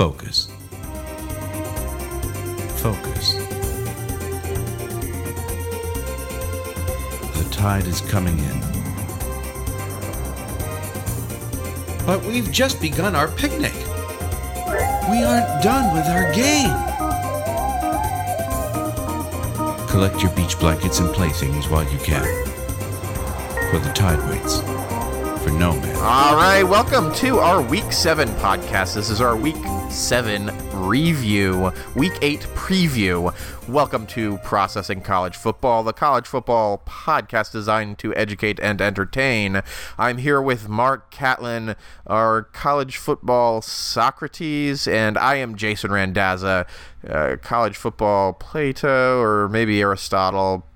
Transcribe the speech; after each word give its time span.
Focus. 0.00 0.48
Focus. 2.80 3.34
The 7.36 7.46
tide 7.50 7.86
is 7.86 8.00
coming 8.00 8.38
in. 8.38 8.60
But 12.06 12.24
we've 12.24 12.50
just 12.50 12.80
begun 12.80 13.14
our 13.14 13.28
picnic. 13.28 13.74
We 15.10 15.22
aren't 15.22 15.62
done 15.62 15.94
with 15.94 16.06
our 16.06 16.32
game. 16.32 16.74
Collect 19.90 20.22
your 20.22 20.32
beach 20.32 20.58
blankets 20.58 20.98
and 21.00 21.12
playthings 21.14 21.68
while 21.68 21.84
you 21.84 21.98
can. 21.98 22.24
For 23.70 23.78
the 23.78 23.92
tide 23.94 24.26
waits 24.30 24.60
for 25.42 25.50
no 25.50 25.72
man. 25.72 25.96
All 25.96 26.36
right, 26.36 26.62
welcome 26.62 27.12
to 27.16 27.38
our 27.38 27.60
Week 27.60 27.92
7 27.92 28.28
podcast. 28.36 28.94
This 28.94 29.10
is 29.10 29.20
our 29.20 29.36
Week 29.36 29.56
7 29.90 30.50
review, 30.72 31.72
Week 31.96 32.12
8 32.22 32.40
preview. 32.54 33.34
Welcome 33.68 34.06
to 34.08 34.38
Processing 34.38 35.00
College 35.00 35.36
Football, 35.36 35.82
the 35.82 35.92
college 35.92 36.26
football 36.28 36.82
podcast 36.86 37.50
designed 37.50 37.98
to 37.98 38.14
educate 38.14 38.60
and 38.60 38.80
entertain. 38.80 39.62
I'm 39.98 40.18
here 40.18 40.40
with 40.40 40.68
Mark 40.68 41.10
Catlin, 41.10 41.74
our 42.06 42.42
college 42.42 42.96
football 42.98 43.62
Socrates, 43.62 44.86
and 44.86 45.18
I 45.18 45.36
am 45.36 45.56
Jason 45.56 45.90
Randazza, 45.90 46.66
uh, 47.08 47.36
college 47.42 47.76
football 47.76 48.32
Plato, 48.32 49.20
or 49.20 49.48
maybe 49.48 49.80
Aristotle, 49.80 50.66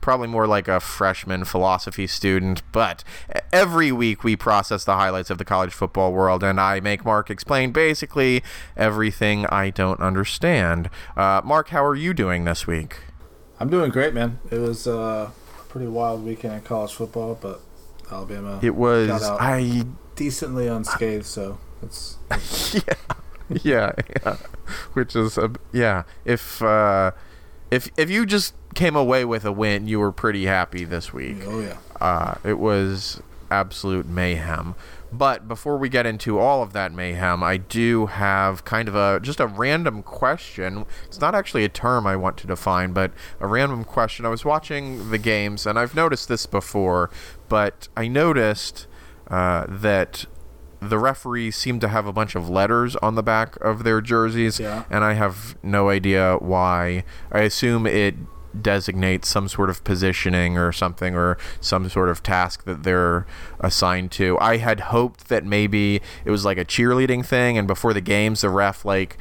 probably 0.00 0.28
more 0.28 0.46
like 0.46 0.68
a 0.68 0.80
freshman 0.80 1.44
philosophy 1.44 2.06
student, 2.06 2.62
but 2.72 3.04
every 3.52 3.92
week 3.92 4.24
we 4.24 4.36
process 4.36 4.84
the 4.84 4.94
highlights 4.94 5.30
of 5.30 5.38
the 5.38 5.44
college 5.44 5.72
football 5.72 6.12
world, 6.12 6.42
and 6.42 6.60
I 6.60 6.80
make 6.80 7.04
Mark 7.04 7.30
explain 7.30 7.72
basically 7.72 8.42
everything 8.76 9.46
I 9.46 9.70
don't 9.70 10.00
understand. 10.00 10.90
Uh, 11.16 11.40
Mark, 11.44 11.68
how 11.68 11.84
are 11.84 11.96
you 11.96 12.14
doing 12.14 12.44
this 12.44 12.66
week? 12.66 12.98
I'm 13.60 13.68
doing 13.68 13.90
great, 13.90 14.14
man. 14.14 14.38
It 14.50 14.58
was 14.58 14.86
uh, 14.86 15.30
a 15.30 15.62
pretty 15.68 15.88
wild 15.88 16.24
weekend 16.24 16.54
in 16.54 16.60
college 16.62 16.92
football, 16.92 17.38
but 17.40 17.60
Alabama 18.10 18.58
It 18.62 18.74
was 18.74 19.10
I 19.22 19.84
decently 20.16 20.66
unscathed, 20.66 21.26
so 21.26 21.58
it's, 21.82 22.16
it's 22.30 22.74
yeah, 22.88 22.94
yeah, 23.62 23.92
yeah. 24.24 24.36
Which 24.92 25.14
is 25.16 25.38
a 25.38 25.52
yeah. 25.72 26.04
If 26.24 26.62
uh, 26.62 27.12
if 27.70 27.90
if 27.96 28.10
you 28.10 28.26
just 28.26 28.54
came 28.74 28.96
away 28.96 29.24
with 29.24 29.44
a 29.44 29.52
win, 29.52 29.86
you 29.88 29.98
were 30.00 30.12
pretty 30.12 30.46
happy 30.46 30.84
this 30.84 31.12
week. 31.12 31.38
oh 31.44 31.60
yeah. 31.60 31.76
Uh, 32.00 32.34
it 32.44 32.58
was 32.58 33.20
absolute 33.50 34.06
mayhem. 34.06 34.74
But 35.10 35.48
before 35.48 35.78
we 35.78 35.88
get 35.88 36.04
into 36.04 36.38
all 36.38 36.62
of 36.62 36.74
that 36.74 36.92
mayhem, 36.92 37.42
I 37.42 37.56
do 37.56 38.06
have 38.06 38.64
kind 38.66 38.88
of 38.88 38.94
a 38.94 39.20
just 39.20 39.40
a 39.40 39.46
random 39.46 40.02
question. 40.02 40.84
It's 41.06 41.20
not 41.20 41.34
actually 41.34 41.64
a 41.64 41.68
term 41.70 42.06
I 42.06 42.14
want 42.14 42.36
to 42.38 42.46
define, 42.46 42.92
but 42.92 43.12
a 43.40 43.46
random 43.46 43.84
question. 43.84 44.26
I 44.26 44.28
was 44.28 44.44
watching 44.44 45.10
the 45.10 45.18
games, 45.18 45.64
and 45.66 45.78
I've 45.78 45.94
noticed 45.94 46.28
this 46.28 46.44
before, 46.44 47.10
but 47.48 47.88
I 47.96 48.06
noticed 48.06 48.86
uh, 49.28 49.64
that 49.68 50.26
the 50.80 50.98
referees 50.98 51.56
seem 51.56 51.80
to 51.80 51.88
have 51.88 52.06
a 52.06 52.12
bunch 52.12 52.34
of 52.34 52.48
letters 52.48 52.94
on 52.96 53.14
the 53.14 53.22
back 53.22 53.56
of 53.60 53.84
their 53.84 54.00
jerseys, 54.00 54.60
Yeah. 54.60 54.84
and 54.90 55.02
I 55.04 55.14
have 55.14 55.56
no 55.62 55.88
idea 55.90 56.36
why. 56.40 57.04
I 57.32 57.40
assume 57.40 57.86
it 57.86 58.14
designates 58.60 59.28
some 59.28 59.46
sort 59.46 59.70
of 59.70 59.84
positioning 59.84 60.56
or 60.56 60.72
something 60.72 61.14
or 61.14 61.36
some 61.60 61.88
sort 61.88 62.08
of 62.08 62.22
task 62.22 62.64
that 62.64 62.82
they're 62.82 63.26
assigned 63.60 64.10
to. 64.12 64.38
I 64.40 64.56
had 64.56 64.80
hoped 64.80 65.28
that 65.28 65.44
maybe 65.44 66.00
it 66.24 66.30
was 66.30 66.44
like 66.44 66.58
a 66.58 66.64
cheerleading 66.64 67.24
thing 67.24 67.58
and 67.58 67.68
before 67.68 67.92
the 67.92 68.00
games 68.00 68.40
the 68.40 68.48
ref 68.50 68.84
like 68.84 69.16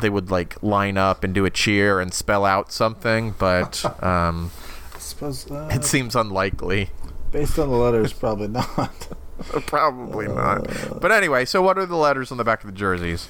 they 0.00 0.08
would 0.10 0.30
like 0.30 0.60
line 0.62 0.96
up 0.96 1.22
and 1.22 1.34
do 1.34 1.44
a 1.44 1.50
cheer 1.50 2.00
and 2.00 2.12
spell 2.14 2.44
out 2.44 2.72
something, 2.72 3.34
but 3.38 3.84
um, 4.02 4.50
I 4.94 4.98
suppose 4.98 5.50
uh, 5.50 5.68
it 5.72 5.84
seems 5.84 6.16
unlikely. 6.16 6.90
based 7.32 7.58
on 7.58 7.68
the 7.70 7.76
letters, 7.76 8.12
probably 8.12 8.48
not. 8.48 9.08
Probably 9.66 10.28
not. 10.28 10.66
But 11.00 11.12
anyway, 11.12 11.44
so 11.44 11.62
what 11.62 11.78
are 11.78 11.86
the 11.86 11.96
letters 11.96 12.30
on 12.30 12.38
the 12.38 12.44
back 12.44 12.64
of 12.64 12.70
the 12.70 12.76
jerseys? 12.76 13.28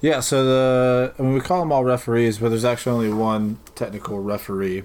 yeah. 0.00 0.20
So 0.20 0.44
the 0.44 1.14
I 1.18 1.22
mean 1.22 1.34
we 1.34 1.40
call 1.40 1.60
them 1.60 1.72
all 1.72 1.84
referees, 1.84 2.38
but 2.38 2.50
there's 2.50 2.64
actually 2.64 2.92
only 2.92 3.12
one 3.12 3.58
technical 3.74 4.18
referee, 4.20 4.84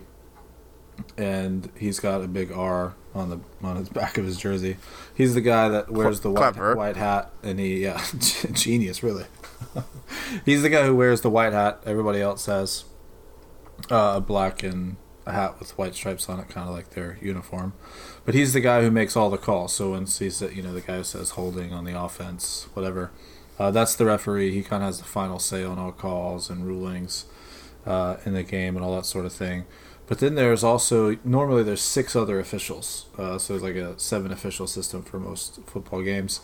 and 1.18 1.70
he's 1.78 2.00
got 2.00 2.22
a 2.22 2.28
big 2.28 2.52
R 2.52 2.96
on 3.14 3.30
the 3.30 3.40
on 3.62 3.76
his 3.76 3.90
back 3.90 4.18
of 4.18 4.26
his 4.26 4.38
jersey. 4.38 4.78
He's 5.14 5.34
the 5.34 5.42
guy 5.42 5.70
that 5.70 5.92
wears 5.92 6.22
the 6.22 6.32
white 6.32 6.56
white 6.76 6.96
hat, 6.96 7.32
and 7.44 7.60
he 7.60 7.84
yeah, 7.84 8.02
genius 8.52 9.04
really. 9.04 9.26
he's 10.46 10.62
the 10.62 10.70
guy 10.70 10.86
who 10.86 10.96
wears 10.96 11.22
the 11.22 11.30
white 11.30 11.54
hat. 11.54 11.82
Everybody 11.86 12.22
else 12.22 12.46
has 12.46 12.86
uh, 13.90 14.14
a 14.18 14.22
black 14.22 14.64
and 14.64 14.96
a 15.26 15.32
hat 15.34 15.60
with 15.60 15.78
white 15.78 15.96
stripes 15.96 16.30
on 16.30 16.40
it, 16.40 16.50
kind 16.50 16.68
of 16.68 16.74
like 16.74 16.92
their 16.92 17.18
uniform. 17.22 17.74
But 18.24 18.36
he's 18.36 18.54
the 18.54 18.62
guy 18.62 18.82
who 18.82 18.92
makes 18.92 19.16
all 19.16 19.30
the 19.30 19.38
calls. 19.38 19.74
So 19.74 19.92
when 19.92 20.06
he's 20.06 20.40
the- 20.40 20.54
you 20.54 20.62
know 20.62 20.74
the 20.74 20.82
guy 20.82 20.98
who 20.98 21.04
says 21.04 21.32
holding 21.32 21.74
on 21.74 21.86
the 21.86 22.00
offense, 22.00 22.68
whatever, 22.74 23.12
uh, 23.60 23.72
that's 23.72 23.96
the 23.96 24.06
referee. 24.06 24.54
He 24.54 24.62
kind 24.64 24.84
of 24.84 24.88
has 24.88 25.00
the 25.00 25.06
final 25.06 25.40
say 25.40 25.64
on 25.64 25.80
all 25.80 25.92
calls 25.92 26.50
and 26.50 26.66
rulings 26.66 27.26
uh, 27.86 28.18
in 28.26 28.34
the 28.34 28.44
game 28.44 28.76
and 28.76 28.86
all 28.86 28.96
that 28.96 29.06
sort 29.06 29.26
of 29.26 29.34
thing. 29.34 29.66
But 30.08 30.20
then 30.20 30.36
there's 30.36 30.64
also 30.64 31.18
normally 31.24 31.64
there's 31.64 31.82
six 31.82 32.16
other 32.16 32.40
officials. 32.40 33.06
Uh, 33.18 33.38
so 33.38 33.56
it's 33.56 33.64
like 33.64 33.76
a 33.76 33.98
seven 33.98 34.32
official 34.32 34.68
system 34.68 35.04
for 35.04 35.20
most 35.20 35.60
football 35.66 36.02
games, 36.02 36.42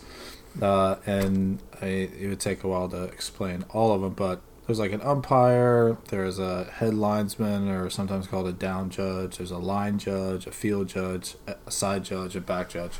uh, 0.62 0.96
and 1.06 1.60
I, 1.82 1.86
it 1.86 2.28
would 2.28 2.40
take 2.40 2.64
a 2.64 2.68
while 2.68 2.88
to 2.88 3.04
explain 3.04 3.64
all 3.70 3.92
of 3.92 4.00
them. 4.00 4.14
But 4.14 4.40
there's 4.68 4.78
like 4.78 4.92
an 4.92 5.00
umpire, 5.00 5.96
there's 6.10 6.38
a 6.38 6.64
head 6.64 6.92
linesman, 6.92 7.68
or 7.68 7.88
sometimes 7.88 8.26
called 8.26 8.46
a 8.46 8.52
down 8.52 8.90
judge. 8.90 9.38
There's 9.38 9.50
a 9.50 9.56
line 9.56 9.98
judge, 9.98 10.46
a 10.46 10.52
field 10.52 10.88
judge, 10.88 11.36
a 11.66 11.70
side 11.70 12.04
judge, 12.04 12.36
a 12.36 12.40
back 12.42 12.68
judge. 12.68 12.92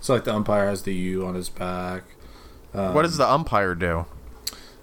So 0.00 0.14
like 0.14 0.22
the 0.22 0.32
umpire 0.32 0.68
has 0.68 0.82
the 0.82 0.94
U 0.94 1.26
on 1.26 1.34
his 1.34 1.48
back. 1.48 2.04
Um, 2.72 2.94
what 2.94 3.02
does 3.02 3.16
the 3.16 3.28
umpire 3.28 3.74
do? 3.74 4.06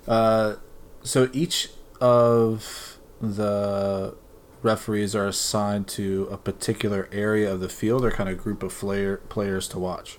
uh, 0.05 0.55
so 1.01 1.29
each 1.31 1.69
of 2.01 2.99
the 3.21 4.13
referees 4.61 5.15
are 5.15 5.27
assigned 5.27 5.87
to 5.87 6.27
a 6.29 6.35
particular 6.35 7.07
area 7.13 7.53
of 7.53 7.61
the 7.61 7.69
field 7.69 8.03
or 8.03 8.11
kind 8.11 8.29
of 8.29 8.37
group 8.37 8.63
of 8.63 8.73
player, 8.73 9.17
players 9.29 9.69
to 9.69 9.79
watch, 9.79 10.17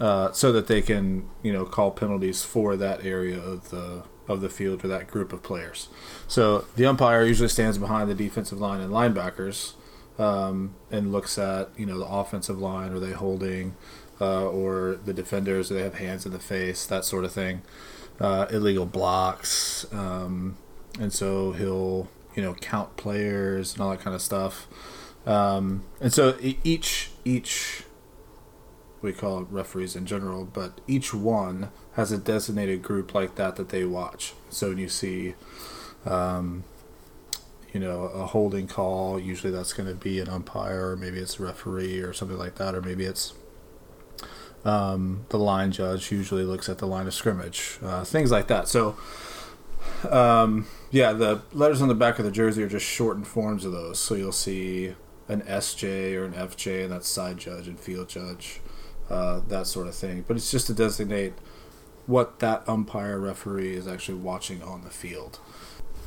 uh, 0.00 0.32
so 0.32 0.50
that 0.50 0.66
they 0.66 0.80
can 0.80 1.28
you 1.42 1.52
know 1.52 1.66
call 1.66 1.90
penalties 1.90 2.42
for 2.42 2.74
that 2.74 3.04
area 3.04 3.38
of 3.38 3.68
the 3.68 4.04
of 4.28 4.40
the 4.40 4.48
field 4.48 4.84
or 4.84 4.88
that 4.88 5.06
group 5.06 5.32
of 5.32 5.42
players. 5.42 5.88
So 6.26 6.64
the 6.76 6.86
umpire 6.86 7.24
usually 7.24 7.48
stands 7.48 7.78
behind 7.78 8.08
the 8.08 8.14
defensive 8.14 8.60
line 8.60 8.80
and 8.80 8.92
linebackers 8.92 9.74
um, 10.18 10.74
and 10.90 11.12
looks 11.12 11.38
at 11.38 11.70
you 11.76 11.86
know 11.86 11.98
the 11.98 12.06
offensive 12.06 12.58
line. 12.58 12.92
Are 12.92 13.00
they 13.00 13.12
holding? 13.12 13.76
Uh, 14.20 14.46
or 14.46 14.96
the 15.04 15.12
defenders, 15.12 15.68
do 15.68 15.74
they 15.74 15.82
have 15.82 15.96
hands 15.96 16.24
in 16.24 16.30
the 16.30 16.38
face? 16.38 16.86
That 16.86 17.04
sort 17.04 17.24
of 17.24 17.32
thing 17.32 17.62
uh, 18.20 18.46
illegal 18.50 18.86
blocks, 18.86 19.86
um, 19.92 20.56
and 20.98 21.12
so 21.12 21.52
he'll 21.52 22.08
you 22.34 22.42
know 22.42 22.54
count 22.54 22.96
players 22.96 23.72
and 23.72 23.82
all 23.82 23.90
that 23.90 24.00
kind 24.00 24.14
of 24.14 24.22
stuff. 24.22 24.66
Um, 25.26 25.84
and 26.00 26.12
so 26.12 26.36
each 26.40 27.10
each 27.24 27.83
we 29.04 29.12
call 29.12 29.42
it 29.42 29.46
referees 29.50 29.94
in 29.94 30.06
general, 30.06 30.44
but 30.44 30.80
each 30.86 31.14
one 31.14 31.70
has 31.92 32.10
a 32.10 32.18
designated 32.18 32.82
group 32.82 33.14
like 33.14 33.36
that 33.36 33.56
that 33.56 33.68
they 33.68 33.84
watch. 33.84 34.32
So 34.50 34.70
when 34.70 34.78
you 34.78 34.88
see, 34.88 35.34
um, 36.06 36.64
you 37.72 37.80
know, 37.80 38.04
a 38.04 38.26
holding 38.26 38.66
call, 38.66 39.20
usually 39.20 39.52
that's 39.52 39.72
going 39.72 39.88
to 39.88 39.94
be 39.94 40.20
an 40.20 40.28
umpire, 40.28 40.90
or 40.90 40.96
maybe 40.96 41.18
it's 41.18 41.38
a 41.38 41.42
referee 41.42 42.00
or 42.00 42.12
something 42.12 42.38
like 42.38 42.56
that, 42.56 42.74
or 42.74 42.80
maybe 42.80 43.04
it's 43.04 43.34
um, 44.64 45.26
the 45.28 45.38
line 45.38 45.70
judge 45.70 46.10
usually 46.10 46.44
looks 46.44 46.68
at 46.68 46.78
the 46.78 46.86
line 46.86 47.06
of 47.06 47.14
scrimmage, 47.14 47.78
uh, 47.82 48.04
things 48.04 48.30
like 48.30 48.46
that. 48.48 48.68
So, 48.68 48.96
um, 50.10 50.66
yeah, 50.90 51.12
the 51.12 51.42
letters 51.52 51.82
on 51.82 51.88
the 51.88 51.94
back 51.94 52.18
of 52.18 52.24
the 52.24 52.30
jersey 52.30 52.62
are 52.62 52.68
just 52.68 52.86
shortened 52.86 53.26
forms 53.26 53.64
of 53.64 53.72
those. 53.72 53.98
So 53.98 54.14
you'll 54.14 54.32
see 54.32 54.94
an 55.28 55.42
SJ 55.42 56.14
or 56.14 56.24
an 56.24 56.32
FJ, 56.32 56.84
and 56.84 56.92
that's 56.92 57.08
side 57.08 57.38
judge 57.38 57.68
and 57.68 57.78
field 57.78 58.08
judge, 58.08 58.60
uh, 59.10 59.40
that 59.48 59.66
sort 59.66 59.86
of 59.86 59.94
thing. 59.94 60.24
But 60.26 60.36
it's 60.36 60.50
just 60.50 60.66
to 60.68 60.74
designate 60.74 61.34
what 62.06 62.38
that 62.40 62.68
umpire 62.68 63.18
referee 63.18 63.74
is 63.74 63.88
actually 63.88 64.18
watching 64.18 64.62
on 64.62 64.82
the 64.82 64.90
field. 64.90 65.38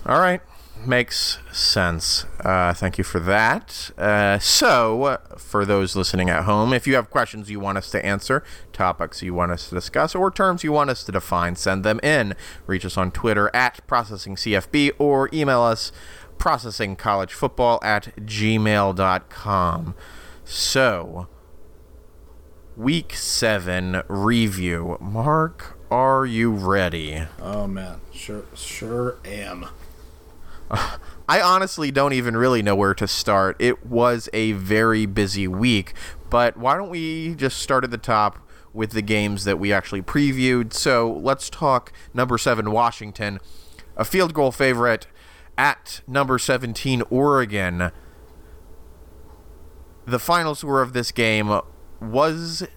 All 0.06 0.20
right. 0.20 0.42
Makes 0.86 1.40
sense. 1.52 2.26
Uh, 2.40 2.74
thank 2.74 2.98
you 2.98 3.04
for 3.04 3.20
that. 3.20 3.90
Uh, 3.98 4.38
so, 4.38 5.18
for 5.36 5.66
those 5.66 5.96
listening 5.96 6.30
at 6.30 6.44
home, 6.44 6.72
if 6.72 6.86
you 6.86 6.96
have 6.96 7.10
questions 7.10 7.50
you 7.50 7.60
want 7.60 7.80
us 7.80 7.90
to 7.92 8.06
answer, 8.06 8.44
topics 8.74 9.24
you 9.24 9.34
want 9.34 9.52
us 9.52 9.70
to 9.70 9.76
discuss, 9.76 10.14
or 10.14 10.30
terms 10.30 10.64
you 10.64 10.72
want 10.72 10.92
us 10.92 11.04
to 11.04 11.12
define, 11.12 11.56
send 11.56 11.84
them 11.84 12.00
in. 12.04 12.36
Reach 12.68 12.86
us 12.86 12.96
on 12.96 13.12
Twitter 13.12 13.54
at 13.56 13.86
ProcessingCFB 13.88 14.92
or 15.00 15.30
email 15.34 15.62
us 15.62 15.92
processingcollegefootball 16.38 17.84
at 17.84 18.16
gmail.com. 18.18 19.96
So, 20.46 21.28
week 22.78 23.16
seven 23.16 24.04
review. 24.08 24.98
Mark, 25.02 25.80
are 25.90 26.28
you 26.28 26.52
ready? 26.52 27.24
Oh 27.42 27.66
man, 27.66 28.00
sure, 28.14 28.44
sure 28.54 29.18
am. 29.26 29.66
I 30.70 31.42
honestly 31.42 31.90
don't 31.90 32.14
even 32.14 32.38
really 32.38 32.62
know 32.62 32.76
where 32.76 32.94
to 32.94 33.08
start. 33.08 33.56
It 33.58 33.86
was 33.86 34.30
a 34.32 34.52
very 34.52 35.08
busy 35.08 35.48
week, 35.48 35.94
but 36.30 36.56
why 36.56 36.78
don't 36.78 36.90
we 36.90 37.34
just 37.34 37.58
start 37.58 37.84
at 37.84 37.90
the 37.90 37.98
top 37.98 38.48
with 38.74 38.92
the 38.92 39.02
games 39.02 39.44
that 39.46 39.58
we 39.58 39.74
actually 39.74 40.04
previewed? 40.04 40.72
So 40.72 41.12
let's 41.12 41.50
talk 41.50 41.92
number 42.14 42.38
seven, 42.38 42.72
Washington, 42.72 43.40
a 43.96 44.06
field 44.06 44.36
goal 44.36 44.52
favorite 44.52 45.08
at 45.58 46.02
number 46.06 46.38
17, 46.38 47.02
Oregon. 47.10 47.92
The 50.06 50.20
final 50.20 50.54
score 50.54 50.84
of 50.84 50.94
this 50.94 51.12
game 51.12 51.60
was 52.00 52.68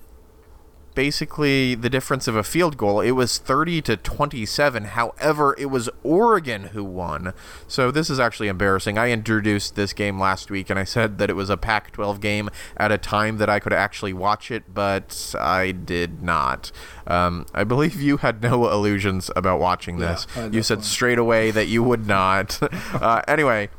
basically 0.94 1.75
the 1.75 1.88
difference 1.88 2.28
of 2.28 2.37
a 2.37 2.43
field 2.43 2.76
goal. 2.76 3.00
It 3.00 3.12
was 3.12 3.38
30 3.38 3.82
to 3.82 3.96
27. 3.96 4.84
However, 4.84 5.55
it 5.58 5.67
was 5.67 5.88
Oregon 6.02 6.64
who 6.64 6.84
won. 6.84 7.32
So 7.67 7.90
this 7.90 8.11
is 8.11 8.19
actually 8.19 8.49
embarrassing. 8.49 8.99
I 8.99 9.11
introduced 9.11 9.76
this 9.76 9.93
game 9.93 10.19
last 10.19 10.50
week 10.50 10.69
and 10.69 10.78
I 10.78 10.84
said 10.84 11.19
that 11.19 11.31
it 11.31 11.34
was 11.34 11.49
a 11.50 11.56
Pac 11.56 11.93
12 11.93 12.20
game 12.20 12.50
at 12.76 12.93
a 12.93 12.99
time 12.99 13.38
that 13.38 13.49
I 13.49 13.61
could 13.61 13.72
actually 13.72 14.12
watch 14.12 14.50
it, 14.50 14.75
but 14.75 15.34
I 15.38 15.72
did 15.72 16.22
not. 16.22 16.72
Um, 17.06 17.46
I 17.55 17.64
believe 17.64 18.00
you 18.00 18.19
had 18.19 18.43
no 18.43 18.70
illusions 18.70 19.31
about 19.37 19.61
watching 19.61 19.99
this. 19.99 20.26
Yeah, 20.37 20.49
you 20.49 20.62
said 20.62 20.84
straight 20.84 21.19
away 21.19 21.50
that 21.50 21.67
you 21.69 21.82
would 21.82 22.06
not. 22.06 22.58
uh, 22.93 23.22
anyway. 23.28 23.70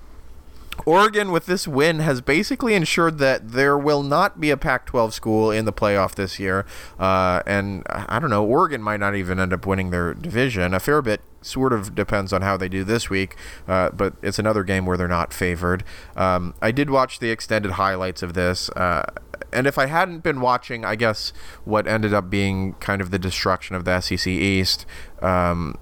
Oregon, 0.86 1.32
with 1.32 1.46
this 1.46 1.68
win, 1.68 2.00
has 2.00 2.22
basically 2.22 2.74
ensured 2.74 3.18
that 3.20 3.52
there 3.52 3.78
will 3.78 4.04
not 4.04 4.40
be 4.40 4.50
a 4.50 4.58
Pac 4.58 4.86
12 4.86 5.14
school 5.14 5.52
in 5.52 5.66
the 5.66 5.74
playoff 5.74 6.16
this 6.16 6.40
year. 6.40 6.66
Uh, 7.00 7.42
and 7.46 7.84
I 7.90 8.20
don't 8.20 8.30
know, 8.30 8.46
Oregon 8.46 8.82
might 8.82 9.00
not 9.00 9.16
even 9.16 9.40
end 9.40 9.54
up 9.54 9.66
winning 9.66 9.92
their 9.92 10.14
division. 10.14 10.74
A 10.74 10.80
fair 10.80 11.02
bit 11.02 11.22
sort 11.42 11.74
of 11.74 11.96
depends 11.96 12.32
on 12.34 12.42
how 12.42 12.58
they 12.58 12.70
do 12.70 12.84
this 12.84 13.10
week, 13.10 13.36
uh, 13.68 13.90
but 13.92 14.14
it's 14.22 14.40
another 14.40 14.64
game 14.64 14.86
where 14.86 14.98
they're 14.98 15.08
not 15.08 15.34
favored. 15.34 15.84
Um, 16.16 16.54
I 16.62 16.72
did 16.72 16.90
watch 16.90 17.20
the 17.20 17.30
extended 17.30 17.74
highlights 17.74 18.22
of 18.22 18.34
this. 18.34 18.70
Uh, 18.70 19.06
and 19.52 19.68
if 19.68 19.78
I 19.78 19.88
hadn't 19.88 20.20
been 20.20 20.40
watching, 20.40 20.86
I 20.86 20.96
guess 20.96 21.34
what 21.66 21.88
ended 21.88 22.14
up 22.14 22.30
being 22.30 22.74
kind 22.74 23.02
of 23.02 23.12
the 23.12 23.20
destruction 23.20 23.76
of 23.76 23.86
the 23.86 24.00
SEC 24.00 24.28
East, 24.28 24.86
um, 25.22 25.78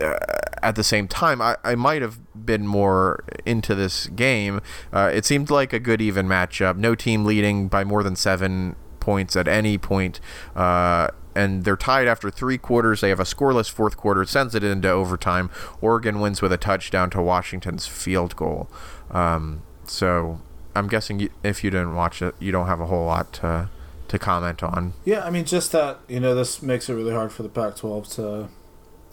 uh, 0.00 0.18
at 0.62 0.76
the 0.76 0.84
same 0.84 1.08
time, 1.08 1.42
I, 1.42 1.56
I 1.64 1.74
might 1.74 2.02
have 2.02 2.18
been 2.44 2.66
more 2.66 3.24
into 3.44 3.74
this 3.74 4.06
game. 4.08 4.60
Uh, 4.92 5.10
it 5.12 5.24
seemed 5.24 5.50
like 5.50 5.72
a 5.72 5.78
good 5.78 6.00
even 6.00 6.26
matchup. 6.26 6.76
No 6.76 6.94
team 6.94 7.24
leading 7.24 7.68
by 7.68 7.84
more 7.84 8.02
than 8.02 8.16
seven 8.16 8.76
points 9.00 9.36
at 9.36 9.48
any 9.48 9.78
point. 9.78 10.20
Uh, 10.54 11.08
and 11.34 11.64
they're 11.64 11.76
tied 11.76 12.08
after 12.08 12.30
three 12.30 12.58
quarters. 12.58 13.00
They 13.00 13.08
have 13.08 13.20
a 13.20 13.24
scoreless 13.24 13.70
fourth 13.70 13.96
quarter, 13.96 14.24
sends 14.24 14.54
it 14.54 14.64
into 14.64 14.88
overtime. 14.88 15.50
Oregon 15.80 16.20
wins 16.20 16.42
with 16.42 16.52
a 16.52 16.58
touchdown 16.58 17.10
to 17.10 17.22
Washington's 17.22 17.86
field 17.86 18.36
goal. 18.36 18.68
Um, 19.10 19.62
so 19.84 20.40
I'm 20.74 20.88
guessing 20.88 21.28
if 21.42 21.64
you 21.64 21.70
didn't 21.70 21.94
watch 21.94 22.22
it, 22.22 22.34
you 22.38 22.52
don't 22.52 22.66
have 22.66 22.80
a 22.80 22.86
whole 22.86 23.06
lot 23.06 23.32
to, 23.34 23.70
to 24.08 24.18
comment 24.18 24.62
on. 24.62 24.94
Yeah, 25.04 25.24
I 25.24 25.30
mean, 25.30 25.44
just 25.44 25.72
that 25.72 26.00
you 26.08 26.20
know, 26.20 26.34
this 26.34 26.62
makes 26.62 26.88
it 26.88 26.94
really 26.94 27.14
hard 27.14 27.32
for 27.32 27.42
the 27.42 27.48
Pac-12 27.48 28.14
to 28.16 28.48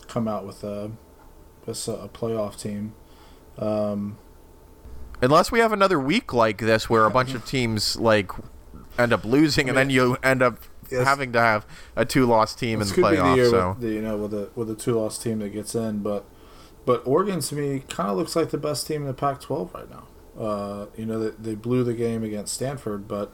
come 0.08 0.28
out 0.28 0.46
with 0.46 0.64
a 0.64 0.92
with 1.66 1.88
a 1.88 2.10
playoff 2.10 2.60
team. 2.60 2.94
Um, 3.58 4.18
Unless 5.22 5.52
we 5.52 5.60
have 5.60 5.74
another 5.74 6.00
week 6.00 6.32
like 6.32 6.60
this 6.60 6.90
where 6.90 7.06
a 7.06 7.10
bunch 7.10 7.34
of 7.34 7.44
teams 7.46 7.96
like 7.96 8.32
end 9.00 9.12
up 9.14 9.26
losing, 9.26 9.68
and 9.68 9.78
then 9.78 9.90
you 9.90 10.18
end 10.24 10.42
up 10.44 10.60
Yes. 10.90 11.06
having 11.06 11.34
to 11.34 11.40
have 11.42 11.66
a 11.98 12.06
two-loss 12.06 12.56
team 12.56 12.76
in 12.76 12.80
this 12.88 12.92
the 12.92 12.96
be 12.96 13.02
the 13.02 13.08
playoffs. 13.22 13.36
year 13.36 13.50
So 13.50 13.70
with 13.72 13.80
the, 13.82 13.90
you 13.90 14.02
know 14.02 14.16
with 14.16 14.32
the 14.32 14.50
with 14.56 14.68
the 14.70 14.76
two 14.76 14.94
loss 14.98 15.18
team 15.18 15.40
that 15.40 15.50
gets 15.50 15.76
in, 15.76 16.00
but 16.00 16.24
but 16.86 17.02
Oregon 17.06 17.42
to 17.42 17.56
me 17.56 17.84
kind 17.90 18.10
of 18.10 18.16
looks 18.16 18.36
like 18.38 18.52
the 18.52 18.58
best 18.58 18.88
team 18.88 19.02
in 19.02 19.08
the 19.08 19.14
Pac-12 19.14 19.74
right 19.74 19.90
now. 19.90 20.04
Uh, 20.42 20.86
you 20.96 21.06
know 21.06 21.20
they, 21.20 21.36
they 21.52 21.56
blew 21.56 21.84
the 21.84 21.94
game 21.94 22.24
against 22.24 22.54
Stanford, 22.54 23.06
but 23.08 23.32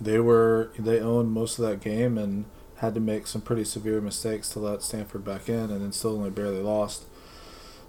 they 0.00 0.18
were 0.18 0.72
they 0.78 0.98
owned 0.98 1.30
most 1.30 1.58
of 1.58 1.68
that 1.68 1.80
game 1.80 2.16
and 2.18 2.46
had 2.76 2.94
to 2.94 3.00
make 3.00 3.26
some 3.26 3.42
pretty 3.42 3.62
severe 3.64 4.00
mistakes 4.00 4.48
to 4.48 4.58
let 4.58 4.82
Stanford 4.82 5.24
back 5.24 5.48
in, 5.48 5.70
and 5.70 5.82
then 5.82 5.92
still 5.92 6.16
only 6.16 6.30
barely 6.30 6.60
lost. 6.62 7.04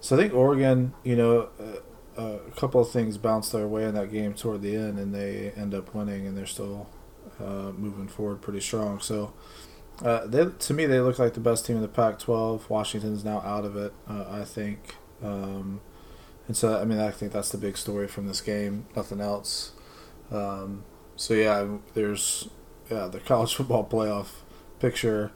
So 0.02 0.16
I 0.16 0.18
think 0.18 0.34
Oregon, 0.34 0.92
you 1.04 1.16
know, 1.16 1.48
uh, 2.18 2.22
a 2.22 2.50
couple 2.56 2.82
of 2.82 2.90
things 2.90 3.16
bounced 3.16 3.52
their 3.52 3.66
way 3.66 3.84
in 3.84 3.94
that 3.94 4.12
game 4.12 4.34
toward 4.34 4.60
the 4.60 4.76
end, 4.76 4.98
and 4.98 5.14
they 5.14 5.52
end 5.56 5.74
up 5.74 5.94
winning, 5.94 6.26
and 6.26 6.36
they're 6.36 6.44
still 6.44 6.90
uh, 7.40 7.72
moving 7.72 8.08
forward 8.08 8.42
pretty 8.42 8.60
strong. 8.60 9.00
So. 9.00 9.32
Uh, 10.02 10.26
they, 10.26 10.46
to 10.46 10.74
me, 10.74 10.86
they 10.86 10.98
look 10.98 11.18
like 11.18 11.34
the 11.34 11.38
best 11.40 11.66
team 11.66 11.76
in 11.76 11.82
the 11.82 11.86
Pac-12. 11.86 12.68
Washington's 12.68 13.24
now 13.24 13.40
out 13.42 13.64
of 13.64 13.76
it, 13.76 13.92
uh, 14.08 14.24
I 14.28 14.42
think, 14.42 14.96
um, 15.22 15.80
and 16.48 16.56
so 16.56 16.80
I 16.80 16.84
mean, 16.84 16.98
I 16.98 17.10
think 17.10 17.32
that's 17.32 17.50
the 17.50 17.58
big 17.58 17.76
story 17.76 18.08
from 18.08 18.26
this 18.26 18.40
game. 18.40 18.86
Nothing 18.96 19.20
else. 19.20 19.72
Um, 20.30 20.84
so 21.14 21.34
yeah, 21.34 21.66
there's 21.94 22.48
yeah 22.90 23.06
the 23.06 23.20
college 23.20 23.54
football 23.56 23.84
playoff 23.84 24.40
picture. 24.80 25.30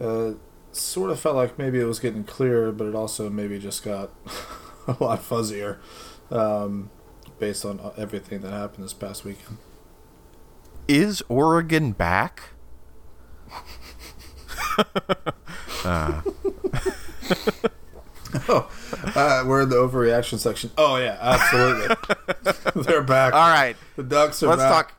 Uh, 0.00 0.32
sort 0.76 1.10
of 1.10 1.18
felt 1.20 1.36
like 1.36 1.58
maybe 1.58 1.80
it 1.80 1.84
was 1.84 1.98
getting 2.00 2.24
clearer, 2.24 2.72
but 2.72 2.86
it 2.86 2.94
also 2.94 3.30
maybe 3.30 3.58
just 3.58 3.82
got 3.84 4.10
a 4.86 4.96
lot 5.00 5.20
fuzzier 5.22 5.78
um, 6.30 6.90
based 7.38 7.64
on 7.64 7.80
everything 7.96 8.40
that 8.42 8.52
happened 8.52 8.84
this 8.84 8.92
past 8.92 9.24
weekend. 9.24 9.58
is 10.88 11.22
Oregon 11.28 11.92
back? 11.92 12.50
uh, 15.84 16.22
Oh, 18.48 18.68
uh, 19.14 19.44
we're 19.46 19.62
in 19.62 19.70
the 19.70 19.76
overreaction 19.76 20.38
section. 20.38 20.70
Oh 20.76 20.96
yeah, 20.96 21.16
absolutely. 21.20 21.96
They're 22.82 23.02
back. 23.02 23.32
all 23.32 23.48
right, 23.48 23.76
The 23.96 24.02
Ducks 24.02 24.42
are 24.42 24.48
let's 24.48 24.62
back. 24.62 24.92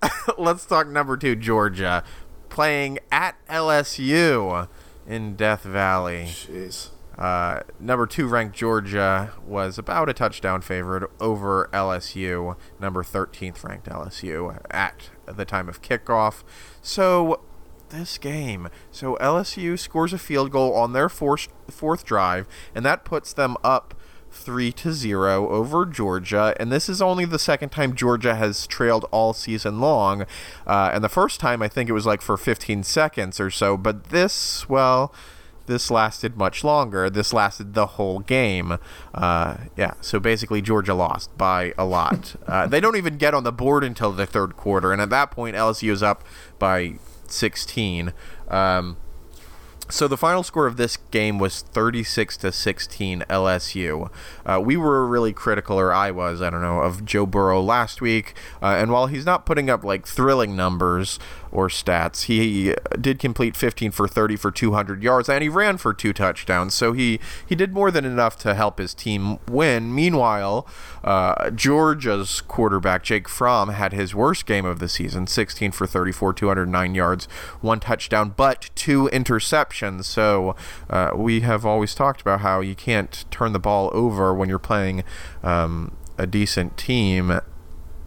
talk. 0.00 0.38
let's 0.38 0.64
talk 0.64 0.88
number 0.88 1.16
two, 1.18 1.36
Georgia, 1.36 2.02
playing 2.48 2.98
at 3.12 3.34
LSU 3.48 4.66
in 5.06 5.36
Death 5.36 5.62
Valley. 5.62 6.24
Jeez. 6.26 6.90
Uh, 7.18 7.60
number 7.78 8.06
two 8.06 8.26
ranked 8.26 8.56
Georgia 8.56 9.32
was 9.46 9.76
about 9.76 10.08
a 10.08 10.14
touchdown 10.14 10.62
favorite 10.62 11.10
over 11.20 11.68
LSU, 11.72 12.56
number 12.78 13.02
13th 13.02 13.62
ranked 13.62 13.86
LSU 13.86 14.58
at 14.70 15.10
the 15.26 15.44
time 15.44 15.68
of 15.68 15.82
kickoff. 15.82 16.42
So, 16.80 17.42
this 17.90 18.16
game. 18.16 18.70
So, 18.90 19.16
LSU 19.20 19.78
scores 19.78 20.14
a 20.14 20.18
field 20.18 20.50
goal 20.50 20.74
on 20.74 20.94
their 20.94 21.10
fourth, 21.10 21.48
fourth 21.68 22.06
drive, 22.06 22.46
and 22.74 22.86
that 22.86 23.04
puts 23.04 23.34
them 23.34 23.56
up 23.62 23.94
3 24.30 24.72
to 24.72 24.92
0 24.92 25.48
over 25.48 25.86
Georgia. 25.86 26.54
And 26.58 26.70
this 26.70 26.88
is 26.88 27.02
only 27.02 27.24
the 27.24 27.38
second 27.38 27.70
time 27.70 27.94
Georgia 27.94 28.34
has 28.34 28.66
trailed 28.66 29.06
all 29.10 29.32
season 29.32 29.80
long. 29.80 30.22
Uh, 30.66 30.90
and 30.92 31.04
the 31.04 31.08
first 31.08 31.40
time, 31.40 31.62
I 31.62 31.68
think 31.68 31.88
it 31.88 31.92
was 31.92 32.06
like 32.06 32.22
for 32.22 32.36
15 32.36 32.82
seconds 32.84 33.40
or 33.40 33.50
so. 33.50 33.76
But 33.76 34.10
this, 34.10 34.68
well 34.68 35.12
this 35.70 35.90
lasted 35.90 36.36
much 36.36 36.64
longer. 36.64 37.08
This 37.08 37.32
lasted 37.32 37.74
the 37.74 37.86
whole 37.86 38.18
game. 38.18 38.78
Uh, 39.14 39.56
yeah, 39.76 39.94
so 40.00 40.20
basically 40.20 40.60
Georgia 40.60 40.94
lost 40.94 41.36
by 41.38 41.72
a 41.78 41.84
lot. 41.84 42.34
uh, 42.46 42.66
they 42.66 42.80
don't 42.80 42.96
even 42.96 43.16
get 43.16 43.32
on 43.32 43.44
the 43.44 43.52
board 43.52 43.84
until 43.84 44.12
the 44.12 44.26
third 44.26 44.56
quarter, 44.56 44.92
and 44.92 45.00
at 45.00 45.10
that 45.10 45.30
point 45.30 45.56
LSU 45.56 45.90
is 45.92 46.02
up 46.02 46.24
by 46.58 46.94
16. 47.28 48.12
Um, 48.48 48.96
so 49.90 50.08
the 50.08 50.16
final 50.16 50.42
score 50.42 50.66
of 50.66 50.76
this 50.76 50.96
game 51.10 51.38
was 51.38 51.62
36 51.62 52.36
to 52.38 52.52
16 52.52 53.24
LSU. 53.28 54.10
Uh, 54.46 54.60
we 54.62 54.76
were 54.76 55.06
really 55.06 55.32
critical, 55.32 55.78
or 55.78 55.92
I 55.92 56.10
was, 56.10 56.40
I 56.40 56.50
don't 56.50 56.62
know, 56.62 56.80
of 56.80 57.04
Joe 57.04 57.26
Burrow 57.26 57.60
last 57.60 58.00
week. 58.00 58.34
Uh, 58.62 58.76
and 58.78 58.90
while 58.90 59.06
he's 59.06 59.26
not 59.26 59.46
putting 59.46 59.68
up 59.68 59.84
like 59.84 60.06
thrilling 60.06 60.56
numbers 60.56 61.18
or 61.52 61.68
stats, 61.68 62.24
he 62.24 62.74
did 63.00 63.18
complete 63.18 63.56
15 63.56 63.90
for 63.90 64.06
30 64.06 64.36
for 64.36 64.50
200 64.50 65.02
yards, 65.02 65.28
and 65.28 65.42
he 65.42 65.48
ran 65.48 65.76
for 65.78 65.92
two 65.92 66.12
touchdowns. 66.12 66.74
So 66.74 66.92
he 66.92 67.20
he 67.44 67.54
did 67.54 67.72
more 67.72 67.90
than 67.90 68.04
enough 68.04 68.38
to 68.40 68.54
help 68.54 68.78
his 68.78 68.94
team 68.94 69.38
win. 69.48 69.94
Meanwhile, 69.94 70.66
uh, 71.02 71.50
Georgia's 71.50 72.40
quarterback 72.40 73.02
Jake 73.02 73.28
Fromm 73.28 73.70
had 73.70 73.92
his 73.92 74.14
worst 74.14 74.46
game 74.46 74.64
of 74.64 74.78
the 74.78 74.88
season: 74.88 75.26
16 75.26 75.72
for 75.72 75.86
34, 75.86 76.32
209 76.34 76.94
yards, 76.94 77.26
one 77.60 77.80
touchdown, 77.80 78.34
but 78.36 78.70
two 78.74 79.08
interceptions. 79.12 80.04
So 80.04 80.54
uh, 80.88 81.10
we 81.14 81.40
have 81.40 81.66
always 81.66 81.94
talked 81.94 82.20
about 82.20 82.40
how 82.40 82.60
you 82.60 82.74
can't 82.74 83.24
turn 83.30 83.52
the 83.52 83.58
ball 83.58 83.90
over 83.92 84.32
when 84.34 84.48
you're 84.48 84.58
playing 84.58 85.04
um, 85.42 85.96
a 86.18 86.26
decent 86.26 86.76
team. 86.76 87.40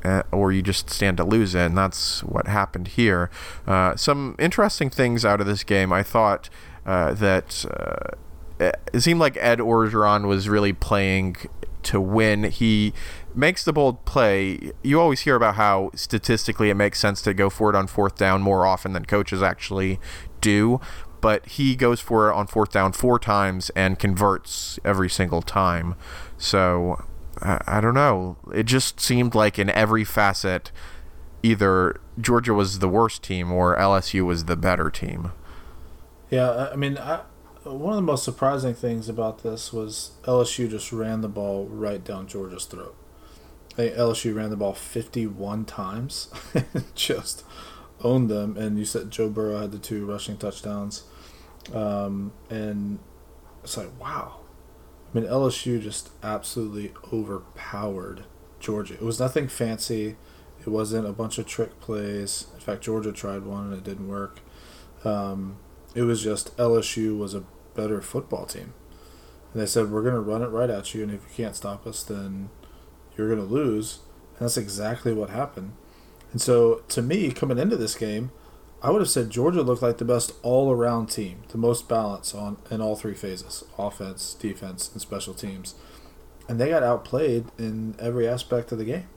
Uh, 0.03 0.23
or 0.31 0.51
you 0.51 0.61
just 0.61 0.89
stand 0.89 1.15
to 1.15 1.23
lose 1.23 1.55
it, 1.55 1.61
and 1.61 1.77
that's 1.77 2.23
what 2.23 2.45
happened 2.47 2.89
here. 2.89 3.29
Uh, 3.65 3.95
some 3.95 4.35
interesting 4.37 4.89
things 4.89 5.23
out 5.23 5.39
of 5.39 5.47
this 5.47 5.63
game. 5.63 5.93
I 5.93 6.03
thought 6.03 6.49
uh, 6.85 7.13
that 7.13 7.65
uh, 7.71 8.17
it 8.59 9.01
seemed 9.01 9.21
like 9.21 9.37
Ed 9.37 9.59
Orgeron 9.59 10.27
was 10.27 10.49
really 10.49 10.73
playing 10.73 11.37
to 11.83 12.01
win. 12.01 12.43
He 12.45 12.93
makes 13.33 13.63
the 13.63 13.71
bold 13.71 14.03
play. 14.05 14.71
You 14.83 14.99
always 14.99 15.21
hear 15.21 15.35
about 15.35 15.55
how 15.55 15.91
statistically 15.95 16.69
it 16.69 16.75
makes 16.75 16.99
sense 16.99 17.21
to 17.21 17.33
go 17.33 17.49
for 17.49 17.69
it 17.69 17.75
on 17.75 17.87
fourth 17.87 18.17
down 18.17 18.41
more 18.41 18.65
often 18.65 18.93
than 18.93 19.05
coaches 19.05 19.41
actually 19.41 19.99
do. 20.41 20.81
but 21.23 21.45
he 21.45 21.73
goes 21.73 22.01
for 22.01 22.29
it 22.29 22.33
on 22.33 22.45
fourth 22.45 22.73
down 22.73 22.91
four 22.91 23.17
times 23.17 23.69
and 23.77 23.97
converts 23.97 24.77
every 24.83 25.09
single 25.09 25.41
time. 25.41 25.95
So 26.37 27.05
I, 27.41 27.61
I 27.67 27.81
don't 27.81 27.93
know. 27.93 28.37
It 28.53 28.63
just 28.63 28.99
seemed 28.99 29.35
like 29.35 29.57
in 29.57 29.69
every 29.69 30.03
facet, 30.03 30.71
either 31.41 31.99
Georgia 32.19 32.53
was 32.53 32.79
the 32.79 32.89
worst 32.89 33.23
team 33.23 33.51
or 33.51 33.77
LSU 33.77 34.25
was 34.25 34.45
the 34.45 34.55
better 34.55 34.89
team. 34.89 35.31
Yeah, 36.29 36.69
I 36.71 36.75
mean, 36.75 36.97
I, 36.97 37.21
one 37.63 37.91
of 37.91 37.95
the 37.97 38.01
most 38.01 38.23
surprising 38.23 38.73
things 38.73 39.07
about 39.07 39.43
this 39.43 39.71
was 39.71 40.11
LSU 40.23 40.69
just 40.69 40.91
ran 40.91 41.21
the 41.21 41.29
ball 41.29 41.67
right 41.67 42.03
down 42.03 42.27
Georgia's 42.27 42.65
throat. 42.65 42.95
LSU 43.77 44.35
ran 44.35 44.49
the 44.49 44.57
ball 44.57 44.73
51 44.73 45.65
times, 45.65 46.29
just 46.95 47.43
owned 48.01 48.29
them. 48.29 48.55
And 48.57 48.77
you 48.77 48.85
said 48.85 49.09
Joe 49.11 49.29
Burrow 49.29 49.59
had 49.61 49.71
the 49.71 49.79
two 49.79 50.05
rushing 50.05 50.37
touchdowns, 50.37 51.03
um, 51.73 52.33
and 52.49 52.99
it's 53.63 53.77
like 53.77 53.99
wow. 53.99 54.42
I 55.13 55.19
mean, 55.19 55.29
LSU 55.29 55.81
just 55.81 56.09
absolutely 56.23 56.91
overpowered 57.11 58.25
Georgia. 58.59 58.95
It 58.95 59.01
was 59.01 59.19
nothing 59.19 59.47
fancy. 59.47 60.15
It 60.59 60.69
wasn't 60.69 61.07
a 61.07 61.13
bunch 61.13 61.37
of 61.37 61.45
trick 61.45 61.79
plays. 61.79 62.47
In 62.55 62.59
fact, 62.59 62.83
Georgia 62.83 63.11
tried 63.11 63.43
one 63.43 63.65
and 63.65 63.73
it 63.73 63.83
didn't 63.83 64.07
work. 64.07 64.39
Um, 65.03 65.57
it 65.93 66.03
was 66.03 66.23
just 66.23 66.55
LSU 66.57 67.17
was 67.17 67.35
a 67.35 67.43
better 67.75 68.01
football 68.01 68.45
team. 68.45 68.73
And 69.51 69.61
they 69.61 69.67
said, 69.67 69.91
we're 69.91 70.01
going 70.01 70.15
to 70.15 70.19
run 70.19 70.41
it 70.41 70.47
right 70.47 70.69
at 70.69 70.95
you, 70.95 71.03
and 71.03 71.11
if 71.11 71.21
you 71.21 71.43
can't 71.43 71.55
stop 71.55 71.85
us, 71.85 72.01
then 72.01 72.49
you're 73.15 73.27
going 73.27 73.45
to 73.45 73.53
lose. 73.53 73.99
And 74.37 74.45
that's 74.45 74.57
exactly 74.57 75.13
what 75.13 75.29
happened. 75.29 75.73
And 76.31 76.41
so, 76.41 76.81
to 76.89 77.03
me, 77.03 77.31
coming 77.31 77.59
into 77.59 77.77
this 77.77 77.93
game, 77.93 78.31
I 78.83 78.91
would 78.91 78.99
have 78.99 79.09
said 79.09 79.29
Georgia 79.29 79.61
looked 79.61 79.81
like 79.81 79.97
the 79.97 80.05
best 80.05 80.33
all-around 80.41 81.07
team, 81.07 81.43
the 81.47 81.57
most 81.57 81.87
balance 81.87 82.35
on 82.35 82.57
in 82.69 82.81
all 82.81 82.97
three 82.97 83.13
phases: 83.13 83.63
offense, 83.77 84.33
defense, 84.33 84.91
and 84.91 85.01
special 85.01 85.33
teams. 85.33 85.75
And 86.49 86.59
they 86.59 86.67
got 86.67 86.83
outplayed 86.83 87.45
in 87.57 87.95
every 87.97 88.27
aspect 88.27 88.73
of 88.73 88.77
the 88.77 88.83
game 88.83 89.07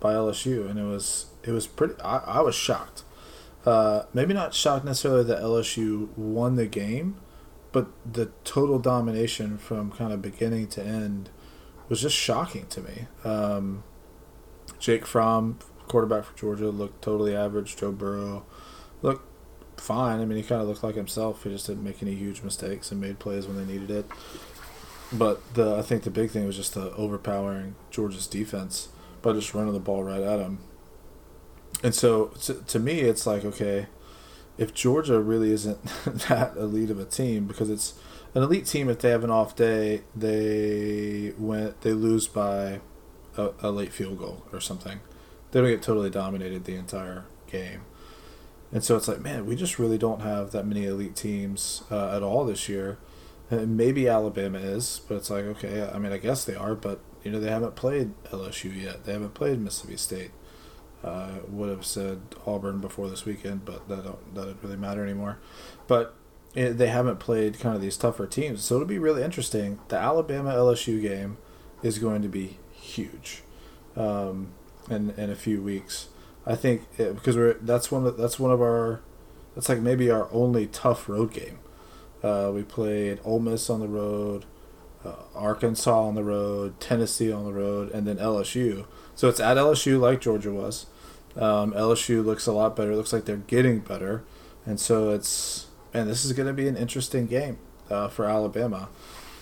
by 0.00 0.12
LSU, 0.12 0.68
and 0.68 0.78
it 0.78 0.84
was 0.84 1.26
it 1.42 1.52
was 1.52 1.66
pretty. 1.66 1.94
I, 2.02 2.18
I 2.18 2.40
was 2.42 2.54
shocked. 2.54 3.04
Uh, 3.64 4.02
maybe 4.12 4.34
not 4.34 4.52
shocked 4.52 4.84
necessarily 4.84 5.24
that 5.24 5.40
LSU 5.40 6.16
won 6.16 6.56
the 6.56 6.66
game, 6.66 7.16
but 7.72 7.88
the 8.10 8.30
total 8.44 8.78
domination 8.78 9.56
from 9.56 9.90
kind 9.90 10.12
of 10.12 10.20
beginning 10.20 10.68
to 10.68 10.84
end 10.84 11.30
was 11.88 12.02
just 12.02 12.14
shocking 12.14 12.66
to 12.66 12.82
me. 12.82 13.06
Um, 13.24 13.82
Jake 14.78 15.06
Fromm, 15.06 15.58
quarterback 15.88 16.24
for 16.24 16.36
Georgia, 16.36 16.68
looked 16.68 17.02
totally 17.02 17.34
average. 17.34 17.76
Joe 17.76 17.92
Burrow 17.92 18.44
looked 19.06 19.80
fine. 19.80 20.20
I 20.20 20.24
mean, 20.24 20.36
he 20.36 20.42
kind 20.42 20.60
of 20.60 20.68
looked 20.68 20.82
like 20.82 20.96
himself. 20.96 21.44
He 21.44 21.50
just 21.50 21.66
didn't 21.66 21.84
make 21.84 22.02
any 22.02 22.14
huge 22.14 22.42
mistakes 22.42 22.90
and 22.90 23.00
made 23.00 23.18
plays 23.18 23.46
when 23.46 23.56
they 23.56 23.72
needed 23.72 23.90
it. 23.90 24.06
But 25.12 25.54
the 25.54 25.76
I 25.76 25.82
think 25.82 26.02
the 26.02 26.10
big 26.10 26.30
thing 26.30 26.46
was 26.46 26.56
just 26.56 26.74
the 26.74 26.92
overpowering 26.94 27.76
Georgia's 27.90 28.26
defense 28.26 28.88
by 29.22 29.32
just 29.32 29.54
running 29.54 29.72
the 29.72 29.80
ball 29.80 30.02
right 30.02 30.20
at 30.20 30.40
him. 30.40 30.58
And 31.82 31.94
so 31.94 32.26
to, 32.42 32.54
to 32.54 32.78
me, 32.78 33.00
it's 33.00 33.26
like 33.26 33.44
okay, 33.44 33.86
if 34.58 34.74
Georgia 34.74 35.20
really 35.20 35.52
isn't 35.52 35.82
that 36.28 36.56
elite 36.56 36.90
of 36.90 36.98
a 36.98 37.04
team, 37.04 37.46
because 37.46 37.70
it's 37.70 37.94
an 38.34 38.42
elite 38.42 38.66
team. 38.66 38.88
If 38.88 38.98
they 38.98 39.10
have 39.10 39.22
an 39.22 39.30
off 39.30 39.54
day, 39.54 40.02
they 40.14 41.32
went 41.38 41.80
they 41.82 41.92
lose 41.92 42.26
by 42.26 42.80
a, 43.36 43.50
a 43.60 43.70
late 43.70 43.92
field 43.92 44.18
goal 44.18 44.44
or 44.52 44.60
something. 44.60 45.00
They 45.52 45.60
don't 45.60 45.70
get 45.70 45.82
totally 45.82 46.10
dominated 46.10 46.64
the 46.64 46.74
entire 46.74 47.24
game. 47.46 47.82
And 48.76 48.84
so 48.84 48.94
it's 48.94 49.08
like, 49.08 49.22
man, 49.22 49.46
we 49.46 49.56
just 49.56 49.78
really 49.78 49.96
don't 49.96 50.20
have 50.20 50.50
that 50.50 50.66
many 50.66 50.84
elite 50.84 51.16
teams 51.16 51.82
uh, 51.90 52.14
at 52.14 52.22
all 52.22 52.44
this 52.44 52.68
year. 52.68 52.98
And 53.50 53.74
maybe 53.74 54.06
Alabama 54.06 54.58
is, 54.58 55.00
but 55.08 55.14
it's 55.14 55.30
like, 55.30 55.46
okay, 55.46 55.88
I 55.90 55.96
mean, 55.96 56.12
I 56.12 56.18
guess 56.18 56.44
they 56.44 56.56
are, 56.56 56.74
but 56.74 57.00
you 57.24 57.30
know, 57.30 57.40
they 57.40 57.48
haven't 57.48 57.74
played 57.74 58.12
LSU 58.24 58.78
yet. 58.78 59.04
They 59.06 59.14
haven't 59.14 59.32
played 59.32 59.60
Mississippi 59.60 59.96
State. 59.96 60.30
Uh, 61.02 61.36
would 61.48 61.70
have 61.70 61.86
said 61.86 62.20
Auburn 62.46 62.82
before 62.82 63.08
this 63.08 63.24
weekend, 63.24 63.64
but 63.64 63.88
that 63.88 64.04
don't 64.04 64.34
that 64.34 64.42
doesn't 64.42 64.62
really 64.62 64.76
matter 64.76 65.02
anymore. 65.02 65.38
But 65.86 66.14
it, 66.54 66.72
they 66.74 66.88
haven't 66.88 67.18
played 67.18 67.58
kind 67.58 67.74
of 67.74 67.80
these 67.80 67.96
tougher 67.96 68.26
teams, 68.26 68.62
so 68.62 68.74
it'll 68.74 68.86
be 68.86 68.98
really 68.98 69.22
interesting. 69.22 69.78
The 69.88 69.96
Alabama 69.96 70.52
LSU 70.52 71.00
game 71.00 71.38
is 71.82 71.98
going 71.98 72.20
to 72.20 72.28
be 72.28 72.58
huge, 72.72 73.42
um, 73.96 74.48
in 74.90 75.14
in 75.16 75.30
a 75.30 75.34
few 75.34 75.62
weeks. 75.62 76.08
I 76.46 76.54
think 76.54 76.82
it, 76.96 77.14
because 77.14 77.36
we're 77.36 77.54
that's 77.54 77.90
one 77.90 78.06
of 78.06 78.16
that's 78.16 78.38
one 78.38 78.50
of 78.50 78.60
our 78.60 79.00
that's 79.54 79.68
like 79.68 79.80
maybe 79.80 80.10
our 80.10 80.28
only 80.32 80.66
tough 80.66 81.08
road 81.08 81.32
game. 81.32 81.58
Uh, 82.22 82.50
we 82.54 82.62
played 82.62 83.20
Ole 83.24 83.40
Miss 83.40 83.68
on 83.68 83.80
the 83.80 83.88
road, 83.88 84.44
uh, 85.04 85.14
Arkansas 85.34 86.06
on 86.06 86.14
the 86.14 86.24
road, 86.24 86.78
Tennessee 86.80 87.32
on 87.32 87.44
the 87.44 87.52
road, 87.52 87.90
and 87.92 88.06
then 88.06 88.16
LSU. 88.16 88.86
So 89.14 89.28
it's 89.28 89.40
at 89.40 89.56
LSU 89.56 89.98
like 89.98 90.20
Georgia 90.20 90.52
was. 90.52 90.86
Um, 91.36 91.72
LSU 91.72 92.24
looks 92.24 92.46
a 92.46 92.52
lot 92.52 92.76
better. 92.76 92.92
It 92.92 92.96
looks 92.96 93.12
like 93.12 93.24
they're 93.24 93.36
getting 93.36 93.80
better, 93.80 94.24
and 94.64 94.80
so 94.80 95.10
it's 95.10 95.66
and 95.92 96.08
this 96.08 96.24
is 96.24 96.32
going 96.32 96.46
to 96.46 96.52
be 96.52 96.68
an 96.68 96.76
interesting 96.76 97.26
game 97.26 97.58
uh, 97.90 98.08
for 98.08 98.26
Alabama 98.26 98.88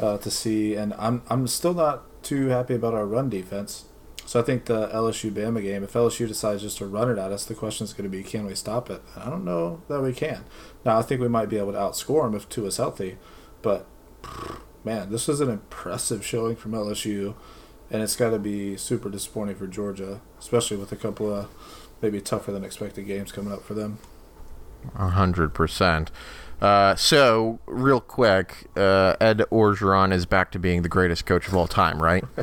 uh, 0.00 0.18
to 0.18 0.30
see. 0.30 0.74
And 0.74 0.94
I'm 0.94 1.22
I'm 1.28 1.46
still 1.46 1.74
not 1.74 2.02
too 2.22 2.48
happy 2.48 2.74
about 2.74 2.94
our 2.94 3.06
run 3.06 3.28
defense. 3.28 3.84
So 4.26 4.40
I 4.40 4.42
think 4.42 4.64
the 4.64 4.88
LSU 4.88 5.30
Bama 5.30 5.62
game, 5.62 5.84
if 5.84 5.92
LSU 5.92 6.26
decides 6.26 6.62
just 6.62 6.78
to 6.78 6.86
run 6.86 7.10
it 7.10 7.18
at 7.18 7.30
us, 7.30 7.44
the 7.44 7.54
question 7.54 7.84
is 7.84 7.92
going 7.92 8.10
to 8.10 8.16
be, 8.16 8.22
can 8.22 8.46
we 8.46 8.54
stop 8.54 8.90
it? 8.90 9.02
I 9.16 9.28
don't 9.28 9.44
know 9.44 9.82
that 9.88 10.00
we 10.00 10.12
can. 10.12 10.44
Now 10.84 10.98
I 10.98 11.02
think 11.02 11.20
we 11.20 11.28
might 11.28 11.48
be 11.48 11.58
able 11.58 11.72
to 11.72 11.78
outscore 11.78 12.24
them 12.24 12.34
if 12.34 12.48
Tua 12.48 12.68
is 12.68 12.78
healthy, 12.78 13.18
but 13.62 13.86
man, 14.84 15.10
this 15.10 15.28
was 15.28 15.40
an 15.40 15.50
impressive 15.50 16.24
showing 16.24 16.56
from 16.56 16.72
LSU, 16.72 17.34
and 17.90 18.02
it's 18.02 18.16
got 18.16 18.30
to 18.30 18.38
be 18.38 18.76
super 18.76 19.10
disappointing 19.10 19.56
for 19.56 19.66
Georgia, 19.66 20.20
especially 20.38 20.76
with 20.76 20.92
a 20.92 20.96
couple 20.96 21.32
of 21.32 21.48
maybe 22.00 22.20
tougher 22.20 22.52
than 22.52 22.64
expected 22.64 23.06
games 23.06 23.32
coming 23.32 23.52
up 23.52 23.62
for 23.62 23.74
them. 23.74 23.98
A 24.94 25.10
hundred 25.10 25.54
percent. 25.54 26.10
Uh, 26.60 26.94
so, 26.94 27.58
real 27.66 28.00
quick, 28.00 28.68
uh, 28.76 29.16
Ed 29.20 29.38
Orgeron 29.50 30.12
is 30.12 30.24
back 30.26 30.50
to 30.52 30.58
being 30.58 30.82
the 30.82 30.88
greatest 30.88 31.26
coach 31.26 31.48
of 31.48 31.54
all 31.54 31.66
time, 31.66 32.02
right? 32.02 32.24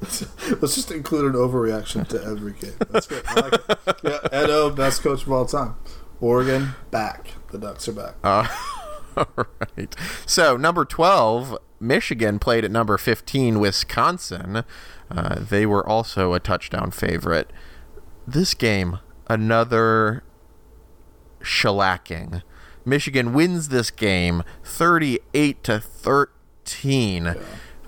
let's, 0.00 0.26
let's 0.60 0.74
just 0.74 0.90
include 0.90 1.34
an 1.34 1.40
overreaction 1.40 2.06
to 2.08 2.22
every 2.22 2.52
game. 2.52 2.74
That's 2.90 3.06
good. 3.06 3.22
I 3.26 3.40
like 3.40 3.54
it. 3.54 3.96
Yeah, 4.02 4.44
Edo, 4.44 4.70
best 4.70 5.02
coach 5.02 5.22
of 5.22 5.32
all 5.32 5.46
time. 5.46 5.76
Oregon, 6.20 6.70
back. 6.90 7.32
The 7.50 7.58
Ducks 7.58 7.88
are 7.88 7.92
back. 7.92 8.14
Uh, 8.22 8.46
all 9.16 9.46
right. 9.76 9.94
So, 10.26 10.56
number 10.56 10.84
12, 10.84 11.56
Michigan 11.80 12.38
played 12.38 12.64
at 12.64 12.70
number 12.70 12.98
15, 12.98 13.58
Wisconsin. 13.58 14.64
Uh, 15.10 15.38
they 15.38 15.66
were 15.66 15.86
also 15.86 16.34
a 16.34 16.40
touchdown 16.40 16.90
favorite. 16.90 17.52
This 18.26 18.54
game, 18.54 18.98
another 19.28 20.24
shellacking. 21.40 22.42
Michigan 22.86 23.32
wins 23.34 23.68
this 23.68 23.90
game 23.90 24.42
38 24.64 25.64
to 25.64 25.80
13. 25.80 27.24
Yeah. 27.24 27.34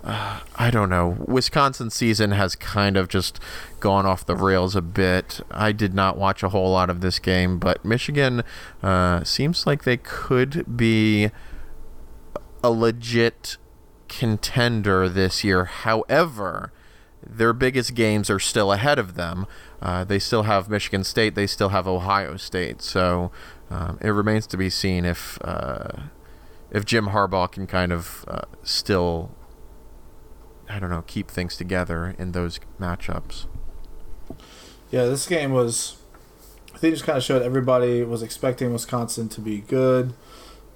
Uh, 0.03 0.39
I 0.55 0.71
don't 0.71 0.89
know. 0.89 1.17
Wisconsin 1.27 1.89
season 1.89 2.31
has 2.31 2.55
kind 2.55 2.95
of 2.95 3.07
just 3.09 3.39
gone 3.79 4.05
off 4.05 4.25
the 4.25 4.35
rails 4.35 4.75
a 4.75 4.81
bit. 4.81 5.41
I 5.51 5.71
did 5.71 5.93
not 5.93 6.17
watch 6.17 6.41
a 6.41 6.49
whole 6.49 6.71
lot 6.71 6.89
of 6.89 7.01
this 7.01 7.19
game, 7.19 7.59
but 7.59 7.83
Michigan 7.83 8.43
uh, 8.81 9.23
seems 9.23 9.67
like 9.67 9.83
they 9.83 9.97
could 9.97 10.77
be 10.77 11.31
a 12.63 12.71
legit 12.71 13.57
contender 14.07 15.09
this 15.09 15.43
year. 15.43 15.65
However, 15.65 16.71
their 17.25 17.53
biggest 17.53 17.93
games 17.93 18.29
are 18.29 18.39
still 18.39 18.71
ahead 18.71 18.97
of 18.97 19.15
them. 19.15 19.45
Uh, 19.81 20.03
they 20.03 20.19
still 20.19 20.43
have 20.43 20.69
Michigan 20.69 21.03
State. 21.03 21.35
They 21.35 21.47
still 21.47 21.69
have 21.69 21.87
Ohio 21.87 22.37
State. 22.37 22.81
So 22.81 23.31
um, 23.69 23.99
it 24.01 24.09
remains 24.09 24.47
to 24.47 24.57
be 24.57 24.69
seen 24.69 25.05
if 25.05 25.37
uh, 25.41 26.03
if 26.71 26.85
Jim 26.85 27.07
Harbaugh 27.07 27.51
can 27.51 27.67
kind 27.67 27.91
of 27.91 28.25
uh, 28.27 28.41
still, 28.63 29.31
I 30.67 30.79
don't 30.79 30.89
know, 30.89 31.03
keep 31.05 31.29
things 31.29 31.55
together 31.55 32.15
in 32.17 32.31
those 32.31 32.59
matchups. 32.79 33.45
Yeah, 34.91 35.05
this 35.05 35.27
game 35.27 35.51
was. 35.51 35.97
I 36.73 36.77
think 36.77 36.93
just 36.93 37.03
kind 37.03 37.17
of 37.17 37.23
showed 37.23 37.41
everybody 37.41 38.03
was 38.03 38.23
expecting 38.23 38.71
Wisconsin 38.71 39.27
to 39.29 39.41
be 39.41 39.59
good, 39.59 40.13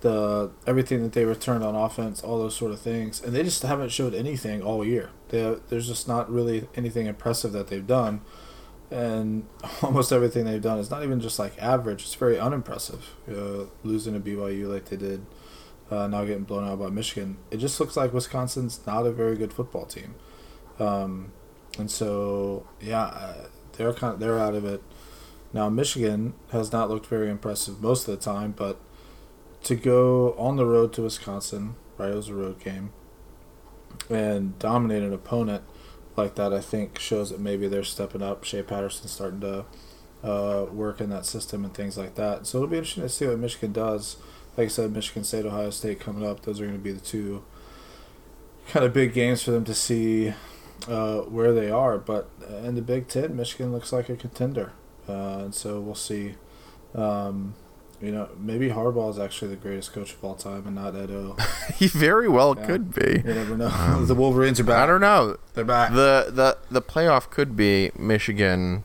the 0.02 0.52
everything 0.68 1.02
that 1.04 1.14
they 1.14 1.24
returned 1.24 1.64
on 1.64 1.76
offense, 1.76 2.22
all 2.22 2.38
those 2.38 2.56
sort 2.56 2.72
of 2.74 2.80
things, 2.82 3.22
and 3.22 3.34
they 3.34 3.44
just 3.44 3.64
haven't 3.64 3.90
showed 3.90 4.14
anything 4.14 4.62
all 4.62 4.86
year. 4.86 5.12
They, 5.30 5.56
there's 5.70 5.88
just 5.88 6.08
not 6.08 6.30
really 6.30 6.68
anything 6.76 7.08
impressive 7.08 7.54
that 7.54 7.68
they've 7.68 7.86
done 7.86 8.22
and 8.94 9.48
almost 9.82 10.12
everything 10.12 10.46
they've 10.46 10.62
done 10.62 10.78
is 10.78 10.92
not 10.92 11.04
even 11.04 11.20
just 11.20 11.40
like 11.40 11.62
average. 11.62 12.04
It's 12.04 12.16
very 12.16 12.40
unimpressive. 12.40 13.16
Uh, 13.28 13.66
losing 13.84 14.14
to 14.14 14.20
BYU 14.20 14.72
like 14.72 14.86
they 14.86 14.98
did, 14.98 15.26
uh, 15.90 16.08
now 16.08 16.24
getting 16.24 16.44
blown 16.44 16.68
out 16.68 16.80
by 16.80 16.90
Michigan. 16.90 17.38
It 17.50 17.58
just 17.58 17.80
looks 17.80 17.98
like 17.98 18.14
Wisconsin's 18.14 18.86
not 18.86 19.06
a 19.06 19.12
very 19.12 19.36
good 19.36 19.52
football 19.52 19.86
team, 19.86 20.16
um, 20.80 21.34
and 21.78 21.90
so 21.90 22.68
yeah, 22.80 23.06
uh, 23.06 23.48
they're 23.74 23.94
kind 23.94 24.14
of, 24.14 24.20
they're 24.20 24.40
out 24.40 24.54
of 24.54 24.64
it. 24.64 24.82
Now 25.52 25.70
Michigan 25.70 26.34
has 26.52 26.72
not 26.72 26.90
looked 26.90 27.08
very 27.08 27.30
impressive 27.30 27.82
most 27.82 28.08
of 28.08 28.18
the 28.18 28.24
time, 28.24 28.52
but 28.52 28.80
to 29.64 29.76
go 29.76 30.34
on 30.38 30.56
the 30.56 30.66
road 30.66 30.94
to 30.94 31.02
Wisconsin, 31.02 31.76
right? 31.98 32.12
It 32.12 32.16
was 32.16 32.30
a 32.30 32.36
road 32.36 32.60
game, 32.60 32.92
and 34.10 34.58
dominate 34.60 35.02
an 35.02 35.14
opponent 35.14 35.64
like 36.16 36.36
that. 36.36 36.54
I 36.54 36.62
think 36.62 37.00
shows 37.00 37.30
that 37.30 37.40
maybe 37.40 37.68
they're 37.68 37.84
stepping 37.84 38.22
up. 38.22 38.44
Shea 38.44 38.64
Patterson 38.64 39.08
starting 39.08 39.42
to 39.42 39.66
uh, 40.24 40.66
work 40.72 41.02
in 41.02 41.10
that 41.10 41.26
system 41.26 41.66
and 41.66 41.74
things 41.74 41.98
like 41.98 42.16
that. 42.16 42.48
So 42.48 42.60
it'll 42.60 42.70
be 42.70 42.78
interesting 42.78 43.04
to 43.04 43.10
see 43.10 43.28
what 43.28 43.40
Michigan 43.40 43.74
does. 43.74 44.18
Like 44.56 44.66
I 44.66 44.70
said, 44.70 44.92
Michigan 44.94 45.24
State, 45.24 45.46
Ohio 45.46 45.70
State 45.70 46.00
coming 46.00 46.28
up. 46.28 46.42
Those 46.42 46.62
are 46.62 46.66
going 46.66 46.78
to 46.78 46.84
be 46.84 46.92
the 46.92 47.02
two 47.02 47.44
kind 48.68 48.86
of 48.86 48.94
big 48.94 49.14
games 49.14 49.44
for 49.44 49.52
them 49.52 49.66
to 49.66 49.74
see 49.74 50.34
uh, 50.88 51.20
where 51.22 51.54
they 51.54 51.70
are. 51.70 51.98
But 51.98 52.30
in 52.64 52.76
the 52.76 52.82
Big 52.82 53.08
Ten, 53.08 53.36
Michigan 53.36 53.72
looks 53.72 53.92
like 53.92 54.10
a 54.10 54.16
contender, 54.16 54.72
uh, 55.10 55.40
and 55.40 55.56
so 55.56 55.82
we'll 55.82 55.96
see. 55.96 56.36
Um, 56.94 57.56
you 58.04 58.12
know, 58.12 58.28
maybe 58.38 58.68
Harbaugh 58.70 59.10
is 59.12 59.18
actually 59.18 59.50
the 59.52 59.56
greatest 59.56 59.94
coach 59.94 60.14
of 60.14 60.24
all 60.24 60.36
time, 60.36 60.66
and 60.68 60.76
not 60.76 60.94
Edo. 60.96 61.38
he 61.76 61.88
very 61.88 62.28
well 62.28 62.56
Yeah. 62.58 62.66
could 62.66 62.94
be. 62.94 63.22
You 63.26 63.34
never 63.34 63.56
know. 63.58 64.04
the 64.06 64.14
Wolverines 64.16 64.60
are 64.60 64.64
back. 64.66 64.80
I 64.84 64.86
don't 64.86 65.02
know. 65.02 65.38
They're 65.54 65.64
back. 65.64 65.92
The 65.94 66.28
the 66.30 66.58
the 66.70 66.82
playoff 66.82 67.30
could 67.30 67.56
be 67.56 67.92
Michigan 67.98 68.84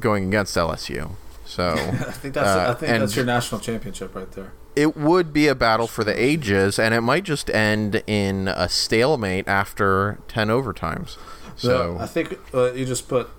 going 0.00 0.26
against 0.28 0.56
LSU. 0.56 1.12
So 1.44 1.70
I 1.76 2.12
think 2.12 2.34
that's 2.34 2.48
Uh, 2.48 2.70
I 2.70 2.74
think 2.74 2.90
that's 3.00 3.16
your 3.16 3.24
national 3.24 3.60
championship 3.60 4.14
right 4.14 4.30
there. 4.32 4.52
it 4.74 4.96
would 4.96 5.32
be 5.32 5.48
a 5.48 5.54
battle 5.54 5.86
for 5.86 6.04
the 6.04 6.12
ages, 6.22 6.78
and 6.78 6.92
it 6.92 7.00
might 7.00 7.24
just 7.24 7.48
end 7.50 8.02
in 8.06 8.48
a 8.48 8.68
stalemate 8.68 9.48
after 9.48 10.18
ten 10.28 10.48
overtimes. 10.48 11.16
So 11.56 11.68
So 11.68 11.98
I 11.98 12.06
think 12.06 12.38
uh, 12.52 12.72
you 12.72 12.84
just 12.84 13.08
put 13.08 13.30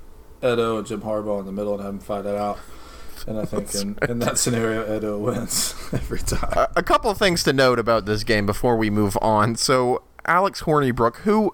Edo 0.42 0.78
and 0.80 0.88
Jim 0.88 1.02
Harbaugh 1.02 1.40
in 1.42 1.46
the 1.46 1.52
middle 1.52 1.74
and 1.76 1.84
have 1.84 1.94
them 1.94 2.00
fight 2.00 2.26
it 2.26 2.36
out. 2.36 2.58
And 3.28 3.38
I 3.38 3.46
think 3.46 3.76
in, 3.76 3.98
in 4.10 4.20
that 4.20 4.38
scenario, 4.38 4.96
Edo 4.96 5.16
uh, 5.16 5.20
wins 5.20 5.76
every 5.94 6.20
time. 6.20 6.54
a, 6.54 6.70
a 6.78 6.84
couple 6.84 7.12
of 7.12 7.18
things 7.18 7.44
to 7.44 7.54
note 7.54 7.78
about 7.78 8.06
this 8.06 8.24
game 8.24 8.46
before 8.46 8.78
we 8.78 8.90
move 8.90 9.18
on. 9.22 9.56
So 9.56 10.04
Alex 10.26 10.62
Hornibrook, 10.62 11.18
who 11.18 11.54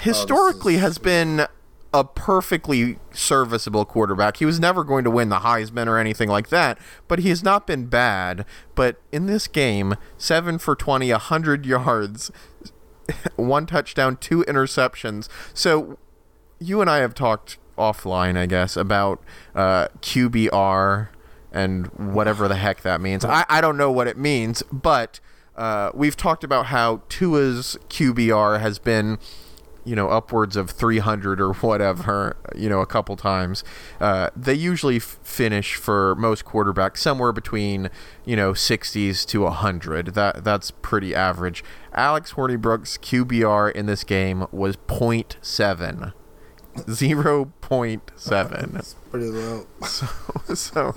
historically 0.00 0.74
oh, 0.74 0.78
is- 0.78 0.82
has 0.82 0.98
been 0.98 1.46
a 1.94 2.04
perfectly 2.04 2.98
serviceable 3.12 3.84
quarterback. 3.84 4.38
He 4.38 4.46
was 4.46 4.58
never 4.58 4.82
going 4.82 5.04
to 5.04 5.10
win 5.10 5.28
the 5.28 5.40
Heisman 5.40 5.86
or 5.86 5.98
anything 5.98 6.28
like 6.28 6.48
that, 6.48 6.78
but 7.06 7.18
he 7.18 7.28
has 7.28 7.42
not 7.42 7.66
been 7.66 7.86
bad. 7.86 8.46
But 8.74 9.00
in 9.12 9.26
this 9.26 9.46
game, 9.46 9.96
7 10.16 10.58
for 10.58 10.74
20, 10.74 11.10
100 11.10 11.66
yards, 11.66 12.30
one 13.36 13.66
touchdown, 13.66 14.16
two 14.16 14.42
interceptions. 14.48 15.28
So 15.52 15.98
you 16.58 16.80
and 16.80 16.88
I 16.88 16.98
have 16.98 17.14
talked 17.14 17.58
offline, 17.76 18.36
I 18.36 18.46
guess, 18.46 18.76
about 18.76 19.22
uh, 19.54 19.88
QBR 20.00 21.08
and 21.52 21.86
whatever 22.14 22.48
the 22.48 22.56
heck 22.56 22.82
that 22.82 23.00
means. 23.00 23.24
I, 23.24 23.44
I 23.48 23.60
don't 23.60 23.76
know 23.76 23.90
what 23.90 24.06
it 24.06 24.16
means, 24.16 24.62
but 24.72 25.20
uh, 25.56 25.90
we've 25.94 26.16
talked 26.16 26.44
about 26.44 26.66
how 26.66 27.02
Tua's 27.08 27.76
QBR 27.88 28.60
has 28.60 28.78
been, 28.78 29.18
you 29.84 29.94
know, 29.94 30.08
upwards 30.08 30.56
of 30.56 30.70
300 30.70 31.40
or 31.40 31.52
whatever, 31.52 32.36
you 32.56 32.68
know, 32.68 32.80
a 32.80 32.86
couple 32.86 33.16
times. 33.16 33.62
Uh, 34.00 34.30
they 34.34 34.54
usually 34.54 34.96
f- 34.96 35.18
finish 35.22 35.74
for 35.74 36.14
most 36.14 36.44
quarterbacks 36.46 36.98
somewhere 36.98 37.32
between, 37.32 37.90
you 38.24 38.34
know, 38.34 38.52
60s 38.52 39.26
to 39.26 39.42
100. 39.42 40.14
That 40.14 40.42
That's 40.42 40.70
pretty 40.70 41.14
average. 41.14 41.62
Alex 41.92 42.32
Hornibrook's 42.32 42.96
QBR 42.96 43.72
in 43.72 43.84
this 43.84 44.04
game 44.04 44.46
was 44.52 44.76
0.7. 44.78 46.14
0.7 46.74 48.78
It's 48.78 48.94
pretty 49.10 49.26
low. 49.26 49.66
so, 49.86 50.06
so 50.54 50.94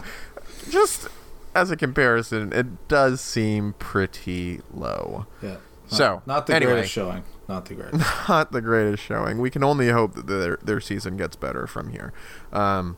just 0.69 1.07
as 1.53 1.71
a 1.71 1.77
comparison, 1.77 2.53
it 2.53 2.87
does 2.87 3.21
seem 3.21 3.73
pretty 3.73 4.61
low. 4.73 5.25
Yeah. 5.41 5.57
So, 5.87 6.23
not 6.25 6.47
the 6.47 6.55
anyway. 6.55 6.73
greatest 6.73 6.93
showing. 6.93 7.23
Not 7.47 7.65
the 7.65 7.75
greatest. 7.75 8.03
Not 8.27 8.51
the 8.51 8.61
greatest 8.61 9.03
showing. 9.03 9.37
We 9.37 9.51
can 9.51 9.63
only 9.63 9.89
hope 9.89 10.15
that 10.15 10.25
their 10.25 10.57
their 10.63 10.81
season 10.81 11.15
gets 11.15 11.35
better 11.35 11.67
from 11.67 11.89
here. 11.89 12.11
Um, 12.51 12.97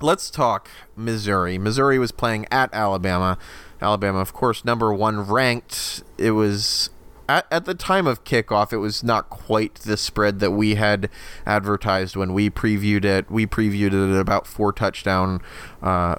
let's 0.00 0.30
talk 0.30 0.68
Missouri. 0.96 1.58
Missouri 1.58 1.98
was 1.98 2.10
playing 2.10 2.46
at 2.50 2.74
Alabama. 2.74 3.38
Alabama, 3.80 4.18
of 4.18 4.32
course, 4.32 4.64
number 4.64 4.92
one 4.92 5.20
ranked. 5.20 6.02
It 6.18 6.32
was 6.32 6.90
at, 7.28 7.46
at 7.50 7.64
the 7.64 7.74
time 7.74 8.06
of 8.06 8.24
kickoff. 8.24 8.72
It 8.72 8.78
was 8.78 9.02
not 9.02 9.30
quite 9.30 9.76
the 9.76 9.96
spread 9.96 10.40
that 10.40 10.52
we 10.52 10.74
had 10.76 11.08
advertised 11.46 12.16
when 12.16 12.32
we 12.32 12.50
previewed 12.50 13.04
it. 13.04 13.30
We 13.30 13.46
previewed 13.46 13.92
it 13.92 14.14
at 14.14 14.20
about 14.20 14.46
four 14.46 14.72
touchdown 14.72 15.40
uh, 15.82 16.16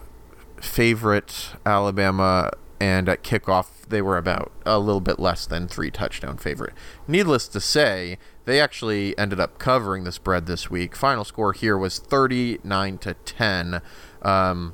favorite 0.61 1.49
Alabama, 1.65 2.51
and 2.79 3.07
at 3.07 3.23
kickoff 3.23 3.67
they 3.87 4.01
were 4.01 4.17
about 4.17 4.51
a 4.65 4.79
little 4.79 5.01
bit 5.01 5.19
less 5.19 5.45
than 5.45 5.67
three 5.67 5.91
touchdown 5.91 6.37
favorite. 6.37 6.73
Needless 7.07 7.47
to 7.49 7.59
say, 7.59 8.17
they 8.45 8.59
actually 8.59 9.17
ended 9.17 9.39
up 9.39 9.59
covering 9.59 10.03
the 10.03 10.11
spread 10.11 10.45
this 10.47 10.69
week. 10.69 10.95
Final 10.95 11.23
score 11.23 11.53
here 11.53 11.77
was 11.77 11.99
thirty 11.99 12.59
nine 12.63 12.97
to 12.99 13.13
ten. 13.25 13.81
Um, 14.21 14.73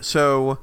so 0.00 0.58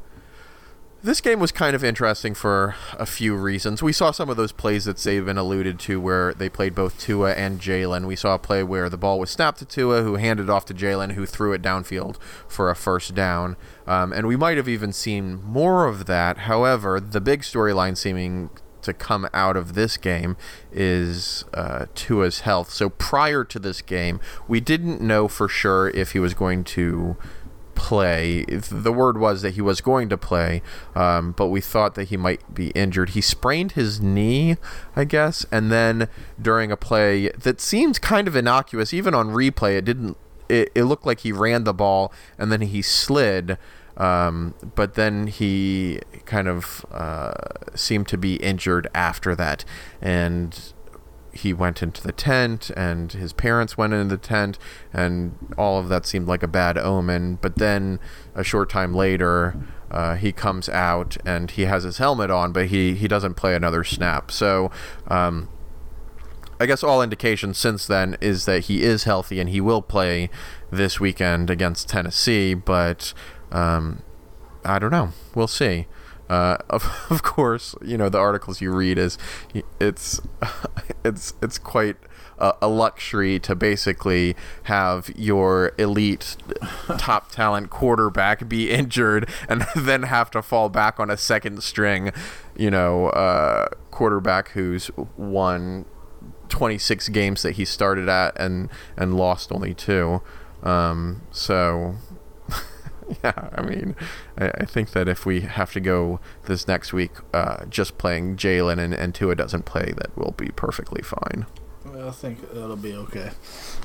this 1.02 1.22
game 1.22 1.40
was 1.40 1.52
kind 1.52 1.76
of 1.76 1.84
interesting 1.84 2.34
for 2.34 2.76
a 2.94 3.06
few 3.06 3.36
reasons. 3.36 3.82
We 3.82 3.94
saw 3.94 4.12
some 4.12 4.30
of 4.30 4.38
those 4.38 4.52
plays 4.52 4.86
that 4.86 4.98
Saban 4.98 5.38
alluded 5.38 5.80
to 5.82 6.00
where 6.00 6.34
they 6.34 6.50
played 6.50 6.76
both 6.76 7.00
Tua 7.00 7.34
and 7.34 7.60
Jalen. 7.60 8.06
We 8.06 8.18
saw 8.18 8.36
a 8.36 8.40
play 8.40 8.64
where 8.64 8.90
the 8.90 8.98
ball 8.98 9.20
was 9.20 9.30
snapped 9.30 9.60
to 9.60 9.66
Tua, 9.66 10.04
who 10.04 10.16
handed 10.16 10.50
off 10.50 10.66
to 10.66 10.74
Jalen, 10.74 11.14
who 11.14 11.26
threw 11.26 11.54
it 11.54 11.62
downfield 11.62 12.18
for 12.48 12.70
a 12.70 12.76
first 12.76 13.16
down. 13.16 13.56
Um, 13.88 14.12
and 14.12 14.28
we 14.28 14.36
might 14.36 14.58
have 14.58 14.68
even 14.68 14.92
seen 14.92 15.42
more 15.44 15.88
of 15.88 16.06
that. 16.08 16.40
However, 16.40 17.00
the 17.00 17.22
big 17.22 17.42
storyline 17.42 17.96
seeming 17.96 18.50
to 18.82 18.94
come 18.94 19.28
out 19.34 19.58
of 19.58 19.74
this 19.74 19.98
game 19.98 20.38
is 20.72 21.46
uh, 21.54 21.86
Tua's 21.96 22.42
health. 22.42 22.72
So 22.72 22.90
prior 22.90 23.44
to 23.44 23.60
this 23.60 23.82
game, 23.82 24.20
we 24.48 24.60
didn't 24.60 25.02
know 25.02 25.28
for 25.28 25.48
sure 25.48 25.90
if 25.90 26.12
he 26.12 26.20
was 26.20 26.34
going 26.34 26.64
to 26.66 27.18
play. 27.80 28.44
The 28.44 28.92
word 28.92 29.18
was 29.18 29.42
that 29.42 29.54
he 29.54 29.62
was 29.62 29.80
going 29.80 30.10
to 30.10 30.18
play, 30.18 30.62
um, 30.96 31.32
but 31.32 31.48
we 31.48 31.62
thought 31.62 31.96
that 31.96 32.10
he 32.10 32.18
might 32.18 32.54
be 32.54 32.72
injured. 32.72 33.12
He 33.12 33.22
sprained 33.22 33.72
his 33.72 34.02
knee, 34.02 34.58
I 34.98 35.06
guess, 35.06 35.46
and 35.50 35.72
then 35.72 36.10
during 36.39 36.74
a 36.74 36.78
play 36.78 37.30
that 37.30 37.62
seems 37.62 37.98
kind 37.98 38.28
of 38.28 38.36
innocuous, 38.36 38.94
even 38.94 39.15
on 39.15 39.30
replay, 39.30 39.78
it 39.78 39.86
didn't. 39.86 40.18
It, 40.50 40.72
it 40.76 40.84
looked 40.86 41.06
like 41.06 41.22
he 41.22 41.32
ran 41.32 41.63
the 41.63 41.74
ball 41.74 42.12
and 42.38 42.52
then 42.52 42.62
he 42.62 42.82
slid. 42.82 43.58
Um, 43.96 44.56
but 44.76 44.96
then 44.96 45.28
he 45.28 46.00
kind 46.26 46.48
of 46.48 46.86
uh, 46.92 47.34
seemed 47.76 48.08
to 48.10 48.18
be 48.18 48.36
injured 48.36 48.88
after 48.94 49.36
that, 49.36 49.65
and 50.02 50.74
he 51.32 51.54
went 51.54 51.82
into 51.82 52.02
the 52.02 52.12
tent 52.12 52.70
and 52.72 53.12
his 53.12 53.34
parents 53.34 53.78
went 53.78 53.94
into 53.94 54.15
the 54.15 54.22
tent 54.22 54.58
and 54.94 55.36
all 55.58 55.80
of 55.80 55.89
that 55.89 56.06
seemed 56.06 56.28
like 56.28 56.44
a 56.44 56.48
bad 56.48 56.78
omen. 56.78 57.38
But 57.42 57.56
then 57.56 58.00
a 58.36 58.44
short 58.44 58.70
time 58.70 58.94
later 58.94 59.56
uh, 59.92 60.15
he 60.15 60.32
comes 60.32 60.70
out 60.70 61.18
and 61.26 61.52
he 61.52 61.63
has 61.63 61.84
his 61.84 61.98
helmet 61.98 62.30
on 62.30 62.52
but 62.52 62.68
he, 62.68 62.96
he 62.96 63.08
doesn't 63.08 63.36
play 63.36 63.56
another 63.56 63.84
snap. 63.84 64.32
So 64.32 64.72
um, 65.08 65.50
I 66.60 66.65
guess 66.65 66.84
all 66.84 67.02
indications 67.02 67.58
since 67.58 67.86
then 67.86 68.18
is 68.20 68.46
that 68.46 68.65
he 68.65 68.84
is 68.84 69.04
healthy 69.04 69.39
and 69.39 69.50
he 69.50 69.62
will 69.62 69.82
play 69.82 70.30
this 70.72 71.00
weekend 71.00 71.50
against 71.50 71.89
Tennessee 71.89 72.54
but 72.54 73.13
um, 73.52 74.04
I 74.65 74.80
don't 74.80 74.92
know. 74.92 75.12
We'll 75.36 75.48
see 75.48 75.88
uh, 76.30 76.58
of, 76.70 77.08
of 77.10 77.24
course, 77.24 77.76
you 77.82 77.98
know 77.98 78.10
the 78.10 78.20
articles 78.20 78.62
you 78.62 78.72
read 78.72 78.98
is 78.98 79.18
it's 79.80 80.22
it's 81.04 81.34
it's 81.42 81.58
quite 81.58 81.98
a, 82.39 82.54
a 82.62 82.68
luxury 82.68 83.39
to 83.39 83.56
basically 83.56 84.36
have 84.63 85.10
your 85.15 85.74
elite 85.78 86.38
top 86.98 87.32
talent 87.32 87.70
quarterback 87.70 88.48
be 88.48 88.72
injured 88.72 89.30
and 89.48 89.65
then 89.76 90.04
have 90.04 90.32
to 90.32 90.42
fall 90.42 90.70
back 90.70 91.00
on 91.00 91.10
a 91.10 91.18
second 91.18 91.62
string, 91.63 92.12
you 92.56 92.72
know, 92.72 93.08
uh, 93.08 93.68
quarterback 93.92 94.50
who's 94.50 94.89
won 95.18 95.86
26 96.50 97.10
games 97.10 97.44
that 97.44 97.54
he 97.54 97.65
started 97.65 98.10
at 98.10 98.39
and 98.39 98.70
and 98.98 99.15
lost 99.15 99.52
only 99.52 99.74
two. 99.74 100.22
Um, 100.63 101.22
so 101.32 101.96
yeah, 103.24 103.50
I 103.54 103.62
mean, 103.62 103.95
I, 104.38 104.50
I 104.50 104.65
think 104.65 104.91
that 104.91 105.08
if 105.08 105.26
we 105.26 105.41
have 105.41 105.72
to 105.74 105.80
go 105.80 106.19
this 106.45 106.67
next 106.67 106.93
week 106.93 107.12
uh, 107.34 107.65
just 107.65 107.98
playing 107.98 108.38
Jalen 108.38 108.80
and, 108.80 108.93
and 108.93 109.15
Tua 109.15 109.36
doesn't 109.36 109.65
play, 109.65 109.93
that 109.98 110.15
will 110.17 110.34
be 110.38 110.50
perfectly 110.50 111.02
fine. 111.02 111.45
I 111.98 112.12
think 112.12 112.39
it'll 112.52 112.76
be 112.76 112.93
okay. 112.93 113.32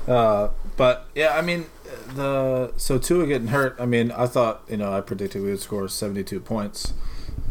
Uh, 0.07 0.49
but 0.77 1.07
yeah, 1.15 1.37
I 1.37 1.43
mean, 1.43 1.67
the 2.15 2.73
so 2.77 2.99
Tua 2.99 3.27
getting 3.27 3.49
hurt. 3.49 3.77
I 3.79 3.87
mean, 3.87 4.11
I 4.11 4.27
thought 4.27 4.63
you 4.69 4.77
know 4.77 4.93
I 4.93 5.01
predicted 5.01 5.43
we 5.43 5.51
would 5.51 5.61
score 5.61 5.89
seventy 5.89 6.25
two 6.25 6.41
points. 6.41 6.93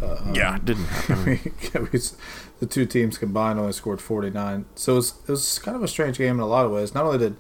Uh, 0.02 0.18
um, 0.20 0.36
Yeah, 0.36 0.56
it 0.56 0.66
didn't 0.66 0.86
happen. 0.86 1.26
we, 1.92 2.00
the 2.60 2.66
two 2.68 2.86
teams 2.86 3.18
combined 3.18 3.60
only 3.60 3.74
scored 3.74 4.02
forty 4.02 4.30
nine. 4.30 4.66
So 4.76 4.94
it 4.94 4.96
was, 4.96 5.14
it 5.28 5.32
was 5.32 5.60
kind 5.60 5.76
of 5.76 5.84
a 5.84 5.88
strange 5.88 6.18
game 6.18 6.36
in 6.36 6.42
a 6.42 6.48
lot 6.48 6.66
of 6.66 6.72
ways. 6.72 6.94
Not 6.94 7.06
only 7.06 7.18
did 7.18 7.36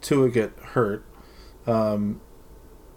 Tua 0.00 0.28
get 0.28 0.52
hurt, 0.58 1.04
um, 1.66 2.20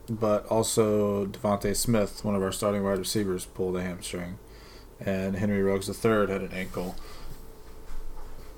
but 0.10 0.46
also 0.48 1.26
DeVonta 1.28 1.76
Smith, 1.76 2.24
one 2.26 2.36
of 2.36 2.42
our 2.42 2.52
starting 2.52 2.84
wide 2.84 3.00
receivers, 3.00 3.46
pulled 3.46 3.78
a 3.78 3.82
hamstring, 3.82 4.38
and 5.00 5.36
Henry 5.36 5.62
Ruggs 5.62 5.88
III 5.88 6.28
had 6.28 6.42
an 6.42 6.54
ankle. 6.54 6.96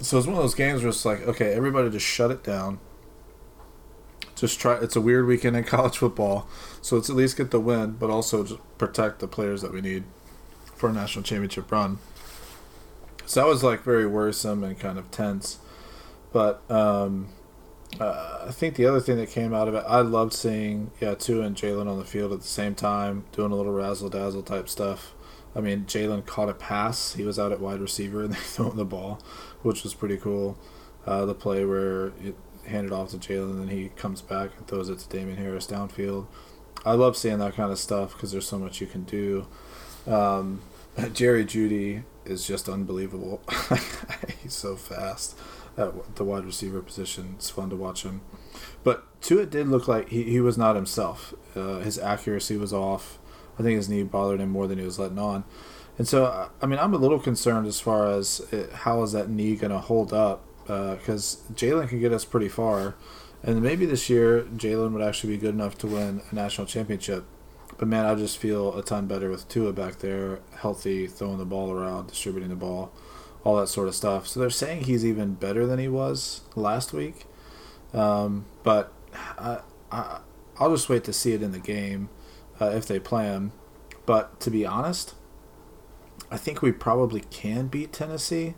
So 0.02 0.18
it's 0.18 0.28
one 0.28 0.36
of 0.36 0.42
those 0.42 0.56
games 0.56 0.82
where 0.82 0.90
it's 0.90 1.06
like, 1.06 1.22
okay, 1.22 1.54
everybody 1.54 1.90
just 1.90 2.06
shut 2.06 2.32
it 2.32 2.44
down. 2.44 2.80
Just 4.36 4.60
try. 4.60 4.76
It's 4.76 4.96
a 4.96 5.02
weird 5.02 5.28
weekend 5.28 5.56
in 5.56 5.64
college 5.66 5.98
football, 5.98 6.48
so 6.82 6.96
let's 6.96 7.10
at 7.10 7.16
least 7.16 7.38
get 7.38 7.52
the 7.52 7.60
win, 7.60 7.92
but 7.92 8.10
also 8.10 8.44
just 8.44 8.78
protect 8.78 9.20
the 9.20 9.28
players 9.28 9.62
that 9.62 9.72
we 9.72 9.82
need 9.82 10.04
for 10.76 10.90
a 10.90 10.94
national 10.94 11.24
championship 11.24 11.72
run. 11.72 12.00
So 13.26 13.42
that 13.42 13.48
was 13.48 13.64
like 13.64 13.84
very 13.84 14.06
worrisome 14.06 14.64
and 14.64 14.78
kind 14.78 15.00
of 15.00 15.10
tense. 15.10 15.60
But 16.34 16.70
um, 16.70 17.30
uh, 18.00 18.46
I 18.48 18.52
think 18.52 18.76
the 18.76 18.86
other 18.86 19.00
thing 19.00 19.18
that 19.18 19.30
came 19.30 19.54
out 19.54 19.68
of 19.68 19.76
it, 19.76 19.84
I 19.88 20.02
loved 20.02 20.34
seeing 20.34 20.92
yeah 21.00 21.16
Tua 21.16 21.46
and 21.46 21.56
Jalen 21.56 21.88
on 21.88 21.98
the 21.98 22.06
field 22.06 22.34
at 22.34 22.42
the 22.42 22.48
same 22.48 22.76
time, 22.76 23.26
doing 23.32 23.52
a 23.52 23.56
little 23.56 23.74
razzle 23.74 24.10
dazzle 24.10 24.44
type 24.44 24.70
stuff. 24.70 25.14
I 25.56 25.62
mean, 25.62 25.86
Jalen 25.86 26.26
caught 26.26 26.50
a 26.50 26.54
pass. 26.54 27.14
He 27.14 27.24
was 27.24 27.40
out 27.40 27.52
at 27.52 27.62
wide 27.62 27.80
receiver 27.80 28.24
and 28.24 28.34
they 28.34 28.40
threw 28.40 28.72
him 28.72 28.78
the 28.78 28.86
ball, 28.86 29.22
which 29.62 29.84
was 29.84 29.94
pretty 29.94 30.18
cool. 30.18 30.58
Uh, 31.06 31.26
the 31.26 31.36
play 31.36 31.64
where 31.66 32.08
it 32.24 32.36
handed 32.68 32.92
off 32.92 33.12
to 33.12 33.18
Jalen 33.18 33.52
and 33.52 33.62
then 33.62 33.68
he 33.70 33.90
comes 33.90 34.22
back 34.22 34.52
and 34.58 34.68
throws 34.68 34.90
it 34.90 35.00
to 35.00 35.10
Damien 35.10 35.38
Harris 35.38 35.68
downfield. 35.68 36.26
I 36.84 36.94
love 36.94 37.16
seeing 37.16 37.40
that 37.40 37.56
kind 37.56 37.72
of 37.72 37.80
stuff 37.80 38.14
because 38.14 38.32
there's 38.32 38.48
so 38.48 38.60
much 38.60 38.82
you 38.82 38.88
can 38.88 39.04
do. 39.04 39.48
Um, 40.06 40.62
Jerry 41.14 41.46
Jeudy 41.46 42.04
is 42.26 42.46
just 42.46 42.68
unbelievable. 42.68 43.42
He's 44.42 44.54
so 44.54 44.76
fast 44.76 45.38
at 45.78 46.16
the 46.16 46.24
wide 46.24 46.46
receiver 46.46 46.82
position. 46.82 47.36
It's 47.38 47.50
fun 47.50 47.70
to 47.70 47.76
watch 47.76 48.04
him. 48.04 48.22
But 48.84 49.04
Tua 49.22 49.46
did 49.46 49.68
look 49.68 49.88
like 49.88 50.10
he, 50.10 50.24
he 50.24 50.40
was 50.40 50.58
not 50.58 50.76
himself. 50.76 51.34
Uh, 51.56 51.80
his 51.80 52.00
accuracy 52.00 52.58
was 52.58 52.74
off. 52.74 53.20
I 53.60 53.64
think 53.64 53.78
his 53.78 53.90
knee 53.90 54.04
bothered 54.04 54.40
him 54.40 54.50
more 54.50 54.68
than 54.68 54.80
he 54.80 54.86
was 54.86 55.00
letting 55.00 55.20
on. 55.20 55.44
And 55.98 56.08
so, 56.08 56.50
I 56.62 56.66
mean, 56.66 56.80
I'm 56.80 56.94
a 56.94 56.98
little 56.98 57.20
concerned 57.20 57.68
as 57.68 57.80
far 57.80 58.08
as 58.08 58.42
it, 58.52 58.72
how 58.72 59.02
is 59.04 59.14
that 59.14 59.30
knee 59.30 59.56
going 59.56 59.72
to 59.72 59.80
hold 59.80 60.14
up? 60.14 60.46
Because 60.64 61.44
uh, 61.50 61.54
Jalen 61.54 61.90
can 61.90 62.00
get 62.00 62.12
us 62.12 62.26
pretty 62.26 62.50
far. 62.50 62.96
And 63.44 63.62
maybe 63.62 63.86
this 63.86 64.10
year, 64.10 64.42
Jalen 64.42 64.92
would 64.94 65.02
actually 65.02 65.36
be 65.36 65.38
good 65.38 65.54
enough 65.54 65.78
to 65.80 65.88
win 65.88 66.22
a 66.32 66.36
national 66.36 66.68
championship. 66.68 67.26
But 67.78 67.88
man, 67.88 68.06
I 68.06 68.16
just 68.16 68.38
feel 68.38 68.78
a 68.78 68.84
ton 68.84 69.08
better 69.08 69.30
with 69.30 69.48
Tua 69.48 69.74
back 69.74 70.00
there, 70.00 70.40
healthy, 70.58 71.08
throwing 71.08 71.38
the 71.38 71.46
ball 71.46 71.72
around, 71.72 72.08
distributing 72.08 72.50
the 72.50 72.56
ball 72.56 72.92
all 73.46 73.56
that 73.58 73.68
sort 73.68 73.88
of 73.88 73.96
stuff. 73.96 74.28
So 74.28 74.42
they're 74.42 74.50
saying 74.50 74.84
he's 74.84 75.06
even 75.06 75.36
better 75.36 75.66
than 75.66 75.80
he 75.80 75.88
was 75.88 76.42
last 76.56 76.92
week. 76.92 77.26
Um, 77.94 78.48
but 78.64 78.92
I, 79.14 79.60
I, 79.92 80.20
will 80.60 80.76
just 80.76 80.90
wait 80.90 81.06
to 81.06 81.14
see 81.14 81.32
it 81.32 81.42
in 81.42 81.52
the 81.52 81.60
game 81.60 82.10
uh, 82.60 82.72
if 82.72 82.88
they 82.88 83.00
play 83.00 83.26
him. 83.26 83.54
But 84.06 84.40
to 84.42 84.52
be 84.52 84.66
honest, 84.66 85.14
I 86.32 86.38
think 86.38 86.62
we 86.62 86.72
probably 86.72 87.22
can 87.22 87.68
beat 87.68 87.94
Tennessee 87.94 88.56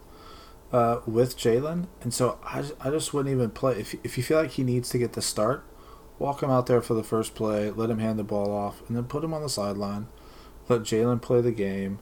uh, 0.71 1.01
with 1.05 1.37
Jalen. 1.37 1.87
And 2.01 2.13
so 2.13 2.39
I, 2.43 2.63
I 2.79 2.89
just 2.89 3.13
wouldn't 3.13 3.33
even 3.33 3.51
play. 3.51 3.79
If, 3.79 3.93
if 4.05 4.17
you 4.17 4.23
feel 4.23 4.39
like 4.41 4.51
he 4.51 4.63
needs 4.63 4.89
to 4.89 4.97
get 4.97 5.13
the 5.13 5.21
start, 5.21 5.65
walk 6.17 6.41
him 6.41 6.49
out 6.49 6.65
there 6.65 6.81
for 6.81 6.93
the 6.93 7.03
first 7.03 7.35
play, 7.35 7.71
let 7.71 7.89
him 7.89 7.99
hand 7.99 8.17
the 8.17 8.23
ball 8.23 8.51
off, 8.51 8.81
and 8.87 8.95
then 8.95 9.03
put 9.03 9.23
him 9.23 9.33
on 9.33 9.43
the 9.43 9.49
sideline. 9.49 10.07
Let 10.69 10.81
Jalen 10.81 11.21
play 11.21 11.41
the 11.41 11.51
game. 11.51 11.99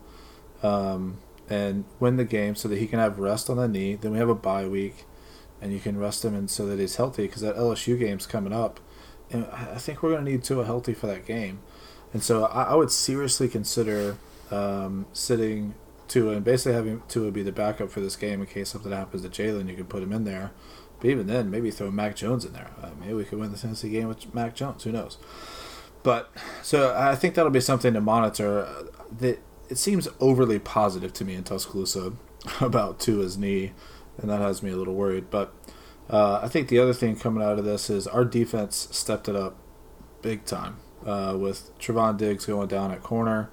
Um, 0.62 1.17
and 1.49 1.86
win 1.99 2.17
the 2.17 2.25
game 2.25 2.55
so 2.55 2.67
that 2.67 2.77
he 2.77 2.88
can 2.88 2.99
have 2.99 3.19
rest 3.19 3.49
on 3.49 3.58
the 3.58 3.67
knee. 3.67 3.95
Then 3.95 4.12
we 4.12 4.17
have 4.17 4.29
a 4.29 4.36
bye 4.36 4.67
week, 4.67 5.05
and 5.62 5.71
you 5.71 5.79
can 5.79 5.97
rest 5.97 6.25
him 6.25 6.36
and 6.36 6.49
so 6.49 6.65
that 6.67 6.79
he's 6.79 6.95
healthy 6.95 7.27
because 7.27 7.41
that 7.41 7.55
LSU 7.55 7.97
game's 7.97 8.25
coming 8.25 8.53
up, 8.53 8.79
and 9.31 9.45
I 9.45 9.77
think 9.77 10.01
we're 10.01 10.12
going 10.12 10.25
to 10.25 10.31
need 10.31 10.43
Tua 10.43 10.65
healthy 10.65 10.93
for 10.93 11.08
that 11.08 11.25
game. 11.25 11.60
And 12.13 12.23
so 12.23 12.45
I, 12.45 12.63
I 12.63 12.75
would 12.75 12.91
seriously 12.91 13.47
consider 13.47 14.17
um, 14.51 15.05
sitting 15.13 15.75
Tua 16.08 16.34
and 16.34 16.45
basically 16.45 16.73
having 16.73 17.01
Tua 17.08 17.31
be 17.31 17.43
the 17.43 17.51
backup 17.51 17.91
for 17.91 17.99
this 17.99 18.15
game 18.15 18.41
in 18.41 18.47
case 18.47 18.69
something 18.69 18.91
happens 18.91 19.23
to 19.23 19.29
Jalen. 19.29 19.69
You 19.69 19.75
can 19.75 19.86
put 19.86 20.03
him 20.03 20.13
in 20.13 20.23
there, 20.23 20.51
but 20.99 21.10
even 21.10 21.27
then, 21.27 21.49
maybe 21.49 21.71
throw 21.71 21.91
Mac 21.91 22.15
Jones 22.15 22.45
in 22.45 22.53
there. 22.53 22.71
Uh, 22.81 22.91
maybe 22.99 23.13
we 23.13 23.25
could 23.25 23.39
win 23.39 23.51
the 23.51 23.58
Tennessee 23.58 23.89
game 23.89 24.08
with 24.08 24.34
Mac 24.34 24.55
Jones. 24.55 24.84
Who 24.84 24.91
knows? 24.91 25.17
But 26.03 26.31
so 26.62 26.95
I 26.95 27.15
think 27.15 27.34
that'll 27.34 27.51
be 27.51 27.60
something 27.60 27.93
to 27.93 28.01
monitor. 28.01 28.67
That 29.19 29.39
it 29.69 29.78
seems 29.78 30.08
overly 30.19 30.60
positive 30.60 31.13
to 31.13 31.25
me 31.25 31.36
in 31.36 31.43
Tuscaloosa 31.43 32.13
about 32.62 32.99
Tua's 32.99 33.38
knee, 33.38 33.73
and 34.17 34.30
that 34.30 34.41
has 34.41 34.63
me 34.63 34.71
a 34.71 34.75
little 34.75 34.95
worried. 34.95 35.30
But 35.30 35.54
uh, 36.10 36.39
I 36.41 36.47
think 36.47 36.67
the 36.67 36.80
other 36.80 36.93
thing 36.93 37.15
coming 37.15 37.43
out 37.43 37.58
of 37.58 37.65
this 37.65 37.89
is 37.89 38.08
our 38.08 38.25
defense 38.25 38.88
stepped 38.91 39.28
it 39.28 39.36
up 39.36 39.58
big 40.21 40.45
time 40.45 40.78
uh, 41.06 41.36
with 41.39 41.78
Trevon 41.80 42.17
Diggs 42.17 42.45
going 42.45 42.67
down 42.67 42.91
at 42.91 43.01
corner 43.01 43.49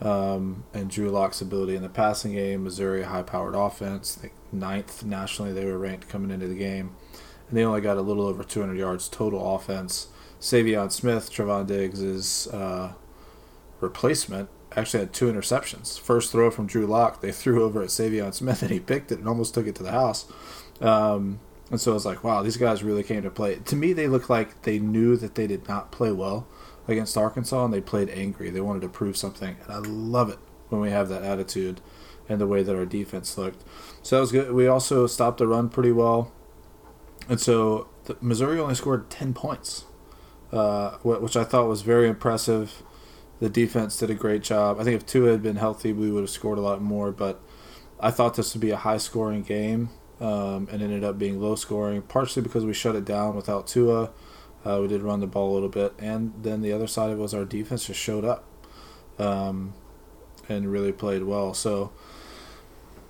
um, 0.00 0.64
and 0.72 0.90
Drew 0.90 1.10
Lock's 1.10 1.40
ability 1.40 1.76
in 1.76 1.82
the 1.82 1.88
passing 1.88 2.32
game. 2.32 2.64
Missouri 2.64 3.02
high-powered 3.02 3.54
offense, 3.54 4.18
ninth 4.52 5.04
nationally 5.04 5.52
they 5.52 5.64
were 5.64 5.78
ranked 5.78 6.08
coming 6.08 6.30
into 6.30 6.48
the 6.48 6.54
game, 6.54 6.96
and 7.48 7.56
they 7.56 7.64
only 7.64 7.80
got 7.80 7.96
a 7.96 8.02
little 8.02 8.26
over 8.26 8.42
200 8.42 8.78
yards 8.78 9.08
total 9.08 9.54
offense. 9.54 10.08
Saivion 10.40 10.90
Smith, 10.90 11.30
Trevon 11.30 11.66
Diggs' 11.66 12.46
uh, 12.46 12.94
replacement, 13.80 14.48
actually 14.76 15.00
had 15.00 15.12
two 15.12 15.32
interceptions. 15.32 15.98
First 15.98 16.32
throw 16.32 16.50
from 16.50 16.66
Drew 16.66 16.86
Lock, 16.86 17.20
they 17.20 17.32
threw 17.32 17.64
over 17.64 17.82
at 17.82 17.88
Saivion 17.88 18.32
Smith, 18.32 18.62
and 18.62 18.70
he 18.70 18.80
picked 18.80 19.10
it 19.10 19.18
and 19.18 19.28
almost 19.28 19.54
took 19.54 19.66
it 19.66 19.74
to 19.76 19.82
the 19.82 19.90
house. 19.90 20.26
Um, 20.80 21.40
and 21.70 21.80
so 21.80 21.92
I 21.92 21.94
was 21.94 22.06
like, 22.06 22.24
wow, 22.24 22.42
these 22.42 22.56
guys 22.56 22.82
really 22.82 23.02
came 23.02 23.22
to 23.22 23.30
play. 23.30 23.56
To 23.56 23.76
me, 23.76 23.92
they 23.92 24.08
looked 24.08 24.30
like 24.30 24.62
they 24.62 24.78
knew 24.78 25.16
that 25.16 25.34
they 25.34 25.46
did 25.46 25.68
not 25.68 25.92
play 25.92 26.12
well 26.12 26.46
against 26.88 27.16
Arkansas, 27.16 27.64
and 27.64 27.74
they 27.74 27.80
played 27.80 28.08
angry. 28.10 28.50
They 28.50 28.60
wanted 28.60 28.82
to 28.82 28.88
prove 28.88 29.16
something, 29.16 29.56
and 29.62 29.72
I 29.72 29.78
love 29.78 30.30
it 30.30 30.38
when 30.68 30.80
we 30.80 30.90
have 30.90 31.08
that 31.08 31.22
attitude 31.22 31.80
and 32.28 32.40
the 32.40 32.46
way 32.46 32.62
that 32.62 32.76
our 32.76 32.86
defense 32.86 33.36
looked. 33.36 33.64
So 34.02 34.16
that 34.16 34.20
was 34.20 34.32
good. 34.32 34.52
We 34.52 34.66
also 34.66 35.06
stopped 35.06 35.38
the 35.38 35.46
run 35.46 35.68
pretty 35.68 35.92
well, 35.92 36.32
and 37.28 37.40
so 37.40 37.88
Missouri 38.20 38.58
only 38.58 38.74
scored 38.74 39.10
ten 39.10 39.34
points, 39.34 39.84
uh, 40.52 40.92
which 41.02 41.36
I 41.36 41.44
thought 41.44 41.68
was 41.68 41.82
very 41.82 42.08
impressive. 42.08 42.82
The 43.40 43.48
defense 43.48 43.96
did 43.96 44.10
a 44.10 44.14
great 44.14 44.42
job. 44.42 44.78
I 44.78 44.84
think 44.84 44.96
if 44.96 45.06
Tua 45.06 45.32
had 45.32 45.42
been 45.42 45.56
healthy, 45.56 45.92
we 45.92 46.10
would 46.10 46.20
have 46.20 46.30
scored 46.30 46.58
a 46.58 46.62
lot 46.62 46.82
more. 46.82 47.10
But 47.10 47.40
I 47.98 48.10
thought 48.10 48.36
this 48.36 48.54
would 48.54 48.60
be 48.60 48.70
a 48.70 48.76
high 48.76 48.98
scoring 48.98 49.42
game, 49.42 49.88
um, 50.20 50.68
and 50.70 50.82
ended 50.82 51.02
up 51.04 51.18
being 51.18 51.40
low 51.40 51.54
scoring, 51.54 52.02
partially 52.02 52.42
because 52.42 52.64
we 52.64 52.74
shut 52.74 52.94
it 52.94 53.04
down 53.04 53.34
without 53.34 53.66
Tua. 53.66 54.10
Uh, 54.64 54.78
we 54.82 54.88
did 54.88 55.02
run 55.02 55.20
the 55.20 55.26
ball 55.26 55.52
a 55.52 55.54
little 55.54 55.70
bit, 55.70 55.94
and 55.98 56.34
then 56.42 56.60
the 56.60 56.72
other 56.72 56.86
side 56.86 57.16
was 57.16 57.32
our 57.32 57.46
defense 57.46 57.86
just 57.86 57.98
showed 57.98 58.24
up, 58.24 58.44
um, 59.18 59.72
and 60.48 60.70
really 60.70 60.92
played 60.92 61.22
well. 61.22 61.54
So, 61.54 61.92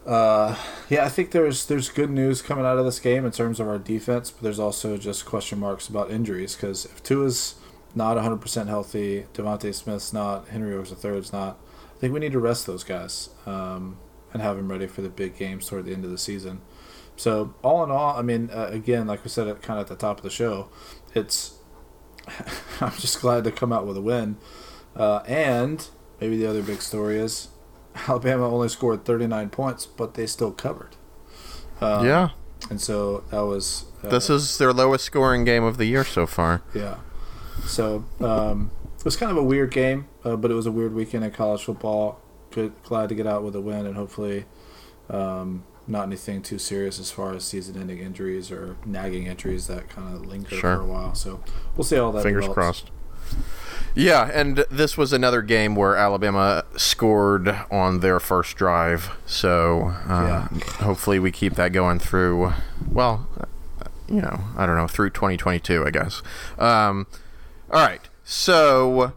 uh, 0.07 0.57
yeah, 0.89 1.05
I 1.05 1.09
think 1.09 1.33
there's 1.33 1.67
there's 1.67 1.89
good 1.89 2.11
news 2.11 2.41
coming 2.41 2.65
out 2.65 2.79
of 2.79 2.85
this 2.85 3.01
game 3.01 3.25
in 3.25 3.33
terms 3.33 3.59
of 3.59 3.67
our 3.67 3.79
defense, 3.79 4.31
but 4.31 4.43
there's 4.43 4.61
also 4.61 4.97
just 4.97 5.27
question 5.27 5.59
marks 5.59 5.89
about 5.89 6.13
injuries 6.13 6.55
because 6.55 6.85
if 6.85 7.03
Tua's 7.03 7.57
not 7.95 8.17
100% 8.17 8.67
healthy. 8.69 9.27
DeVonta 9.35 9.75
Smith's 9.75 10.13
not. 10.13 10.49
Henry 10.49 10.75
Ruggs 10.75 10.93
III's 11.05 11.33
not. 11.33 11.59
I 11.95 11.99
think 12.01 12.13
we 12.13 12.21
need 12.21 12.33
to 12.33 12.41
rest 12.41 12.67
those 12.67 12.85
guys 12.85 13.31
um, 13.47 13.99
and 14.33 14.43
have 14.43 14.57
them 14.57 14.71
ready 14.71 14.87
for 14.87 15.03
the 15.03 15.09
big 15.09 15.37
games 15.37 15.67
toward 15.67 15.85
the 15.85 15.93
end 15.93 16.05
of 16.05 16.11
the 16.11 16.19
season. 16.19 16.61
So 17.17 17.55
all 17.63 17.85
in 17.85 17.91
all, 17.91 18.17
I 18.17 18.23
mean, 18.23 18.49
uh, 18.53 18.69
again, 18.71 19.07
like 19.07 19.23
we 19.23 19.31
said, 19.31 19.47
at, 19.49 19.61
kind 19.61 19.79
of 19.79 19.85
at 19.85 19.89
the 19.89 19.97
top 19.97 20.19
of 20.19 20.23
the 20.23 20.31
show, 20.31 20.71
it's 21.15 21.59
I'm 22.81 22.93
just 22.93 23.21
glad 23.21 23.45
to 23.45 23.53
come 23.53 23.73
out 23.73 23.87
with 23.87 23.97
a 23.97 24.01
win. 24.01 24.39
Uh, 24.97 25.23
and 25.27 25.87
maybe 26.21 26.37
the 26.37 26.47
other 26.47 26.63
big 26.63 26.81
story 26.83 27.19
is 27.19 27.49
Alabama 28.09 28.49
only 28.49 28.69
scored 28.69 29.05
39 29.05 29.51
points, 29.51 29.87
but 29.87 30.15
they 30.15 30.27
still 30.27 30.53
covered. 30.53 30.97
Um, 31.81 32.07
yeah. 32.07 32.31
And 32.69 32.81
so 32.81 33.25
that 33.31 33.41
was. 33.41 33.87
Uh, 34.03 34.09
this 34.09 34.31
is 34.31 34.59
their 34.59 34.73
lowest 34.73 35.05
scoring 35.05 35.45
game 35.45 35.65
of 35.65 35.77
the 35.77 35.87
year 35.87 36.05
so 36.05 36.27
far. 36.27 36.63
Yeah. 36.75 36.97
So 37.67 38.05
um, 38.21 38.71
it 38.99 39.05
was 39.05 39.17
kind 39.17 39.31
of 39.31 39.39
a 39.39 39.43
weird 39.43 39.71
game, 39.71 40.09
uh, 40.25 40.37
but 40.37 40.51
it 40.51 40.55
was 40.55 40.67
a 40.67 40.73
weird 40.73 40.95
weekend 40.95 41.25
in 41.25 41.31
college 41.31 41.65
football. 41.65 42.21
Good, 42.51 42.73
glad 42.83 43.09
to 43.11 43.15
get 43.15 43.27
out 43.27 43.43
with 43.43 43.55
a 43.55 43.61
win, 43.61 43.87
and 43.87 43.95
hopefully, 43.95 44.45
um, 45.09 45.65
not 45.87 46.05
anything 46.05 46.43
too 46.43 46.59
serious 46.59 46.99
as 46.99 47.11
far 47.11 47.35
as 47.35 47.45
season-ending 47.45 47.99
injuries 47.99 48.51
or 48.51 48.77
nagging 48.85 49.27
injuries 49.27 49.67
that 49.69 49.89
kind 49.89 50.15
of 50.15 50.27
linger 50.27 50.49
sure. 50.49 50.77
for 50.77 50.83
a 50.83 50.87
while. 50.87 51.15
So 51.15 51.43
we'll 51.77 51.85
see 51.85 51.97
all 51.97 52.13
that. 52.13 52.23
Fingers 52.23 52.47
develops. 52.47 52.81
crossed. 52.83 52.91
Yeah, 53.95 54.31
and 54.33 54.59
this 54.71 54.97
was 54.97 55.13
another 55.13 55.43
game 55.43 55.75
where 55.75 55.97
Alabama 55.97 56.65
scored 56.77 57.49
on 57.71 58.01
their 58.01 58.21
first 58.21 58.57
drive. 58.57 59.11
So 59.27 59.95
uh, 60.09 60.49
yeah. 60.53 60.65
hopefully 60.85 61.19
we 61.19 61.33
keep 61.33 61.55
that 61.55 61.73
going 61.73 61.99
through. 61.99 62.53
Well, 62.89 63.29
you 64.09 64.21
know, 64.21 64.41
I 64.57 64.67
don't 64.67 64.77
know 64.77 64.87
through 64.87 65.11
2022, 65.11 65.87
I 65.87 65.91
guess. 65.91 66.23
Um, 66.59 67.07
all 67.71 67.87
right. 67.87 68.09
So 68.25 69.13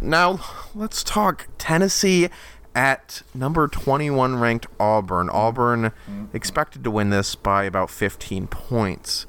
now 0.00 0.40
let's 0.74 1.02
talk 1.02 1.48
Tennessee 1.58 2.28
at 2.74 3.22
number 3.34 3.66
21 3.68 4.38
ranked 4.38 4.66
Auburn. 4.78 5.30
Auburn 5.30 5.84
mm-hmm. 5.84 6.24
expected 6.34 6.84
to 6.84 6.90
win 6.90 7.10
this 7.10 7.34
by 7.34 7.64
about 7.64 7.90
15 7.90 8.48
points. 8.48 9.26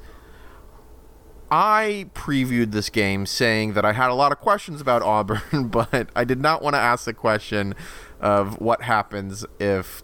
I 1.50 2.10
previewed 2.14 2.72
this 2.72 2.90
game 2.90 3.24
saying 3.24 3.72
that 3.72 3.84
I 3.84 3.94
had 3.94 4.10
a 4.10 4.14
lot 4.14 4.32
of 4.32 4.38
questions 4.38 4.82
about 4.82 5.00
Auburn, 5.00 5.68
but 5.68 6.10
I 6.14 6.24
did 6.24 6.40
not 6.40 6.62
want 6.62 6.74
to 6.74 6.80
ask 6.80 7.06
the 7.06 7.14
question 7.14 7.74
of 8.20 8.60
what 8.60 8.82
happens 8.82 9.46
if 9.58 10.02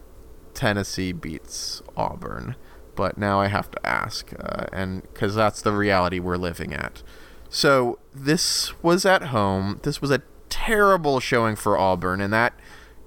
Tennessee 0.55 1.11
beats 1.11 1.83
Auburn. 1.95 2.55
But 2.95 3.17
now 3.17 3.41
I 3.41 3.47
have 3.47 3.69
to 3.71 3.85
ask, 3.85 4.33
uh, 4.39 4.65
and 4.71 5.03
because 5.03 5.35
that's 5.35 5.61
the 5.61 5.73
reality 5.73 6.17
we're 6.17 6.37
living 6.37 6.73
at. 6.73 7.03
So 7.55 7.99
this 8.13 8.73
was 8.83 9.05
at 9.05 9.27
home. 9.27 9.79
This 9.83 10.01
was 10.01 10.11
a 10.11 10.21
terrible 10.49 11.21
showing 11.21 11.55
for 11.55 11.77
Auburn, 11.77 12.19
and 12.19 12.33
that 12.33 12.53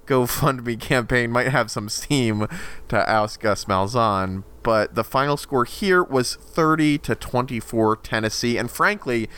GoFundMe 0.07 0.79
campaign 0.79 1.29
might 1.29 1.49
have 1.49 1.69
some 1.69 1.87
steam 1.87 2.47
to 2.87 3.07
oust 3.07 3.41
Gus 3.41 3.65
Malzahn. 3.65 4.43
But 4.63 4.95
the 4.95 5.03
final 5.03 5.37
score 5.37 5.65
here 5.65 6.01
was 6.03 6.33
30 6.33 6.97
to 6.97 7.13
24 7.13 7.97
Tennessee, 7.97 8.57
and 8.57 8.71
frankly, 8.71 9.29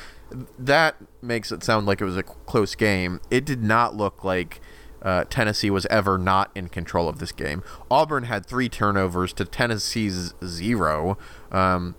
that 0.57 0.95
makes 1.21 1.51
it 1.51 1.61
sound 1.61 1.85
like 1.85 1.99
it 1.99 2.05
was 2.05 2.15
a 2.15 2.23
close 2.23 2.73
game. 2.73 3.19
It 3.29 3.43
did 3.43 3.61
not 3.61 3.97
look 3.97 4.23
like 4.23 4.61
uh, 5.01 5.25
Tennessee 5.29 5.69
was 5.69 5.85
ever 5.87 6.17
not 6.17 6.51
in 6.55 6.69
control 6.69 7.09
of 7.09 7.19
this 7.19 7.33
game. 7.33 7.63
Auburn 7.89 8.23
had 8.23 8.45
three 8.45 8.69
turnovers 8.69 9.33
to 9.33 9.43
Tennessee's 9.43 10.35
zero. 10.41 11.17
Um, 11.51 11.95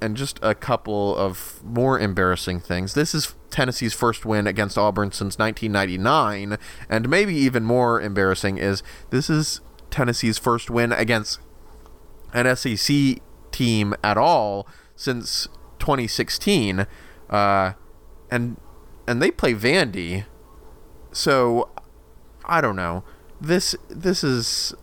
and 0.00 0.16
just 0.16 0.38
a 0.42 0.54
couple 0.54 1.16
of 1.16 1.60
more 1.64 1.98
embarrassing 1.98 2.60
things. 2.60 2.94
This 2.94 3.14
is 3.14 3.34
Tennessee's 3.50 3.94
first 3.94 4.24
win 4.24 4.46
against 4.46 4.78
Auburn 4.78 5.12
since 5.12 5.38
1999, 5.38 6.58
and 6.88 7.08
maybe 7.08 7.34
even 7.34 7.64
more 7.64 8.00
embarrassing 8.00 8.58
is 8.58 8.82
this 9.10 9.28
is 9.28 9.60
Tennessee's 9.90 10.38
first 10.38 10.70
win 10.70 10.92
against 10.92 11.40
an 12.32 12.54
SEC 12.56 13.18
team 13.50 13.94
at 14.02 14.16
all 14.16 14.66
since 14.96 15.48
2016, 15.78 16.86
uh, 17.28 17.72
and 18.30 18.56
and 19.06 19.20
they 19.20 19.30
play 19.30 19.54
Vandy, 19.54 20.24
so 21.12 21.70
I 22.44 22.60
don't 22.60 22.76
know. 22.76 23.04
This 23.40 23.74
this 23.88 24.22
is 24.22 24.74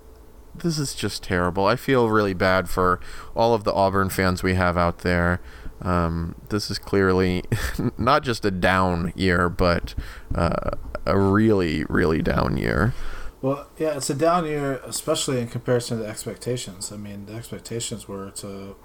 this 0.60 0.80
is 0.80 0.96
just 0.96 1.24
terrible. 1.24 1.66
I 1.66 1.76
feel 1.76 2.10
really 2.10 2.34
bad 2.34 2.70
for 2.70 3.00
all 3.36 3.54
of 3.54 3.64
the 3.64 3.74
Auburn 3.74 4.10
fans 4.10 4.44
we 4.44 4.56
have 4.56 4.78
out 4.78 5.00
there. 5.00 5.42
Um, 5.82 6.36
this 6.50 6.72
is 6.72 6.80
clearly 6.80 7.44
not 7.98 8.24
just 8.24 8.46
a 8.46 8.52
down 8.52 9.14
year, 9.16 9.50
but 9.50 9.94
uh, 10.34 10.72
a 11.06 11.18
really, 11.18 11.84
really 11.86 12.22
down 12.22 12.58
year. 12.58 12.94
Well, 13.42 13.68
yeah, 13.78 13.96
it's 13.96 14.10
a 14.10 14.16
down 14.16 14.46
year, 14.46 14.82
especially 14.86 15.40
in 15.40 15.48
comparison 15.48 16.00
to 16.00 16.06
expectations. 16.06 16.92
I 16.92 16.98
mean, 16.98 17.28
the 17.28 17.34
expectations 17.34 18.08
were 18.08 18.32
to 18.32 18.76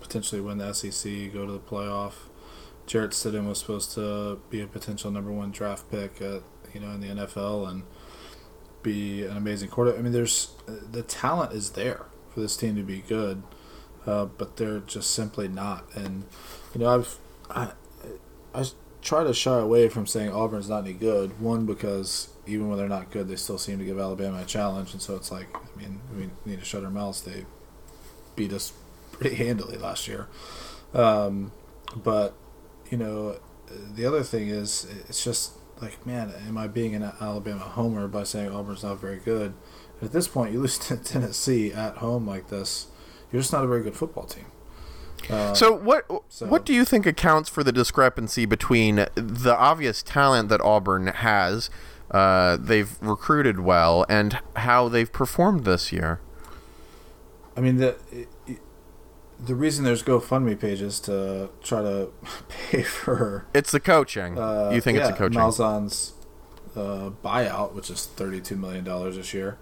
potentially 0.00 0.40
win 0.40 0.58
the 0.58 0.72
SEC, 0.72 1.32
go 1.32 1.44
to 1.46 1.52
the 1.52 1.58
playoff. 1.58 2.12
Jarrett 2.86 3.10
Stidham 3.10 3.46
was 3.48 3.58
supposed 3.58 3.92
to 3.94 4.40
be 4.48 4.60
a 4.60 4.66
potential 4.66 5.10
number 5.10 5.32
one 5.32 5.50
draft 5.50 5.90
pick 5.90 6.22
at 6.22 6.42
you 6.72 6.80
know 6.80 6.90
in 6.92 7.00
the 7.00 7.08
NFL 7.08 7.68
and 7.68 7.82
be 8.82 9.24
an 9.24 9.36
amazing 9.36 9.68
quarterback. 9.68 9.98
I 9.98 10.02
mean, 10.02 10.12
there's 10.12 10.52
the 10.66 11.02
talent 11.02 11.52
is 11.52 11.70
there 11.70 12.06
for 12.30 12.40
this 12.40 12.56
team 12.56 12.76
to 12.76 12.82
be 12.82 12.98
good, 13.00 13.42
uh, 14.06 14.26
but 14.26 14.56
they're 14.56 14.80
just 14.80 15.12
simply 15.12 15.48
not. 15.48 15.84
And 15.94 16.24
you 16.74 16.80
know, 16.80 16.94
I've 16.94 17.18
I, 17.50 17.72
I 18.54 18.64
try 19.02 19.24
to 19.24 19.34
shy 19.34 19.58
away 19.58 19.88
from 19.88 20.06
saying 20.06 20.30
Auburn's 20.30 20.68
not 20.68 20.84
any 20.84 20.92
good. 20.92 21.40
One 21.40 21.66
because 21.66 22.28
even 22.46 22.68
when 22.68 22.78
they're 22.78 22.88
not 22.88 23.10
good, 23.10 23.28
they 23.28 23.36
still 23.36 23.58
seem 23.58 23.78
to 23.78 23.84
give 23.84 23.98
Alabama 23.98 24.40
a 24.42 24.44
challenge, 24.44 24.92
and 24.92 25.02
so 25.02 25.16
it's 25.16 25.30
like, 25.30 25.48
I 25.54 25.78
mean, 25.78 26.00
we 26.16 26.30
need 26.50 26.58
to 26.58 26.64
shut 26.64 26.84
our 26.84 26.90
mouths. 26.90 27.22
They 27.22 27.44
beat 28.36 28.52
us 28.52 28.72
pretty 29.12 29.36
handily 29.36 29.76
last 29.76 30.08
year, 30.08 30.28
um, 30.94 31.52
but 31.96 32.34
you 32.90 32.96
know, 32.96 33.38
the 33.94 34.06
other 34.06 34.22
thing 34.22 34.48
is, 34.48 34.86
it's 35.08 35.22
just 35.22 35.52
like, 35.80 36.06
man, 36.06 36.32
am 36.46 36.58
I 36.58 36.66
being 36.66 36.94
an 36.94 37.12
Alabama 37.20 37.60
homer 37.60 38.08
by 38.08 38.24
saying 38.24 38.50
Auburn's 38.50 38.82
not 38.82 39.00
very 39.00 39.18
good? 39.18 39.54
At 40.02 40.12
this 40.12 40.28
point, 40.28 40.52
you 40.52 40.60
lose 40.62 40.78
to 40.78 40.96
Tennessee 40.96 41.72
at 41.72 41.98
home 41.98 42.26
like 42.26 42.48
this, 42.48 42.88
you're 43.32 43.42
just 43.42 43.52
not 43.52 43.64
a 43.64 43.68
very 43.68 43.82
good 43.82 43.96
football 43.96 44.24
team. 44.24 44.46
Uh, 45.28 45.52
so 45.52 45.72
what 45.72 46.06
so, 46.28 46.46
what 46.46 46.64
do 46.64 46.72
you 46.72 46.84
think 46.84 47.04
accounts 47.04 47.48
for 47.50 47.64
the 47.64 47.72
discrepancy 47.72 48.46
between 48.46 49.06
the 49.14 49.54
obvious 49.58 50.02
talent 50.02 50.48
that 50.48 50.60
Auburn 50.60 51.08
has, 51.08 51.70
uh, 52.12 52.56
they've 52.56 52.96
recruited 53.02 53.58
well, 53.60 54.06
and 54.08 54.38
how 54.56 54.88
they've 54.88 55.12
performed 55.12 55.64
this 55.64 55.92
year? 55.92 56.20
I 57.56 57.60
mean 57.60 57.78
the 57.78 57.96
the 59.38 59.54
reason 59.54 59.84
there's 59.84 60.02
GoFundMe 60.02 60.58
pages 60.58 61.00
to 61.00 61.50
try 61.62 61.82
to 61.82 62.10
pay 62.48 62.82
for 62.82 63.46
it's 63.54 63.70
the 63.70 63.80
coaching. 63.80 64.38
Uh, 64.38 64.70
you 64.72 64.80
think 64.80 64.96
yeah, 64.98 65.08
it's 65.08 65.12
the 65.12 65.16
coaching? 65.16 65.40
Malzahn's 65.40 66.14
uh, 66.74 67.10
buyout, 67.24 67.74
which 67.74 67.90
is 67.90 68.06
thirty-two 68.06 68.56
million 68.56 68.84
dollars 68.84 69.16
this 69.16 69.32
year. 69.32 69.58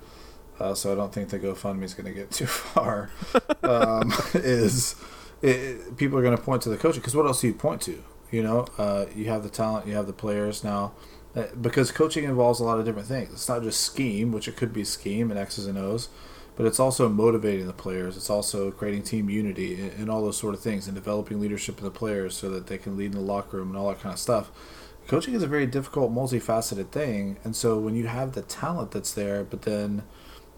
Uh, 0.59 0.75
so 0.75 0.91
I 0.91 0.95
don't 0.95 1.13
think 1.13 1.29
the 1.29 1.39
GoFundMe 1.39 1.83
is 1.83 1.93
going 1.93 2.07
to 2.07 2.19
get 2.19 2.31
too 2.31 2.47
far. 2.47 3.11
um, 3.63 4.13
is 4.35 4.95
it, 5.43 5.97
people 5.97 6.19
are 6.19 6.23
going 6.23 6.37
to 6.37 6.43
point 6.43 6.63
to 6.63 6.71
the 6.71 6.79
coaching 6.79 7.01
because 7.01 7.15
what 7.15 7.27
else 7.27 7.41
do 7.41 7.49
you 7.49 7.55
point 7.55 7.83
to? 7.83 8.03
You 8.31 8.43
know, 8.43 8.67
uh, 8.79 9.07
you 9.15 9.27
have 9.27 9.43
the 9.43 9.49
talent, 9.49 9.87
you 9.87 9.95
have 9.95 10.07
the 10.07 10.13
players 10.13 10.65
now. 10.65 10.93
Uh, 11.35 11.45
because 11.61 11.93
coaching 11.93 12.25
involves 12.25 12.61
a 12.61 12.65
lot 12.65 12.79
of 12.79 12.87
different 12.87 13.07
things. 13.07 13.31
It's 13.31 13.49
not 13.49 13.63
just 13.63 13.83
scheme, 13.83 14.33
which 14.33 14.49
it 14.49 14.57
could 14.57 14.73
be 14.73 14.85
scheme 14.85 15.31
and 15.31 15.39
X's 15.39 15.67
and 15.67 15.77
O's 15.77 16.09
but 16.57 16.67
it's 16.67 16.81
also 16.81 17.09
motivating 17.09 17.67
the 17.67 17.73
players. 17.73 18.17
It's 18.17 18.31
also 18.31 18.71
creating 18.71 19.03
team 19.03 19.29
unity 19.29 19.81
and, 19.81 19.93
and, 19.93 20.11
all 20.11 20.23
those 20.23 20.39
sort 20.39 20.55
of 20.55 20.61
things, 20.61 20.87
and 20.87 20.95
developing 20.95 21.41
leadership 21.41 21.79
in 21.79 21.85
the 21.85 21.91
players 21.91 22.35
so 22.35 22.49
that 22.51 22.67
they 22.67 22.79
can 22.79 22.97
lead 22.97 23.07
in 23.07 23.13
the 23.13 23.21
locker 23.21 23.59
room 23.59 23.69
and 23.69 23.77
all 23.77 23.89
that 23.89 24.01
kind 24.01 24.13
of 24.13 24.19
stuff. 24.19 24.51
Coaching 25.07 25.35
is 25.35 25.43
a 25.43 25.47
very 25.47 25.67
difficult, 25.67 26.13
multifaceted 26.13 26.91
thing, 26.91 27.37
and 27.45 27.55
so 27.55 27.79
when 27.79 27.95
you 27.95 28.07
have 28.09 28.33
the 28.33 28.43
talent 28.43 28.91
that's 28.91 29.13
there, 29.13 29.45
but 29.45 29.63
then 29.63 30.03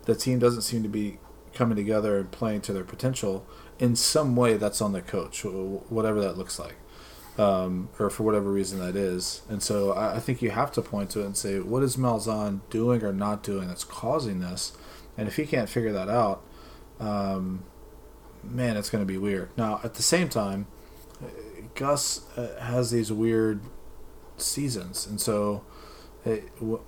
the 0.06 0.14
team 0.14 0.38
doesn't 0.38 0.62
seem 0.62 0.82
to 0.82 0.88
be 0.88 1.18
coming 1.52 1.76
together 1.76 2.18
and 2.18 2.30
playing 2.30 2.62
to 2.62 2.72
their 2.72 2.84
potential, 2.84 3.46
in 3.78 3.94
some 3.94 4.36
way 4.36 4.56
that's 4.56 4.80
on 4.80 4.92
the 4.92 5.02
coach, 5.02 5.44
whatever 5.44 6.20
that 6.20 6.38
looks 6.38 6.58
like. 6.58 6.76
Um, 7.36 7.88
or 8.00 8.10
for 8.10 8.24
whatever 8.24 8.50
reason 8.50 8.80
that 8.80 8.96
is. 8.96 9.42
And 9.48 9.62
so 9.62 9.92
I, 9.92 10.16
I, 10.16 10.18
think 10.18 10.42
you 10.42 10.50
have 10.50 10.72
to 10.72 10.82
point 10.82 11.10
to 11.10 11.20
it 11.20 11.26
and 11.26 11.36
say, 11.36 11.60
what 11.60 11.84
is 11.84 11.96
Malzahn 11.96 12.62
doing 12.68 13.04
or 13.04 13.12
not 13.12 13.44
doing 13.44 13.68
that's 13.68 13.84
causing 13.84 14.40
this? 14.40 14.72
And 15.18 15.28
if 15.28 15.36
he 15.36 15.44
can't 15.44 15.68
figure 15.68 15.92
that 15.92 16.08
out, 16.08 16.42
um, 17.00 17.64
man, 18.42 18.76
it's 18.76 18.88
going 18.88 19.02
to 19.02 19.06
be 19.06 19.18
weird. 19.18 19.50
Now, 19.58 19.80
at 19.84 19.94
the 19.94 20.02
same 20.02 20.28
time, 20.28 20.66
Gus 21.74 22.22
uh, 22.36 22.58
has 22.60 22.90
these 22.90 23.12
weird 23.12 23.60
seasons, 24.36 25.06
and 25.06 25.20
so 25.20 25.64
it 26.24 26.44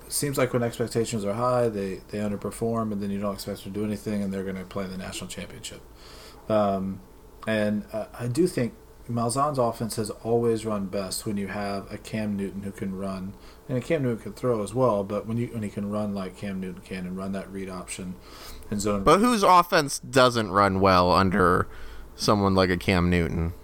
seems 0.08 0.38
like 0.38 0.52
when 0.52 0.62
expectations 0.62 1.24
are 1.24 1.34
high, 1.34 1.68
they 1.68 2.00
they 2.08 2.18
underperform, 2.18 2.92
and 2.92 3.02
then 3.02 3.10
you 3.10 3.20
don't 3.20 3.34
expect 3.34 3.64
them 3.64 3.72
to 3.72 3.78
do 3.80 3.84
anything, 3.84 4.22
and 4.22 4.32
they're 4.32 4.44
going 4.44 4.56
to 4.56 4.64
play 4.64 4.86
the 4.86 4.96
national 4.96 5.28
championship. 5.28 5.80
Um, 6.48 7.00
and 7.46 7.84
uh, 7.92 8.06
I 8.18 8.26
do 8.26 8.46
think 8.46 8.74
Malzahn's 9.08 9.58
offense 9.58 9.96
has 9.96 10.10
always 10.10 10.64
run 10.64 10.86
best 10.86 11.26
when 11.26 11.36
you 11.36 11.48
have 11.48 11.90
a 11.92 11.98
Cam 11.98 12.36
Newton 12.36 12.62
who 12.62 12.72
can 12.72 12.96
run 12.96 13.34
and 13.70 13.82
Cam 13.82 14.02
Newton 14.02 14.22
can 14.22 14.32
throw 14.32 14.62
as 14.62 14.74
well. 14.74 15.04
But 15.04 15.26
when 15.26 15.36
you 15.36 15.48
when 15.48 15.62
he 15.62 15.70
can 15.70 15.90
run 15.90 16.14
like 16.14 16.36
Cam 16.36 16.60
Newton 16.60 16.82
can 16.82 17.06
and 17.06 17.16
run 17.16 17.32
that 17.32 17.50
read 17.50 17.70
option 17.70 18.16
and 18.70 18.80
zone, 18.80 19.04
but 19.04 19.20
whose 19.20 19.42
offense 19.42 19.98
doesn't 19.98 20.50
run 20.50 20.80
well 20.80 21.10
under 21.12 21.68
someone 22.16 22.54
like 22.54 22.70
a 22.70 22.76
Cam 22.76 23.08
Newton? 23.08 23.54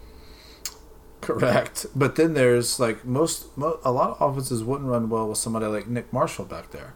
Correct. 1.21 1.87
But 1.95 2.14
then 2.14 2.35
there's 2.35 2.79
like 2.79 3.05
most, 3.05 3.49
a 3.57 3.90
lot 3.90 4.16
of 4.21 4.31
offenses 4.31 4.62
wouldn't 4.62 4.88
run 4.88 5.09
well 5.09 5.29
with 5.29 5.38
somebody 5.38 5.66
like 5.66 5.88
Nick 5.88 6.12
Marshall 6.12 6.45
back 6.45 6.71
there. 6.71 6.95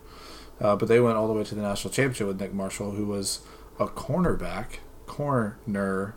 Uh, 0.60 0.76
but 0.76 0.88
they 0.88 1.00
went 1.00 1.16
all 1.16 1.26
the 1.26 1.32
way 1.32 1.42
to 1.42 1.54
the 1.54 1.62
national 1.62 1.92
championship 1.92 2.28
with 2.28 2.40
Nick 2.40 2.52
Marshall, 2.52 2.92
who 2.92 3.06
was 3.06 3.40
a 3.80 3.86
cornerback, 3.86 4.78
corner 5.06 5.58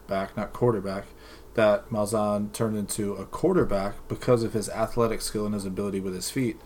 back, 0.08 0.38
not 0.38 0.54
quarterback, 0.54 1.06
that 1.56 1.90
Malzahn 1.90 2.52
turned 2.52 2.78
into 2.78 3.14
a 3.14 3.26
quarterback 3.26 4.08
because 4.08 4.44
of 4.44 4.54
his 4.54 4.70
athletic 4.70 5.22
skill 5.22 5.46
and 5.46 5.54
his 5.54 5.66
ability 5.66 6.00
with 6.00 6.16
his 6.16 6.32
feet. 6.32 6.60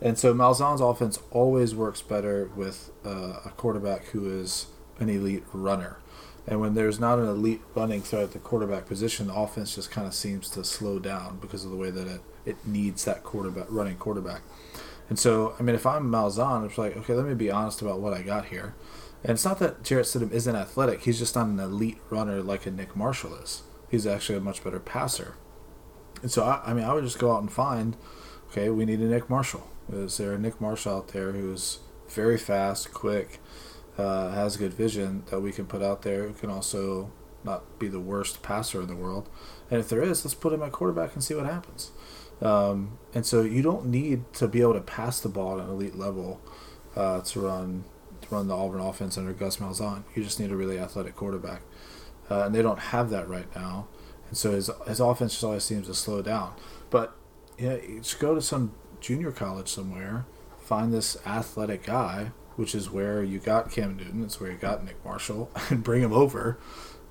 And 0.00 0.18
so 0.18 0.34
Malzahn's 0.34 0.80
offense 0.80 1.18
always 1.30 1.74
works 1.74 2.02
better 2.02 2.50
with 2.54 2.90
uh, 3.04 3.40
a 3.44 3.52
quarterback 3.56 4.06
who 4.06 4.28
is 4.28 4.66
an 4.98 5.08
elite 5.08 5.44
runner. 5.52 5.98
And 6.46 6.60
when 6.60 6.74
there's 6.74 7.00
not 7.00 7.18
an 7.18 7.26
elite 7.26 7.62
running 7.74 8.02
threat 8.02 8.24
at 8.24 8.32
the 8.32 8.38
quarterback 8.38 8.86
position, 8.86 9.28
the 9.28 9.34
offense 9.34 9.76
just 9.76 9.90
kind 9.90 10.06
of 10.06 10.12
seems 10.12 10.50
to 10.50 10.62
slow 10.62 10.98
down 10.98 11.38
because 11.38 11.64
of 11.64 11.70
the 11.70 11.76
way 11.76 11.90
that 11.90 12.06
it, 12.06 12.20
it 12.44 12.66
needs 12.66 13.04
that 13.06 13.24
quarterback 13.24 13.66
running 13.70 13.96
quarterback. 13.96 14.42
And 15.08 15.18
so, 15.18 15.54
I 15.58 15.62
mean, 15.62 15.74
if 15.74 15.86
I'm 15.86 16.10
Malzahn, 16.10 16.66
it's 16.66 16.76
like, 16.76 16.96
okay, 16.98 17.14
let 17.14 17.24
me 17.24 17.34
be 17.34 17.50
honest 17.50 17.80
about 17.80 18.00
what 18.00 18.12
I 18.12 18.20
got 18.20 18.46
here. 18.46 18.74
And 19.22 19.32
it's 19.32 19.44
not 19.44 19.58
that 19.60 19.82
Jarrett 19.82 20.06
Stidham 20.06 20.32
isn't 20.32 20.54
athletic; 20.54 21.02
he's 21.02 21.18
just 21.18 21.34
not 21.34 21.46
an 21.46 21.58
elite 21.58 21.98
runner 22.10 22.42
like 22.42 22.66
a 22.66 22.70
Nick 22.70 22.94
Marshall 22.94 23.34
is 23.36 23.62
he's 23.90 24.06
actually 24.06 24.38
a 24.38 24.40
much 24.40 24.62
better 24.62 24.80
passer. 24.80 25.36
And 26.22 26.30
so, 26.30 26.44
I, 26.44 26.62
I 26.66 26.74
mean, 26.74 26.84
I 26.84 26.94
would 26.94 27.04
just 27.04 27.18
go 27.18 27.32
out 27.32 27.40
and 27.40 27.52
find, 27.52 27.96
okay, 28.50 28.70
we 28.70 28.84
need 28.84 29.00
a 29.00 29.04
Nick 29.04 29.28
Marshall. 29.28 29.68
Is 29.92 30.16
there 30.16 30.32
a 30.32 30.38
Nick 30.38 30.60
Marshall 30.60 30.96
out 30.96 31.08
there 31.08 31.32
who's 31.32 31.80
very 32.08 32.38
fast, 32.38 32.92
quick, 32.94 33.40
uh, 33.98 34.30
has 34.30 34.56
good 34.56 34.72
vision 34.72 35.24
that 35.30 35.40
we 35.40 35.52
can 35.52 35.66
put 35.66 35.82
out 35.82 36.02
there 36.02 36.26
who 36.26 36.34
can 36.34 36.50
also 36.50 37.10
not 37.44 37.78
be 37.78 37.88
the 37.88 38.00
worst 38.00 38.42
passer 38.42 38.80
in 38.80 38.88
the 38.88 38.96
world. 38.96 39.28
And 39.70 39.80
if 39.80 39.88
there 39.88 40.02
is, 40.02 40.24
let's 40.24 40.34
put 40.34 40.52
him 40.52 40.62
at 40.62 40.72
quarterback 40.72 41.14
and 41.14 41.22
see 41.22 41.34
what 41.34 41.46
happens. 41.46 41.90
Um, 42.40 42.98
and 43.14 43.24
so 43.24 43.42
you 43.42 43.62
don't 43.62 43.86
need 43.86 44.32
to 44.34 44.48
be 44.48 44.60
able 44.60 44.74
to 44.74 44.80
pass 44.80 45.20
the 45.20 45.28
ball 45.28 45.60
at 45.60 45.66
an 45.66 45.70
elite 45.70 45.96
level 45.96 46.40
uh, 46.96 47.20
to 47.20 47.40
run 47.40 47.84
to 48.22 48.34
run 48.34 48.48
the 48.48 48.56
Auburn 48.56 48.80
offense 48.80 49.18
under 49.18 49.32
Gus 49.32 49.58
Malzahn. 49.58 50.04
You 50.14 50.24
just 50.24 50.40
need 50.40 50.50
a 50.50 50.56
really 50.56 50.78
athletic 50.78 51.14
quarterback, 51.14 51.62
uh, 52.30 52.44
and 52.44 52.54
they 52.54 52.62
don't 52.62 52.78
have 52.78 53.10
that 53.10 53.28
right 53.28 53.54
now. 53.54 53.86
And 54.28 54.36
so 54.36 54.52
his 54.52 54.70
his 54.86 55.00
offense 55.00 55.32
just 55.32 55.44
always 55.44 55.64
seems 55.64 55.86
to 55.86 55.94
slow 55.94 56.22
down. 56.22 56.54
But 56.90 57.16
yeah, 57.58 57.76
you 57.76 58.00
just 58.00 58.18
go 58.18 58.34
to 58.34 58.42
some 58.42 58.72
junior 59.00 59.30
college 59.30 59.68
somewhere, 59.68 60.26
find 60.58 60.92
this 60.92 61.16
athletic 61.26 61.84
guy, 61.84 62.32
which 62.56 62.74
is 62.74 62.90
where 62.90 63.22
you 63.22 63.38
got 63.38 63.70
Cam 63.70 63.96
Newton. 63.96 64.24
It's 64.24 64.40
where 64.40 64.50
you 64.50 64.56
got 64.56 64.84
Nick 64.84 65.04
Marshall, 65.04 65.50
and 65.70 65.84
bring 65.84 66.02
him 66.02 66.12
over, 66.12 66.58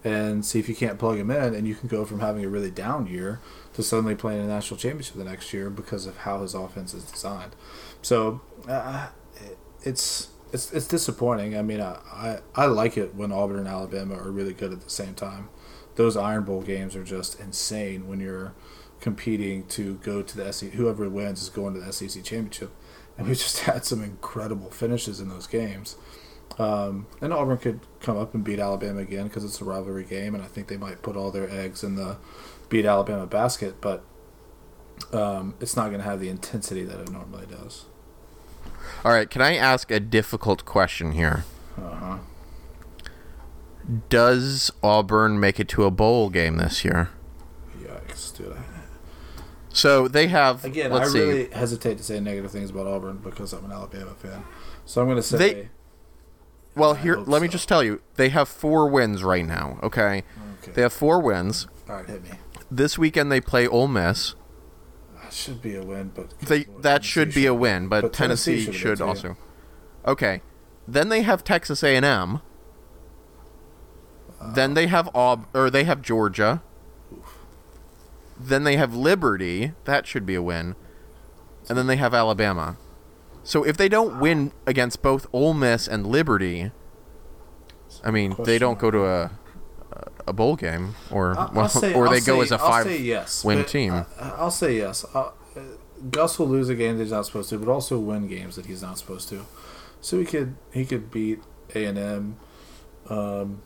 and 0.04 0.45
see 0.45 0.60
if 0.60 0.67
you 0.67 0.76
can't 0.76 0.99
plug 0.99 1.17
him 1.17 1.32
in, 1.32 1.54
and 1.54 1.67
you 1.67 1.76
can 1.76 1.88
go 1.88 2.06
from 2.06 2.19
having 2.19 2.43
a 2.43 2.49
really 2.49 2.71
down 2.71 3.08
year 3.08 3.39
to 3.73 3.84
suddenly 3.84 4.15
playing 4.15 4.41
a 4.41 4.47
national 4.47 4.78
championship 4.78 5.15
the 5.15 5.23
next 5.23 5.54
year 5.54 5.69
because 5.69 6.06
of 6.06 6.17
how 6.17 6.41
his 6.41 6.54
offense 6.54 6.93
is 6.93 7.04
designed. 7.04 7.56
So 8.02 8.41
uh, 8.67 9.08
it's 9.84 10.30
it's 10.54 10.72
it's 10.72 10.88
disappointing. 10.88 11.58
I 11.58 11.63
mean, 11.63 11.82
I, 11.82 12.00
I 12.12 12.39
I 12.56 12.66
like 12.68 12.96
it 12.96 13.16
when 13.16 13.32
Auburn 13.32 13.60
and 13.60 13.68
Alabama 13.68 14.16
are 14.16 14.32
really 14.32 14.54
good 14.54 14.72
at 14.72 14.82
the 14.82 14.89
same 14.89 15.16
time. 15.16 15.50
Those 15.96 16.16
Iron 16.16 16.44
Bowl 16.44 16.62
games 16.62 16.96
are 16.96 17.04
just 17.04 17.39
insane 17.39 18.08
when 18.08 18.20
you're 18.20 18.54
competing 19.02 19.66
to 19.68 19.96
go 19.96 20.22
to 20.22 20.38
the 20.38 20.54
SEC. 20.54 20.72
Whoever 20.72 21.10
wins 21.10 21.42
is 21.42 21.50
going 21.50 21.74
to 21.74 21.80
the 21.80 21.92
SEC 21.92 22.24
championship, 22.24 22.72
and 23.18 23.28
we 23.28 23.34
just 23.34 23.60
had 23.62 23.84
some 23.84 24.04
incredible 24.04 24.70
finishes 24.70 25.20
in 25.20 25.30
those 25.30 25.48
games. 25.48 25.98
Um, 26.60 27.08
and 27.20 27.34
Auburn 27.34 27.58
could 27.58 27.80
come 28.00 28.16
up 28.16 28.36
and 28.36 28.44
beat 28.44 28.60
Alabama 28.60 29.00
again 29.00 29.28
because 29.28 29.44
it's 29.44 29.60
a 29.60 29.66
rivalry 29.66 30.04
game, 30.04 30.36
and 30.36 30.44
I 30.44 30.48
think 30.48 30.68
they 30.68 30.78
might 30.78 31.02
put 31.02 31.18
all 31.18 31.32
their 31.32 31.50
eggs 31.50 31.84
in 31.84 31.96
the 31.96 32.18
beat 32.70 32.86
Alabama 32.86 33.26
basket, 33.26 33.82
but 33.82 34.04
um, 35.12 35.56
it's 35.60 35.76
not 35.76 35.88
going 35.88 36.00
to 36.00 36.06
have 36.06 36.20
the 36.20 36.30
intensity 36.30 36.84
that 36.84 37.00
it 37.00 37.12
normally 37.12 37.48
does. 37.48 37.86
All 39.06 39.12
right, 39.12 39.30
can 39.30 39.41
I 39.41 39.56
ask 39.56 39.91
a 39.91 40.00
difficult 40.00 40.65
question 40.65 41.12
here? 41.13 41.43
Uh 41.78 41.96
huh. 41.96 42.17
Does 44.10 44.72
Auburn 44.82 45.39
make 45.39 45.60
it 45.60 45.67
to 45.69 45.84
a 45.84 45.91
bowl 45.91 46.30
game 46.30 46.58
this 46.58 46.86
year? 46.86 47.10
Yikes, 47.82 48.36
dude. 48.38 48.56
So 49.69 50.08
they 50.08 50.28
have 50.28 50.63
Again, 50.63 50.91
I 50.93 51.06
see. 51.06 51.19
really 51.19 51.50
hesitate 51.50 51.98
to 51.98 52.04
say 52.04 52.19
negative 52.19 52.52
things 52.52 52.69
about 52.69 52.88
Auburn 52.88 53.17
because 53.17 53.54
I'm 53.54 53.65
an 53.65 53.72
Alabama 53.72 54.13
fan. 54.13 54.43
So 54.86 55.02
I'm 55.02 55.08
going 55.08 55.17
to 55.17 55.24
say 55.24 55.38
They- 55.38 55.69
Well, 56.76 56.93
here, 56.93 57.17
let 57.17 57.41
me 57.41 57.48
just 57.48 57.67
tell 57.67 57.84
you, 57.84 58.02
they 58.15 58.30
have 58.30 58.48
four 58.48 58.88
wins 58.88 59.24
right 59.24 59.46
now. 59.46 59.80
Okay, 59.84 60.24
okay. 60.62 60.72
they 60.74 60.82
have 60.84 60.93
four 60.93 61.19
wins. 61.19 61.67
All 61.89 61.96
right, 61.96 62.06
hit 62.06 62.24
me. 62.24 62.30
This 62.72 62.98
weekend 62.98 63.32
they 63.32 63.41
play 63.41 63.67
Ole 63.67 63.88
Miss. 63.88 64.36
Should 65.34 65.63
be 65.63 65.76
a 65.76 65.84
win, 65.84 66.12
but 66.13 66.39
They 66.41 66.65
that 66.82 67.04
should 67.04 67.34
be 67.34 67.48
a 67.48 67.54
win, 67.54 67.88
but, 67.88 68.02
But 68.02 68.13
Tennessee 68.13 68.65
Tennessee, 68.65 68.72
should 68.72 68.98
should 68.98 69.02
also. 69.02 69.36
Okay, 70.06 70.41
then 70.88 71.10
they 71.10 71.24
have 71.24 71.43
Texas 71.43 71.84
A 71.84 71.96
and 71.96 72.06
M. 72.06 72.41
Then 74.54 74.76
they 74.76 74.88
have 74.88 75.08
Aub 75.13 75.46
or 75.54 75.69
they 75.69 75.86
have 75.86 76.02
Georgia. 76.02 76.62
Then 78.39 78.63
they 78.63 78.78
have 78.78 78.93
Liberty. 78.93 79.74
That 79.86 80.06
should 80.06 80.26
be 80.26 80.36
a 80.36 80.41
win. 80.41 80.76
And 81.67 81.78
then 81.78 81.88
they 81.88 81.96
have 81.96 82.13
Alabama. 82.13 82.78
So 83.43 83.63
if 83.63 83.76
they 83.76 83.89
don't 83.89 84.19
win 84.19 84.52
against 84.67 85.02
both 85.02 85.26
Ole 85.34 85.54
Miss 85.54 85.88
and 85.88 86.06
Liberty, 86.06 86.72
I 88.04 88.12
mean, 88.12 88.36
they 88.43 88.60
don't 88.60 88.78
go 88.78 88.91
to 88.91 89.06
a 89.06 89.32
a 90.28 90.34
bowl 90.34 90.56
game, 90.56 90.96
or 91.12 91.38
I'll- 91.38 91.52
well, 91.54 91.64
I'll 91.64 91.70
say- 91.70 91.94
or 91.94 92.08
I'll 92.08 92.12
they 92.14 92.20
go 92.22 92.38
say- 92.38 92.42
as 92.44 92.52
a 92.52 92.62
I'll 92.62 92.70
five 92.84 93.00
yes, 93.00 93.44
win 93.44 93.64
team. 93.66 93.94
I, 93.94 94.06
I'll 94.38 94.52
say 94.52 94.78
yes. 94.78 95.06
Uh, 95.14 95.20
uh, 95.20 95.32
Gus 96.12 96.38
will 96.40 96.48
lose 96.50 96.70
a 96.70 96.76
game 96.76 96.98
that 96.98 97.04
he's 97.04 97.12
not 97.12 97.26
supposed 97.26 97.50
to, 97.50 97.58
but 97.58 97.72
also 97.72 97.98
win 98.00 98.28
games 98.28 98.56
that 98.56 98.66
he's 98.66 98.82
not 98.82 98.98
supposed 98.98 99.30
to. 99.30 99.46
So 100.02 100.20
he 100.20 100.26
could 100.26 100.56
he 100.72 100.86
could 100.86 101.12
beat 101.12 101.42
A 101.76 101.86
and 101.86 101.98
M. 101.98 102.38
Um, 103.10 103.62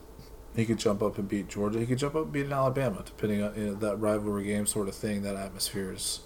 he 0.56 0.66
could 0.66 0.78
jump 0.80 1.02
up 1.04 1.18
and 1.18 1.28
beat 1.28 1.48
Georgia. 1.48 1.80
He 1.80 1.86
could 1.86 1.98
jump 2.00 2.16
up 2.16 2.24
and 2.24 2.32
beat 2.32 2.52
Alabama, 2.52 3.04
depending 3.06 3.44
on 3.44 3.56
you 3.56 3.66
know, 3.68 3.74
that 3.76 3.98
rivalry 3.98 4.44
game 4.46 4.66
sort 4.66 4.88
of 4.88 4.96
thing. 4.96 5.22
That 5.24 5.36
atmosphere 5.36 5.92
is 5.94 6.22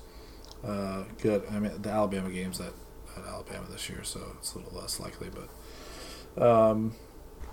uh, 0.66 1.04
good. 1.22 1.44
I 1.52 1.60
mean, 1.60 1.82
the 1.82 1.90
Alabama 1.90 2.30
games 2.30 2.60
at, 2.62 2.74
at 3.18 3.26
Alabama 3.26 3.68
this 3.70 3.90
year, 3.90 4.04
so 4.04 4.22
it's 4.38 4.54
a 4.54 4.60
little 4.60 4.80
less 4.80 5.00
likely. 5.00 5.30
But 5.30 6.42
um, 6.42 6.96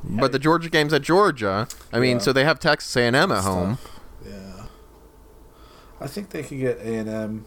But 0.05 0.33
the 0.33 0.39
Georgia 0.39 0.71
game's 0.71 0.93
at 0.93 1.03
Georgia. 1.03 1.67
I 1.93 1.99
mean, 1.99 2.17
Yeah. 2.17 2.23
so 2.23 2.33
they 2.33 2.45
have 2.45 2.61
Texas 2.61 2.97
A 2.97 3.03
and 3.03 3.17
M 3.17 3.33
at 3.33 3.43
home. 3.45 3.77
tough. 3.77 4.01
Yeah, 4.27 4.63
I 6.01 6.07
think 6.07 6.31
they 6.31 6.43
could 6.43 6.59
get 6.61 6.79
A 6.79 6.95
and 6.95 7.09
M. 7.09 7.47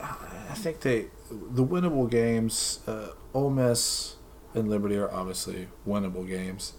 I 0.00 0.54
think 0.54 0.80
they 0.80 1.06
the 1.30 1.64
winnable 1.64 2.10
games. 2.10 2.80
Uh, 2.86 3.08
Ole 3.32 3.50
Miss 3.50 4.16
and 4.54 4.68
Liberty 4.68 4.96
are 4.96 5.10
obviously 5.12 5.68
winnable 5.86 6.26
games. 6.26 6.74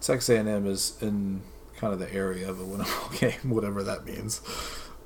Texas 0.00 0.28
A 0.30 0.36
and 0.38 0.48
M 0.48 0.66
is 0.66 0.96
in 1.00 1.42
kind 1.76 1.92
of 1.92 1.98
the 1.98 2.12
area 2.12 2.48
of 2.48 2.60
a 2.60 2.64
winnable 2.64 3.18
game, 3.20 3.50
whatever 3.50 3.82
that 3.82 4.04
means. 4.04 4.40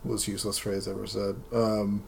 Most 0.04 0.28
useless 0.28 0.58
phrase 0.58 0.86
ever 0.86 1.06
said. 1.06 1.42
Um, 1.52 2.04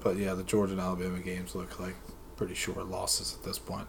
but 0.00 0.16
yeah, 0.16 0.34
the 0.34 0.44
Georgia 0.44 0.72
and 0.72 0.80
Alabama 0.80 1.18
games 1.18 1.54
look 1.54 1.80
like 1.80 1.96
pretty 2.36 2.54
short 2.54 2.86
losses 2.88 3.34
at 3.34 3.44
this 3.44 3.58
point. 3.58 3.88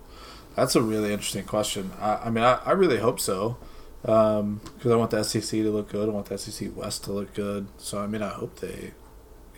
That's 0.57 0.75
a 0.75 0.81
really 0.81 1.13
interesting 1.13 1.45
question. 1.45 1.91
I, 1.99 2.15
I 2.15 2.29
mean, 2.31 2.43
I, 2.43 2.55
I 2.65 2.71
really 2.71 2.97
hope 2.97 3.19
so 3.19 3.57
because 4.01 4.91
I 4.91 4.95
want 4.95 5.11
the 5.11 5.21
SEC 5.23 5.51
to 5.51 5.69
look 5.69 5.89
good. 5.89 6.09
I 6.09 6.11
want 6.11 6.25
the 6.25 6.37
SEC 6.37 6.75
West 6.75 7.03
to 7.03 7.11
look 7.11 7.35
good. 7.35 7.67
So 7.77 7.99
I 7.99 8.07
mean, 8.07 8.23
I 8.23 8.29
hope 8.29 8.59
they, 8.59 8.93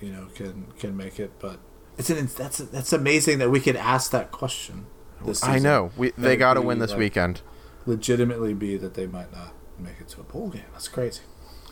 you 0.01 0.11
know, 0.11 0.27
can 0.35 0.67
can 0.77 0.97
make 0.97 1.17
it. 1.17 1.39
But 1.39 1.59
it's 1.97 2.09
an 2.09 2.27
that's 2.35 2.57
that's 2.57 2.91
amazing 2.91 3.39
that 3.39 3.49
we 3.49 3.61
could 3.61 3.77
ask 3.77 4.11
that 4.11 4.31
question. 4.31 4.87
This 5.23 5.41
I 5.41 5.57
know. 5.57 5.91
We, 5.95 6.11
they 6.17 6.35
got 6.35 6.55
to 6.55 6.61
win 6.61 6.79
this 6.79 6.91
like, 6.91 6.99
weekend. 6.99 7.41
Legitimately, 7.85 8.53
be 8.53 8.75
that 8.75 8.95
they 8.95 9.07
might 9.07 9.31
not 9.31 9.53
make 9.77 10.01
it 10.01 10.09
to 10.09 10.19
a 10.19 10.23
bowl 10.23 10.49
game. 10.49 10.63
That's 10.73 10.89
crazy. 10.89 11.21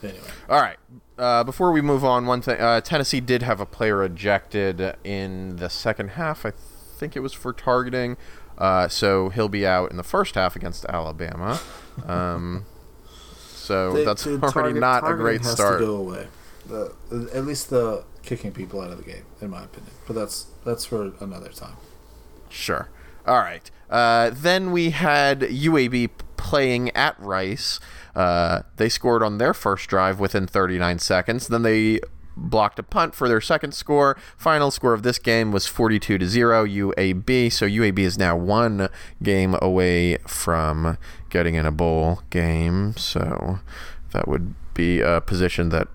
Anyway, 0.02 0.20
All 0.48 0.62
right. 0.62 0.78
Uh, 1.18 1.44
before 1.44 1.72
we 1.72 1.82
move 1.82 2.06
on, 2.06 2.26
one 2.26 2.42
thing: 2.42 2.62
uh, 2.62 2.80
Tennessee 2.80 3.20
did 3.20 3.42
have 3.42 3.60
a 3.60 3.66
player 3.66 4.04
ejected 4.04 4.96
in 5.04 5.58
the 5.58 5.70
second 5.70 6.12
half. 6.12 6.46
I 6.46 6.52
think 6.98 7.18
it 7.18 7.20
was 7.20 7.34
for 7.34 7.52
targeting. 7.52 8.16
Uh, 8.58 8.88
so 8.88 9.30
he'll 9.30 9.50
be 9.50 9.66
out 9.66 9.92
in 9.92 9.98
the 9.98 10.04
first 10.04 10.36
half 10.36 10.56
against 10.56 10.86
Alabama. 10.86 11.60
Um, 12.06 12.66
so 13.38 13.94
They- 13.94 14.06
that's 14.06 14.24
the 14.24 14.32
already 14.40 14.52
target- 14.52 14.80
not 14.82 15.10
a 15.10 15.14
great 15.16 15.42
has 15.42 15.52
start. 15.54 15.80
To 15.80 15.86
go 15.86 15.96
away. 15.98 16.28
The, 16.68 16.94
at 17.34 17.46
least 17.46 17.70
the 17.70 18.04
kicking 18.24 18.52
people 18.52 18.82
out 18.82 18.92
of 18.92 18.98
the 18.98 19.04
game, 19.04 19.24
in 19.42 19.50
my 19.50 19.64
opinion. 19.64 19.94
But 20.06 20.14
that's 20.16 20.48
that's 20.66 20.86
for 20.86 21.14
another 21.22 21.50
time. 21.50 21.76
Sure. 22.50 22.90
All 23.26 23.38
right. 23.38 23.70
Uh, 23.90 24.32
then 24.34 24.72
we 24.74 24.90
had 24.90 25.42
UAB 25.42 26.10
playing 26.36 26.90
at 26.92 27.18
Rice. 27.20 27.80
Uh, 28.16 28.64
they 28.76 28.90
scored 28.90 29.24
on 29.24 29.38
their 29.38 29.54
first 29.54 29.90
drive 29.90 30.20
within 30.20 30.46
39 30.48 31.00
seconds. 31.00 31.48
Then 31.48 31.62
they 31.64 32.00
blocked 32.38 32.80
a 32.80 32.84
punt 32.84 33.16
for 33.16 33.28
their 33.28 33.42
second 33.42 33.74
score. 33.74 34.18
Final 34.38 34.72
score 34.72 34.94
of 34.94 35.04
this 35.04 35.20
game 35.20 35.52
was 35.52 35.66
42 35.66 36.18
to 36.18 36.28
0 36.28 36.66
UAB. 36.66 37.52
So 37.52 37.66
UAB 37.66 38.00
is 38.00 38.18
now 38.18 38.36
one 38.38 38.90
game 39.22 39.56
away 39.62 40.18
from 40.28 40.98
getting 41.30 41.56
in 41.56 41.66
a 41.66 41.72
bowl 41.72 42.22
game. 42.30 42.96
So 42.98 43.60
that 44.14 44.28
would 44.28 44.54
be 44.74 45.02
a 45.02 45.22
position 45.22 45.70
that 45.70 45.88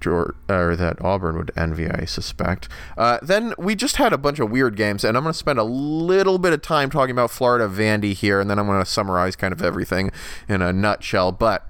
George, 0.00 0.34
or 0.48 0.76
that 0.76 1.02
Auburn 1.04 1.36
would 1.36 1.50
envy, 1.56 1.88
I 1.88 2.04
suspect. 2.04 2.68
Uh, 2.96 3.18
then 3.20 3.54
we 3.58 3.74
just 3.74 3.96
had 3.96 4.12
a 4.12 4.18
bunch 4.18 4.38
of 4.38 4.50
weird 4.50 4.76
games, 4.76 5.04
and 5.04 5.16
I'm 5.16 5.24
going 5.24 5.32
to 5.32 5.38
spend 5.38 5.58
a 5.58 5.64
little 5.64 6.38
bit 6.38 6.52
of 6.52 6.62
time 6.62 6.90
talking 6.90 7.10
about 7.10 7.30
Florida 7.30 7.68
Vandy 7.68 8.14
here, 8.14 8.40
and 8.40 8.48
then 8.48 8.58
I'm 8.58 8.66
going 8.66 8.82
to 8.82 8.88
summarize 8.88 9.36
kind 9.36 9.52
of 9.52 9.62
everything 9.62 10.10
in 10.48 10.62
a 10.62 10.72
nutshell. 10.72 11.32
But 11.32 11.66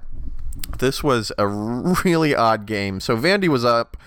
this 0.77 1.03
was 1.03 1.31
a 1.37 1.47
really 1.47 2.35
odd 2.35 2.65
game. 2.65 2.99
So 2.99 3.17
Vandy 3.17 3.47
was 3.47 3.65
up 3.65 3.97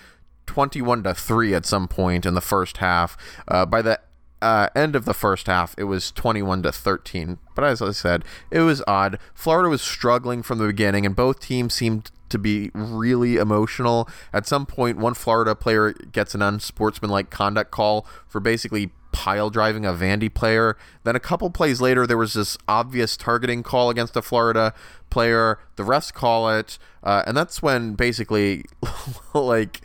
21 0.47 1.03
to 1.03 1.15
three 1.15 1.55
at 1.55 1.67
some 1.67 1.89
point 1.89 2.25
in 2.25 2.35
the 2.35 2.41
first 2.41 2.79
half. 2.79 3.17
Uh, 3.49 3.67
by 3.67 3.83
the 3.83 4.01
uh, 4.41 4.69
end 4.75 4.97
of 4.97 5.05
the 5.05 5.15
first 5.15 5.47
half, 5.47 5.75
it 5.79 5.85
was 5.85 6.11
21 6.11 6.63
to 6.65 6.73
13. 6.73 7.39
But 7.55 7.65
as 7.65 7.81
I 7.81 7.93
said, 7.93 8.25
it 8.51 8.61
was 8.61 8.83
odd. 8.87 9.19
Florida 9.35 9.69
was 9.69 9.83
struggling 9.83 10.43
from 10.43 10.59
the 10.59 10.67
beginning, 10.67 11.07
and 11.07 11.15
both 11.15 11.41
teams 11.41 11.75
seemed 11.75 12.11
to 12.29 12.39
be 12.39 12.71
really 12.75 13.37
emotional. 13.37 14.09
At 14.33 14.47
some 14.47 14.67
point, 14.67 14.99
one 14.99 15.15
Florida 15.15 15.55
player 15.55 15.93
gets 15.93 16.35
an 16.35 16.43
unsportsmanlike 16.43 17.31
conduct 17.31 17.71
call 17.71 18.07
for 18.27 18.41
basically 18.41 18.91
pile 19.13 19.51
driving 19.51 19.85
a 19.85 19.93
Vandy 19.93 20.33
player. 20.33 20.77
Then 21.05 21.15
a 21.15 21.21
couple 21.21 21.51
plays 21.51 21.81
later, 21.81 22.07
there 22.07 22.19
was 22.19 22.35
this 22.35 22.57
obvious 22.67 23.17
targeting 23.17 23.63
call 23.63 23.91
against 23.91 24.17
a 24.17 24.23
Florida 24.23 24.75
player. 25.11 25.59
The 25.77 25.85
refs 25.85 26.13
call 26.13 26.49
it, 26.51 26.79
uh, 27.03 27.23
and 27.27 27.37
that's 27.37 27.63
when 27.63 27.95
basically, 27.95 28.65
like, 29.35 29.81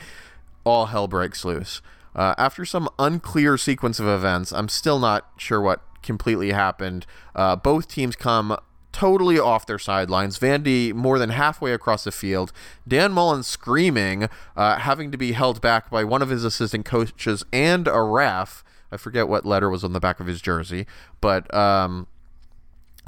all 0.64 0.88
hell 0.88 1.08
breaks 1.08 1.46
loose. 1.46 1.82
Uh, 2.16 2.34
after 2.38 2.66
some 2.66 2.90
unclear 2.98 3.58
sequence 3.58 4.00
of 4.00 4.08
events, 4.08 4.52
I'm 4.52 4.70
still 4.70 4.98
not 4.98 5.30
sure 5.38 5.62
what 5.62 5.82
completely 6.02 6.52
happened. 6.52 7.06
Uh, 7.36 7.56
both 7.56 7.88
teams 7.88 8.16
come 8.16 8.58
totally 8.92 9.38
off 9.38 9.68
their 9.68 9.78
sidelines. 9.78 10.40
Vandy 10.40 10.92
more 10.92 11.20
than 11.20 11.30
halfway 11.30 11.72
across 11.72 12.04
the 12.04 12.12
field. 12.12 12.52
Dan 12.88 13.12
Mullen 13.12 13.44
screaming, 13.44 14.28
uh, 14.56 14.78
having 14.80 15.12
to 15.12 15.18
be 15.18 15.34
held 15.34 15.62
back 15.62 15.92
by 15.92 16.04
one 16.04 16.24
of 16.24 16.30
his 16.30 16.44
assistant 16.44 16.84
coaches 16.86 17.46
and 17.54 17.88
a 17.88 18.02
ref. 18.02 18.64
I 18.92 18.98
forget 18.98 19.28
what 19.28 19.46
letter 19.46 19.70
was 19.70 19.84
on 19.84 19.94
the 19.94 20.00
back 20.00 20.20
of 20.20 20.28
his 20.28 20.42
jersey, 20.42 20.86
but 21.22 21.54
um, 21.54 22.08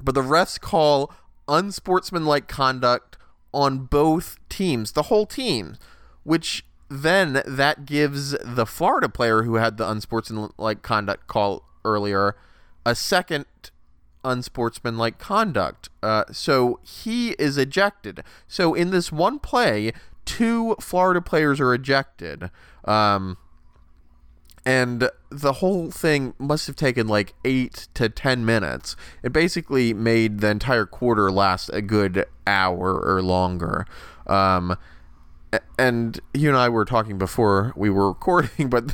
but 0.02 0.16
the 0.16 0.22
refs 0.22 0.60
call 0.60 1.12
unsportsmanlike 1.48 2.48
conduct 2.48 3.18
on 3.54 3.80
both 3.80 4.38
teams, 4.50 4.92
the 4.92 5.04
whole 5.04 5.26
team, 5.26 5.78
which 6.24 6.66
then 6.90 7.42
that 7.46 7.86
gives 7.86 8.36
the 8.44 8.66
Florida 8.66 9.10
player 9.10 9.44
who 9.44 9.56
had 9.56 9.78
the 9.78 9.90
unsportsmanlike 9.90 10.82
conduct 10.82 11.28
call 11.28 11.64
earlier 11.86 12.36
a 12.86 12.96
second 12.96 13.46
unsportsmanlike 14.24 15.18
conduct. 15.20 15.90
Uh, 16.02 16.26
so 16.32 16.80
he 16.84 17.32
is 17.32 17.58
ejected. 17.58 18.24
So 18.48 18.74
in 18.74 18.90
this 18.90 19.12
one 19.12 19.40
play, 19.40 19.94
two 20.26 20.76
Florida 20.80 21.22
players 21.22 21.60
are 21.60 21.74
ejected. 21.74 22.50
Um, 22.86 23.38
and 24.70 25.10
the 25.32 25.54
whole 25.54 25.90
thing 25.90 26.36
must 26.38 26.68
have 26.68 26.76
taken 26.76 27.08
like 27.08 27.34
eight 27.44 27.88
to 27.96 28.08
ten 28.08 28.46
minutes. 28.46 28.96
It 29.24 29.34
basically 29.34 29.96
made 29.96 30.42
the 30.42 30.50
entire 30.50 30.86
quarter 30.86 31.32
last 31.32 31.72
a 31.74 31.82
good 31.82 32.26
hour 32.46 33.00
or 33.00 33.24
longer. 33.24 33.88
Um, 34.28 34.78
and 35.80 36.20
you 36.36 36.50
and 36.50 36.58
I 36.58 36.70
were 36.70 36.86
talking 36.86 37.18
before 37.18 37.74
we 37.76 37.90
were 37.90 38.10
recording, 38.10 38.70
but 38.70 38.94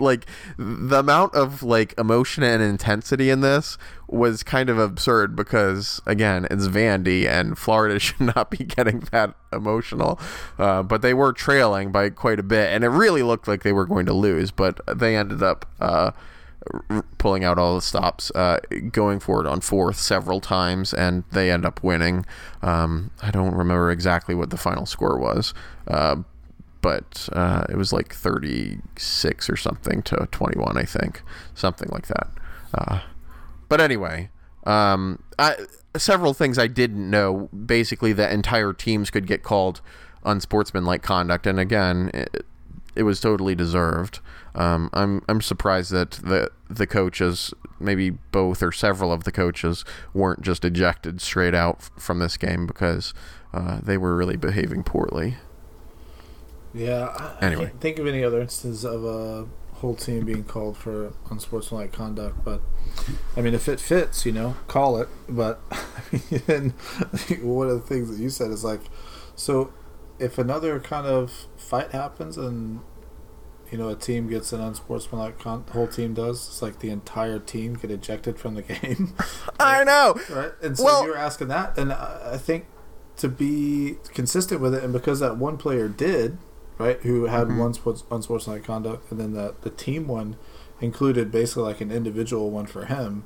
like 0.00 0.26
the 0.56 1.00
amount 1.00 1.34
of 1.34 1.62
like 1.62 1.94
emotion 1.98 2.42
and 2.42 2.62
intensity 2.62 3.30
in 3.30 3.40
this 3.40 3.78
was 4.08 4.42
kind 4.42 4.70
of 4.70 4.78
absurd 4.78 5.36
because 5.36 6.00
again 6.06 6.46
it's 6.50 6.68
Vandy 6.68 7.28
and 7.28 7.58
Florida 7.58 7.98
should 7.98 8.20
not 8.20 8.50
be 8.50 8.64
getting 8.64 9.00
that 9.12 9.34
emotional. 9.52 10.18
Uh, 10.58 10.82
but 10.82 11.02
they 11.02 11.14
were 11.14 11.32
trailing 11.32 11.92
by 11.92 12.10
quite 12.10 12.38
a 12.38 12.42
bit 12.42 12.72
and 12.72 12.84
it 12.84 12.88
really 12.88 13.22
looked 13.22 13.48
like 13.48 13.62
they 13.62 13.72
were 13.72 13.86
going 13.86 14.06
to 14.06 14.12
lose 14.14 14.50
but 14.50 14.80
they 14.98 15.16
ended 15.16 15.42
up 15.42 15.66
uh, 15.80 16.10
pulling 17.18 17.44
out 17.44 17.58
all 17.58 17.74
the 17.74 17.82
stops 17.82 18.30
uh, 18.34 18.58
going 18.90 19.20
forward 19.20 19.46
on 19.46 19.60
fourth 19.60 19.98
several 19.98 20.40
times 20.40 20.92
and 20.92 21.24
they 21.32 21.50
end 21.50 21.64
up 21.64 21.82
winning. 21.82 22.26
Um, 22.62 23.10
I 23.22 23.30
don't 23.30 23.54
remember 23.54 23.90
exactly 23.90 24.34
what 24.34 24.50
the 24.50 24.56
final 24.56 24.86
score 24.86 25.18
was 25.18 25.54
uh, 25.86 26.16
but 26.88 27.28
uh, 27.34 27.66
it 27.68 27.76
was 27.76 27.92
like 27.92 28.14
36 28.14 29.50
or 29.50 29.56
something 29.58 30.00
to 30.04 30.26
21, 30.32 30.78
I 30.78 30.84
think, 30.84 31.20
something 31.52 31.90
like 31.92 32.06
that. 32.06 32.28
Uh, 32.72 33.00
but 33.68 33.78
anyway, 33.78 34.30
um, 34.64 35.22
I, 35.38 35.56
several 35.98 36.32
things 36.32 36.58
I 36.58 36.66
didn't 36.66 37.10
know. 37.10 37.50
Basically, 37.54 38.14
that 38.14 38.32
entire 38.32 38.72
teams 38.72 39.10
could 39.10 39.26
get 39.26 39.42
called 39.42 39.82
unsportsmanlike 40.24 41.02
conduct, 41.02 41.46
and 41.46 41.60
again, 41.60 42.10
it, 42.14 42.46
it 42.96 43.02
was 43.02 43.20
totally 43.20 43.54
deserved. 43.54 44.20
Um, 44.54 44.88
I'm 44.94 45.22
I'm 45.28 45.42
surprised 45.42 45.92
that 45.92 46.12
the 46.12 46.50
the 46.70 46.86
coaches, 46.86 47.52
maybe 47.78 48.08
both 48.08 48.62
or 48.62 48.72
several 48.72 49.12
of 49.12 49.24
the 49.24 49.32
coaches, 49.32 49.84
weren't 50.14 50.40
just 50.40 50.64
ejected 50.64 51.20
straight 51.20 51.54
out 51.54 51.76
f- 51.80 51.90
from 51.98 52.18
this 52.18 52.38
game 52.38 52.66
because 52.66 53.12
uh, 53.52 53.80
they 53.82 53.98
were 53.98 54.16
really 54.16 54.36
behaving 54.36 54.84
poorly. 54.84 55.36
Yeah. 56.74 57.06
I, 57.40 57.44
Anyway. 57.46 57.62
I 57.64 57.68
can't 57.68 57.80
think 57.80 57.98
of 57.98 58.06
any 58.06 58.22
other 58.24 58.40
instances 58.40 58.84
of 58.84 59.04
a 59.04 59.46
whole 59.76 59.94
team 59.94 60.24
being 60.24 60.44
called 60.44 60.76
for 60.76 61.12
unsportsmanlike 61.30 61.92
conduct, 61.92 62.44
but 62.44 62.60
I 63.36 63.40
mean, 63.42 63.54
if 63.54 63.68
it 63.68 63.78
fits, 63.80 64.26
you 64.26 64.32
know, 64.32 64.56
call 64.66 64.98
it. 65.00 65.08
But 65.28 65.60
I 65.70 65.82
mean, 66.48 66.70
one 67.42 67.68
of 67.68 67.74
the 67.80 67.86
things 67.86 68.10
that 68.10 68.20
you 68.22 68.28
said 68.30 68.50
is 68.50 68.64
like, 68.64 68.80
so 69.36 69.72
if 70.18 70.36
another 70.38 70.80
kind 70.80 71.06
of 71.06 71.46
fight 71.56 71.92
happens 71.92 72.36
and 72.36 72.80
you 73.70 73.76
know 73.78 73.88
a 73.90 73.94
team 73.94 74.28
gets 74.28 74.52
an 74.52 74.60
unsportsmanlike 74.62 75.38
con- 75.38 75.64
whole 75.72 75.86
team 75.86 76.14
does 76.14 76.48
it's 76.48 76.62
like 76.62 76.78
the 76.80 76.88
entire 76.90 77.38
team 77.38 77.74
get 77.74 77.90
ejected 77.90 78.36
from 78.38 78.54
the 78.54 78.62
game 78.74 79.14
I 79.60 79.84
know. 79.84 80.18
right 80.30 80.52
and 80.62 80.76
so 80.76 80.84
Well- 80.84 81.04
you 81.04 81.10
were 81.10 81.18
asking 81.18 81.48
that 81.48 81.76
and 81.78 81.92
I 81.92 82.30
I 82.32 82.36
think 82.38 82.64
to 83.18 83.28
be 83.28 83.96
consistent 84.14 84.60
with 84.62 84.74
it 84.74 84.82
and 84.82 84.92
because 84.92 85.20
that 85.20 85.36
one 85.36 85.56
player 85.58 85.86
did 85.86 86.38
right 86.78 87.00
who 87.02 87.26
had 87.26 87.48
Mm-hmm. 87.48 87.58
one 87.58 87.74
sports 87.74 88.04
unsportsmanlike 88.10 88.64
conduct 88.64 89.10
and 89.10 89.20
then 89.20 89.32
the 89.32 89.54
the 89.62 89.70
team 89.70 90.06
one 90.06 90.36
included 90.80 91.30
basically 91.32 91.64
like 91.64 91.80
an 91.80 91.90
individual 91.90 92.50
one 92.50 92.66
for 92.66 92.86
him 92.86 93.24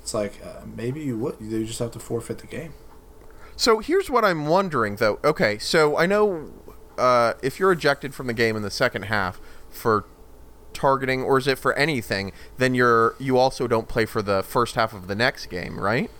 it's 0.00 0.14
like 0.14 0.40
uh, 0.44 0.62
maybe 0.76 1.00
you 1.00 1.16
would 1.18 1.36
you 1.40 1.64
just 1.64 1.78
have 1.78 1.90
to 1.92 1.98
forfeit 1.98 2.38
the 2.38 2.46
game 2.46 2.74
So 3.56 3.78
here's 3.80 4.10
what 4.10 4.24
I'm 4.24 4.46
wondering, 4.46 4.96
though. 4.96 5.18
Okay, 5.22 5.58
so 5.58 5.96
I 5.96 6.06
know 6.06 6.50
uh, 6.98 7.34
if 7.42 7.58
you're 7.60 7.72
ejected 7.72 8.14
from 8.14 8.26
the 8.26 8.34
game 8.34 8.56
in 8.56 8.62
the 8.62 8.70
second 8.70 9.04
half 9.04 9.40
for 9.70 10.04
targeting, 10.72 11.22
or 11.22 11.38
is 11.38 11.46
it 11.46 11.58
for 11.58 11.74
anything, 11.74 12.32
then 12.58 12.74
you're 12.74 13.14
you 13.18 13.38
also 13.38 13.66
don't 13.68 13.88
play 13.88 14.06
for 14.06 14.22
the 14.22 14.42
first 14.42 14.74
half 14.74 14.92
of 14.92 15.06
the 15.06 15.14
next 15.14 15.46
game, 15.46 15.78
right? 15.78 16.10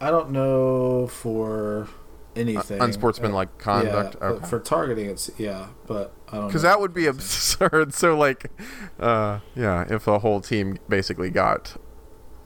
I 0.00 0.10
don't 0.10 0.30
know 0.30 1.06
for 1.06 1.88
anything 2.36 2.80
unsportsmanlike 2.80 3.58
conduct? 3.58 4.16
Yeah, 4.20 4.26
Okay. 4.28 4.46
for 4.46 4.60
targeting, 4.60 5.06
it's 5.10 5.30
yeah, 5.38 5.68
but 5.86 6.12
I 6.30 6.36
don't 6.36 6.46
Because 6.48 6.62
that 6.62 6.80
would 6.80 6.94
be 6.94 7.06
absurd. 7.06 7.92
So 7.94 8.16
like, 8.16 8.50
uh, 9.00 9.40
yeah, 9.54 9.84
if 9.88 10.06
a 10.06 10.18
whole 10.20 10.40
team 10.40 10.78
basically 10.88 11.30
got 11.30 11.76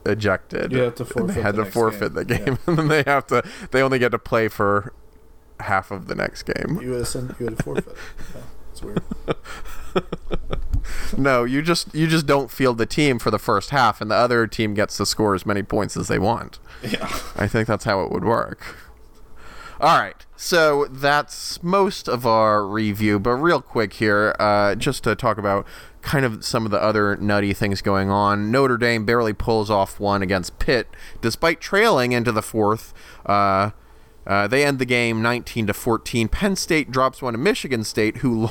ejected, 0.07 0.73
You 0.73 0.79
have 0.83 0.95
to 0.97 1.05
forfeit 1.05 1.35
they 1.37 1.43
had 1.43 1.57
the 1.57 1.65
to 1.65 1.71
forfeit 1.71 2.15
game. 2.15 2.15
the 2.15 2.25
game, 2.25 2.47
Yeah. 2.47 2.57
and 2.67 2.79
then 2.79 2.89
they 2.89 3.03
have 3.07 3.27
to 3.29 3.43
they 3.71 3.83
only 3.83 3.99
get 3.99 4.11
to 4.13 4.19
play 4.19 4.49
for 4.49 4.93
half 5.61 5.91
of 5.91 6.07
the 6.07 6.15
next 6.15 6.45
game. 6.45 6.79
you 6.81 6.91
would 6.91 6.99
have 7.01 7.09
sent 7.09 7.35
you 7.39 7.47
would 7.47 7.63
forfeit. 7.63 7.97
Yeah, 8.35 8.41
it's 8.73 8.83
weird. 8.83 9.03
No, 11.17 11.45
you 11.45 11.61
just 11.61 11.93
you 11.95 12.07
just 12.07 12.27
don't 12.27 12.51
field 12.51 12.79
the 12.79 12.87
team 12.87 13.19
for 13.19 13.31
the 13.31 13.39
first 13.39 13.71
half, 13.71 14.01
and 14.01 14.11
the 14.11 14.15
other 14.15 14.47
team 14.47 14.75
gets 14.75 14.97
to 14.97 15.05
score 15.07 15.35
as 15.35 15.45
many 15.45 15.63
points 15.63 15.97
as 15.97 16.09
they 16.09 16.19
want. 16.19 16.59
Yeah. 16.83 17.05
I 17.37 17.47
think 17.49 17.67
that's 17.69 17.85
how 17.85 18.03
it 18.03 18.11
would 18.13 18.25
work. 18.25 18.65
All 19.81 19.99
right, 19.99 20.27
so 20.37 20.85
that's 20.91 21.63
most 21.63 22.07
of 22.07 22.27
our 22.27 22.67
review, 22.67 23.19
but 23.19 23.37
real 23.37 23.63
quick 23.63 23.95
here, 23.95 24.37
uh, 24.39 24.75
just 24.75 25.05
to 25.05 25.15
talk 25.15 25.39
about 25.39 25.67
kind 26.03 26.27
of 26.27 26.45
some 26.45 26.67
of 26.67 26.71
the 26.71 26.83
other 26.83 27.17
nutty 27.17 27.55
things 27.55 27.81
going 27.81 28.11
on. 28.11 28.51
Notre 28.51 28.77
Dame 28.77 29.07
barely 29.07 29.33
pulls 29.33 29.71
off 29.71 29.99
one 29.99 30.21
against 30.21 30.59
Pitt, 30.59 30.89
despite 31.23 31.63
trailing 31.63 32.13
into 32.13 32.31
the 32.31 32.43
fourth. 32.43 32.93
Uh, 33.25 33.71
uh, 34.27 34.47
they 34.47 34.67
end 34.67 34.81
the 34.81 34.85
game 34.85 35.23
19 35.23 35.69
to 35.69 35.73
14. 35.73 36.29
Penn 36.29 36.57
State 36.57 36.91
drops 36.91 37.23
one 37.23 37.33
to 37.33 37.39
Michigan 37.39 37.83
State, 37.83 38.19
who, 38.19 38.51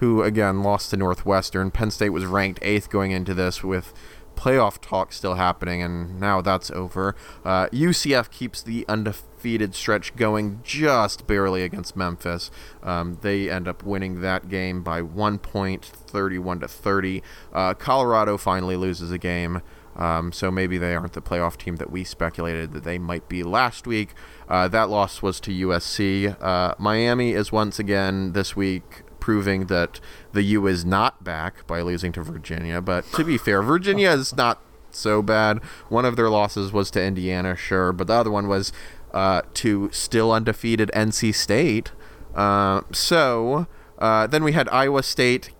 who 0.00 0.22
again 0.22 0.62
lost 0.62 0.90
to 0.90 0.98
Northwestern. 0.98 1.70
Penn 1.70 1.90
State 1.90 2.10
was 2.10 2.26
ranked 2.26 2.58
eighth 2.60 2.90
going 2.90 3.12
into 3.12 3.32
this 3.32 3.64
with 3.64 3.94
playoff 4.36 4.80
talk 4.80 5.12
still 5.12 5.34
happening, 5.34 5.82
and 5.82 6.20
now 6.20 6.40
that's 6.40 6.70
over. 6.70 7.16
Uh, 7.44 7.68
UCF 7.68 8.30
keeps 8.30 8.62
the 8.62 8.84
undefeated 8.88 9.74
stretch 9.74 10.14
going 10.14 10.60
just 10.62 11.26
barely 11.26 11.62
against 11.62 11.96
Memphis. 11.96 12.50
Um, 12.82 13.18
they 13.22 13.50
end 13.50 13.66
up 13.66 13.82
winning 13.82 14.20
that 14.20 14.48
game 14.48 14.82
by 14.82 15.02
one 15.02 15.38
point, 15.38 15.84
31 15.84 16.60
to 16.60 16.68
30. 16.68 17.22
Uh, 17.52 17.74
Colorado 17.74 18.36
finally 18.36 18.76
loses 18.76 19.10
a 19.10 19.18
game. 19.18 19.62
Um, 19.96 20.30
so 20.30 20.50
maybe 20.50 20.76
they 20.76 20.94
aren't 20.94 21.14
the 21.14 21.22
playoff 21.22 21.56
team 21.56 21.76
that 21.76 21.90
we 21.90 22.04
speculated 22.04 22.72
that 22.74 22.84
they 22.84 22.98
might 22.98 23.30
be 23.30 23.42
last 23.42 23.86
week. 23.86 24.10
Uh, 24.46 24.68
that 24.68 24.90
loss 24.90 25.22
was 25.22 25.40
to 25.40 25.50
USC. 25.50 26.36
Uh, 26.38 26.74
Miami 26.78 27.32
is 27.32 27.50
once 27.50 27.78
again 27.78 28.32
this 28.32 28.54
week 28.54 29.05
proving 29.26 29.66
that 29.66 29.98
the 30.30 30.42
U 30.44 30.68
is 30.68 30.84
not 30.84 31.24
back 31.24 31.66
by 31.66 31.80
losing 31.80 32.12
to 32.12 32.22
Virginia. 32.22 32.80
But 32.80 33.04
to 33.14 33.24
be 33.24 33.36
fair, 33.36 33.60
Virginia 33.60 34.10
is 34.10 34.36
not 34.36 34.62
so 34.92 35.20
bad. 35.20 35.58
One 35.88 36.04
of 36.04 36.14
their 36.14 36.30
losses 36.30 36.70
was 36.70 36.92
to 36.92 37.02
Indiana, 37.02 37.56
sure, 37.56 37.92
but 37.92 38.06
the 38.06 38.12
other 38.12 38.30
one 38.30 38.46
was 38.46 38.72
uh, 39.12 39.42
to 39.54 39.90
still 39.90 40.30
undefeated 40.30 40.92
NC 40.94 41.34
State. 41.34 41.90
Uh, 42.36 42.82
so 42.92 43.66
uh, 43.98 44.28
then 44.28 44.44
we 44.44 44.52
had 44.52 44.68
Iowa 44.68 45.02
State 45.02 45.50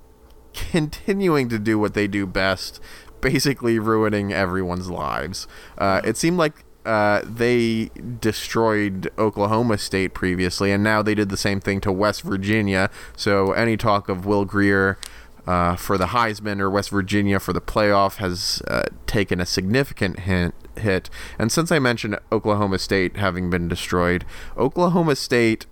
continuing 0.53 1.49
to 1.49 1.59
do 1.59 1.77
what 1.77 1.95
they 1.95 2.07
do 2.07 2.25
best, 2.25 2.79
basically 3.21 3.81
ruining 3.81 4.33
everyone's 4.33 4.89
lives. 4.89 5.49
Uh, 5.77 6.01
it 6.05 6.17
seemed 6.17 6.39
like 6.39 6.65
uh, 6.87 7.23
they 7.25 7.91
destroyed 8.21 9.11
Oklahoma 9.19 9.77
State 9.77 10.15
previously, 10.15 10.71
and 10.71 10.85
now 10.85 11.03
they 11.03 11.15
did 11.15 11.29
the 11.29 11.37
same 11.37 11.61
thing 11.61 11.81
to 11.81 11.93
West 11.93 12.23
Virginia. 12.23 12.89
So 13.17 13.53
any 13.53 13.77
talk 13.77 14.09
of 14.09 14.25
Will 14.25 14.45
Grier 14.45 14.97
uh, 15.47 15.77
for 15.77 15.99
the 15.99 16.07
Heisman 16.07 16.61
or 16.61 16.71
West 16.71 16.91
Virginia 16.91 17.41
for 17.41 17.53
the 17.53 17.61
playoff 17.61 18.17
has 18.17 18.63
uh, 18.69 18.85
taken 19.07 19.41
a 19.41 19.47
significant 19.47 20.21
hint, 20.21 20.55
hit. 20.77 21.11
And 21.39 21.51
since 21.51 21.73
I 21.73 21.79
mentioned 21.79 22.19
Oklahoma 22.31 22.79
State 22.79 23.17
having 23.17 23.51
been 23.51 23.69
destroyed, 23.69 24.25
Oklahoma 24.57 25.17
State 25.17 25.67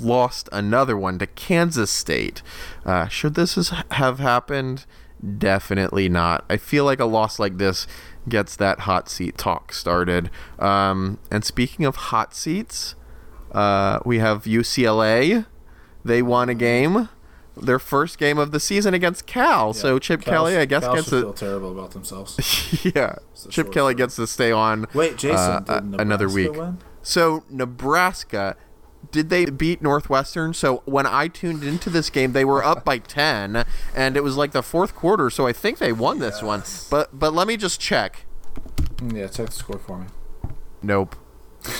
lost 0.00 0.48
another 0.52 0.96
one 0.96 1.18
to 1.20 1.26
Kansas 1.26 1.90
State. 1.90 2.42
Uh, 2.84 3.06
should 3.08 3.34
this 3.34 3.54
have 3.92 4.18
happened? 4.18 4.84
Definitely 5.38 6.08
not. 6.08 6.44
I 6.50 6.56
feel 6.56 6.84
like 6.84 6.98
a 6.98 7.04
loss 7.04 7.38
like 7.38 7.58
this 7.58 7.86
gets 8.28 8.56
that 8.56 8.80
hot 8.80 9.08
seat 9.08 9.36
talk 9.36 9.72
started. 9.72 10.30
Um, 10.58 11.18
and 11.30 11.44
speaking 11.44 11.84
of 11.84 11.96
hot 11.96 12.34
seats, 12.34 12.94
uh, 13.52 13.98
we 14.04 14.18
have 14.18 14.44
UCLA. 14.44 15.46
They 16.04 16.22
won 16.22 16.48
a 16.48 16.54
game, 16.54 17.08
their 17.56 17.78
first 17.78 18.18
game 18.18 18.38
of 18.38 18.50
the 18.50 18.60
season 18.60 18.94
against 18.94 19.26
Cal. 19.26 19.72
so 19.72 19.98
Chip 19.98 20.22
Cal- 20.22 20.34
Kelly, 20.34 20.56
I 20.56 20.64
guess, 20.64 20.84
Cal 20.84 20.94
gets 20.94 21.08
should 21.08 21.22
feel 21.22 21.32
terrible 21.32 21.70
about 21.72 21.92
themselves. 21.92 22.84
yeah. 22.94 23.16
Chip 23.50 23.72
Kelly 23.72 23.94
gets 23.94 24.16
to 24.16 24.26
stay 24.26 24.50
on. 24.50 24.86
Wait, 24.94 25.16
Jason, 25.16 25.64
uh, 25.68 25.80
another 25.98 26.28
week. 26.28 26.52
win? 26.52 26.78
So 27.02 27.44
Nebraska, 27.50 28.56
did 29.10 29.28
they 29.30 29.44
beat 29.46 29.82
Northwestern? 29.82 30.54
So 30.54 30.82
when 30.84 31.06
I 31.06 31.28
tuned 31.28 31.64
into 31.64 31.90
this 31.90 32.08
game, 32.10 32.32
they 32.32 32.44
were 32.44 32.64
up 32.64 32.84
by 32.84 32.98
ten, 32.98 33.64
and 33.94 34.16
it 34.16 34.22
was 34.22 34.36
like 34.36 34.52
the 34.52 34.62
fourth 34.62 34.94
quarter. 34.94 35.28
So 35.30 35.46
I 35.46 35.52
think 35.52 35.78
they 35.78 35.92
won 35.92 36.18
this 36.18 36.42
one. 36.42 36.62
But 36.90 37.18
but 37.18 37.34
let 37.34 37.46
me 37.46 37.56
just 37.56 37.80
check. 37.80 38.24
Mm, 38.96 39.16
Yeah, 39.16 39.26
check 39.26 39.46
the 39.46 39.52
score 39.52 39.78
for 39.78 39.98
me. 39.98 40.06
Nope. 40.82 41.16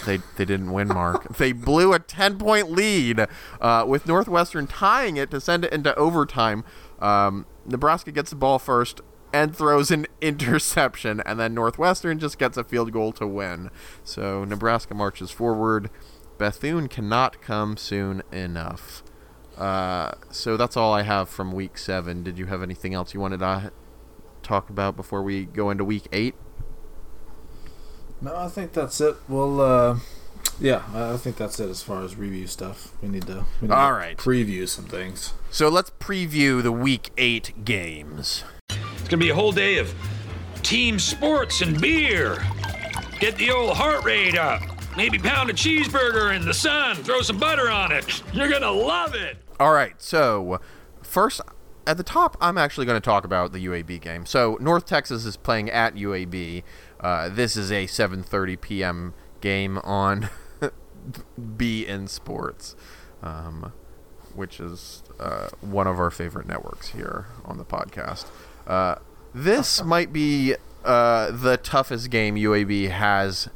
They, 0.06 0.18
they 0.36 0.44
didn't 0.44 0.70
win, 0.72 0.88
Mark. 0.88 1.36
They 1.38 1.50
blew 1.52 1.92
a 1.92 1.98
10 1.98 2.38
point 2.38 2.70
lead 2.70 3.26
uh, 3.60 3.84
with 3.86 4.06
Northwestern 4.06 4.68
tying 4.68 5.16
it 5.16 5.30
to 5.32 5.40
send 5.40 5.64
it 5.64 5.72
into 5.72 5.92
overtime. 5.96 6.64
Um, 7.00 7.46
Nebraska 7.66 8.12
gets 8.12 8.30
the 8.30 8.36
ball 8.36 8.60
first 8.60 9.00
and 9.32 9.56
throws 9.56 9.90
an 9.90 10.06
interception, 10.20 11.20
and 11.26 11.40
then 11.40 11.54
Northwestern 11.54 12.20
just 12.20 12.38
gets 12.38 12.56
a 12.56 12.62
field 12.62 12.92
goal 12.92 13.10
to 13.12 13.26
win. 13.26 13.70
So 14.04 14.44
Nebraska 14.44 14.94
marches 14.94 15.32
forward. 15.32 15.90
Bethune 16.42 16.88
cannot 16.88 17.40
come 17.40 17.76
soon 17.76 18.20
enough. 18.32 19.04
Uh, 19.56 20.10
so 20.32 20.56
that's 20.56 20.76
all 20.76 20.92
I 20.92 21.02
have 21.02 21.28
from 21.28 21.52
week 21.52 21.78
seven. 21.78 22.24
Did 22.24 22.36
you 22.36 22.46
have 22.46 22.64
anything 22.64 22.94
else 22.94 23.14
you 23.14 23.20
wanted 23.20 23.38
to 23.38 23.70
talk 24.42 24.68
about 24.68 24.96
before 24.96 25.22
we 25.22 25.44
go 25.44 25.70
into 25.70 25.84
week 25.84 26.08
eight? 26.10 26.34
No, 28.20 28.34
I 28.34 28.48
think 28.48 28.72
that's 28.72 29.00
it. 29.00 29.14
Well, 29.28 29.60
uh, 29.60 29.98
yeah, 30.58 30.82
I 30.92 31.12
I 31.12 31.16
think 31.16 31.36
that's 31.36 31.60
it 31.60 31.70
as 31.70 31.80
far 31.80 32.02
as 32.02 32.16
review 32.16 32.48
stuff. 32.48 32.90
We 33.00 33.08
need 33.08 33.28
to, 33.28 33.44
we 33.60 33.68
need 33.68 33.74
All 33.74 33.90
to 33.90 33.94
right. 33.94 34.16
preview 34.16 34.68
some 34.68 34.86
things. 34.86 35.34
So 35.52 35.68
let's 35.68 35.90
preview 36.00 36.60
the 36.60 36.72
week 36.72 37.10
eight 37.18 37.64
games. 37.64 38.42
It's 38.68 39.08
gonna 39.08 39.18
be 39.20 39.30
a 39.30 39.34
whole 39.36 39.52
day 39.52 39.78
of 39.78 39.94
team 40.64 40.98
sports 40.98 41.60
and 41.60 41.80
beer. 41.80 42.44
Get 43.20 43.36
the 43.36 43.52
old 43.52 43.76
heart 43.76 44.02
rate 44.02 44.36
up. 44.36 44.60
Maybe 44.96 45.18
pound 45.18 45.50
a 45.50 45.54
cheeseburger 45.54 46.34
in 46.36 46.44
the 46.44 46.54
sun, 46.54 46.96
throw 46.96 47.22
some 47.22 47.38
butter 47.38 47.70
on 47.70 47.92
it. 47.92 48.22
You're 48.32 48.48
gonna 48.48 48.70
love 48.70 49.14
it. 49.14 49.38
All 49.58 49.72
right, 49.72 50.00
so 50.00 50.60
first 51.02 51.40
at 51.86 51.96
the 51.96 52.02
top, 52.02 52.36
I'm 52.40 52.58
actually 52.58 52.86
going 52.86 53.00
to 53.00 53.04
talk 53.04 53.24
about 53.24 53.52
the 53.52 53.64
UAB 53.66 54.00
game. 54.00 54.26
So 54.26 54.56
North 54.60 54.86
Texas 54.86 55.24
is 55.24 55.36
playing 55.36 55.70
at 55.70 55.94
UAB. 55.94 56.62
Uh, 57.00 57.28
this 57.28 57.56
is 57.56 57.70
a 57.70 57.86
7:30 57.86 58.60
p.m. 58.60 59.14
game 59.40 59.78
on 59.78 60.28
beIN 61.40 62.08
Sports, 62.08 62.76
um, 63.22 63.72
which 64.34 64.60
is 64.60 65.02
uh, 65.18 65.48
one 65.60 65.86
of 65.86 65.98
our 65.98 66.10
favorite 66.10 66.46
networks 66.46 66.88
here 66.88 67.26
on 67.44 67.58
the 67.58 67.64
podcast. 67.64 68.26
Uh, 68.66 68.96
this 69.34 69.82
might 69.82 70.12
be 70.12 70.54
uh, 70.84 71.30
the 71.30 71.56
toughest 71.56 72.10
game 72.10 72.36
UAB 72.36 72.90
has 72.90 73.48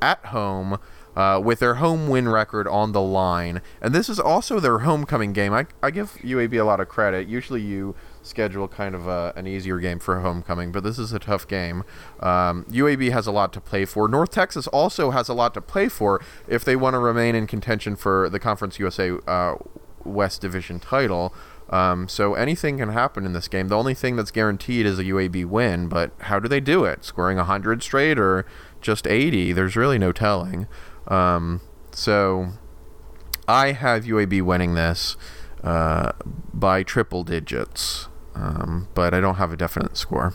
at 0.00 0.24
home 0.26 0.78
uh, 1.16 1.40
with 1.42 1.60
their 1.60 1.76
home 1.76 2.08
win 2.08 2.28
record 2.28 2.68
on 2.68 2.92
the 2.92 3.00
line. 3.00 3.62
And 3.80 3.94
this 3.94 4.08
is 4.08 4.20
also 4.20 4.60
their 4.60 4.80
homecoming 4.80 5.32
game. 5.32 5.52
I, 5.52 5.66
I 5.82 5.90
give 5.90 6.12
UAB 6.22 6.60
a 6.60 6.64
lot 6.64 6.78
of 6.78 6.88
credit. 6.88 7.26
Usually 7.26 7.62
you 7.62 7.96
schedule 8.22 8.68
kind 8.68 8.94
of 8.94 9.06
a, 9.06 9.32
an 9.34 9.46
easier 9.46 9.78
game 9.78 9.98
for 9.98 10.20
homecoming, 10.20 10.72
but 10.72 10.82
this 10.82 10.98
is 10.98 11.12
a 11.12 11.18
tough 11.18 11.48
game. 11.48 11.84
Um, 12.20 12.66
UAB 12.70 13.10
has 13.12 13.26
a 13.26 13.32
lot 13.32 13.52
to 13.54 13.60
play 13.60 13.86
for. 13.86 14.08
North 14.08 14.30
Texas 14.30 14.66
also 14.66 15.10
has 15.10 15.28
a 15.28 15.34
lot 15.34 15.54
to 15.54 15.60
play 15.60 15.88
for 15.88 16.22
if 16.46 16.64
they 16.64 16.76
want 16.76 16.94
to 16.94 16.98
remain 16.98 17.34
in 17.34 17.46
contention 17.46 17.96
for 17.96 18.28
the 18.28 18.38
Conference 18.38 18.78
USA 18.78 19.12
uh, 19.26 19.54
West 20.04 20.42
Division 20.42 20.78
title. 20.78 21.34
Um, 21.68 22.08
so 22.08 22.34
anything 22.34 22.78
can 22.78 22.90
happen 22.90 23.24
in 23.24 23.32
this 23.32 23.48
game. 23.48 23.68
The 23.68 23.76
only 23.76 23.94
thing 23.94 24.14
that's 24.16 24.30
guaranteed 24.30 24.86
is 24.86 24.98
a 24.98 25.04
UAB 25.04 25.46
win, 25.46 25.88
but 25.88 26.12
how 26.20 26.38
do 26.38 26.48
they 26.48 26.60
do 26.60 26.84
it? 26.84 27.04
Scoring 27.04 27.38
100 27.38 27.82
straight 27.82 28.18
or 28.18 28.46
just 28.86 29.06
80? 29.06 29.52
There's 29.52 29.76
really 29.76 29.98
no 29.98 30.12
telling. 30.12 30.66
Um, 31.08 31.60
so 31.92 32.50
I 33.48 33.72
have 33.72 34.04
UAB 34.04 34.42
winning 34.42 34.74
this 34.74 35.16
uh, 35.62 36.12
by 36.54 36.82
triple 36.82 37.24
digits, 37.24 38.08
um, 38.34 38.88
but 38.94 39.12
I 39.12 39.20
don't 39.20 39.34
have 39.36 39.52
a 39.52 39.56
definite 39.56 39.96
score. 39.96 40.32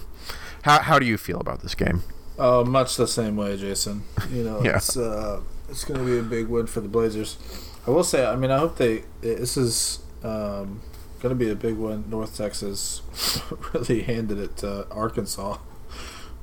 How, 0.64 0.80
how 0.82 0.99
do 0.99 1.06
you 1.06 1.18
feel 1.18 1.39
about 1.39 1.62
this 1.62 1.74
game? 1.76 2.04
Uh, 2.38 2.64
much 2.66 2.95
the 2.97 3.08
same 3.08 3.36
way, 3.36 3.58
Jason. 3.58 4.04
You 4.32 4.43
know, 4.43 4.62
Yeah. 4.64 4.78
it's 4.78 4.95
uh, 4.97 5.41
it's 5.70 5.84
going 5.86 5.99
to 5.99 6.06
be 6.06 6.18
a 6.20 6.24
big 6.24 6.47
win 6.47 6.68
for 6.68 6.82
the 6.82 6.88
Blazers. 6.89 7.38
I 7.88 7.91
will 7.91 8.04
say, 8.04 8.26
I 8.26 8.36
mean, 8.36 8.52
I 8.52 8.58
hope 8.60 8.78
they. 8.78 9.04
This 9.22 9.58
is 9.58 9.99
um, 10.24 10.82
going 11.20 11.30
to 11.30 11.36
be 11.36 11.49
a 11.49 11.56
big 11.56 11.76
win. 11.78 12.06
North 12.10 12.36
Texas 12.38 13.02
really 13.74 14.02
handed 14.04 14.38
it 14.39 14.58
to 14.58 14.88
Arkansas 14.91 15.58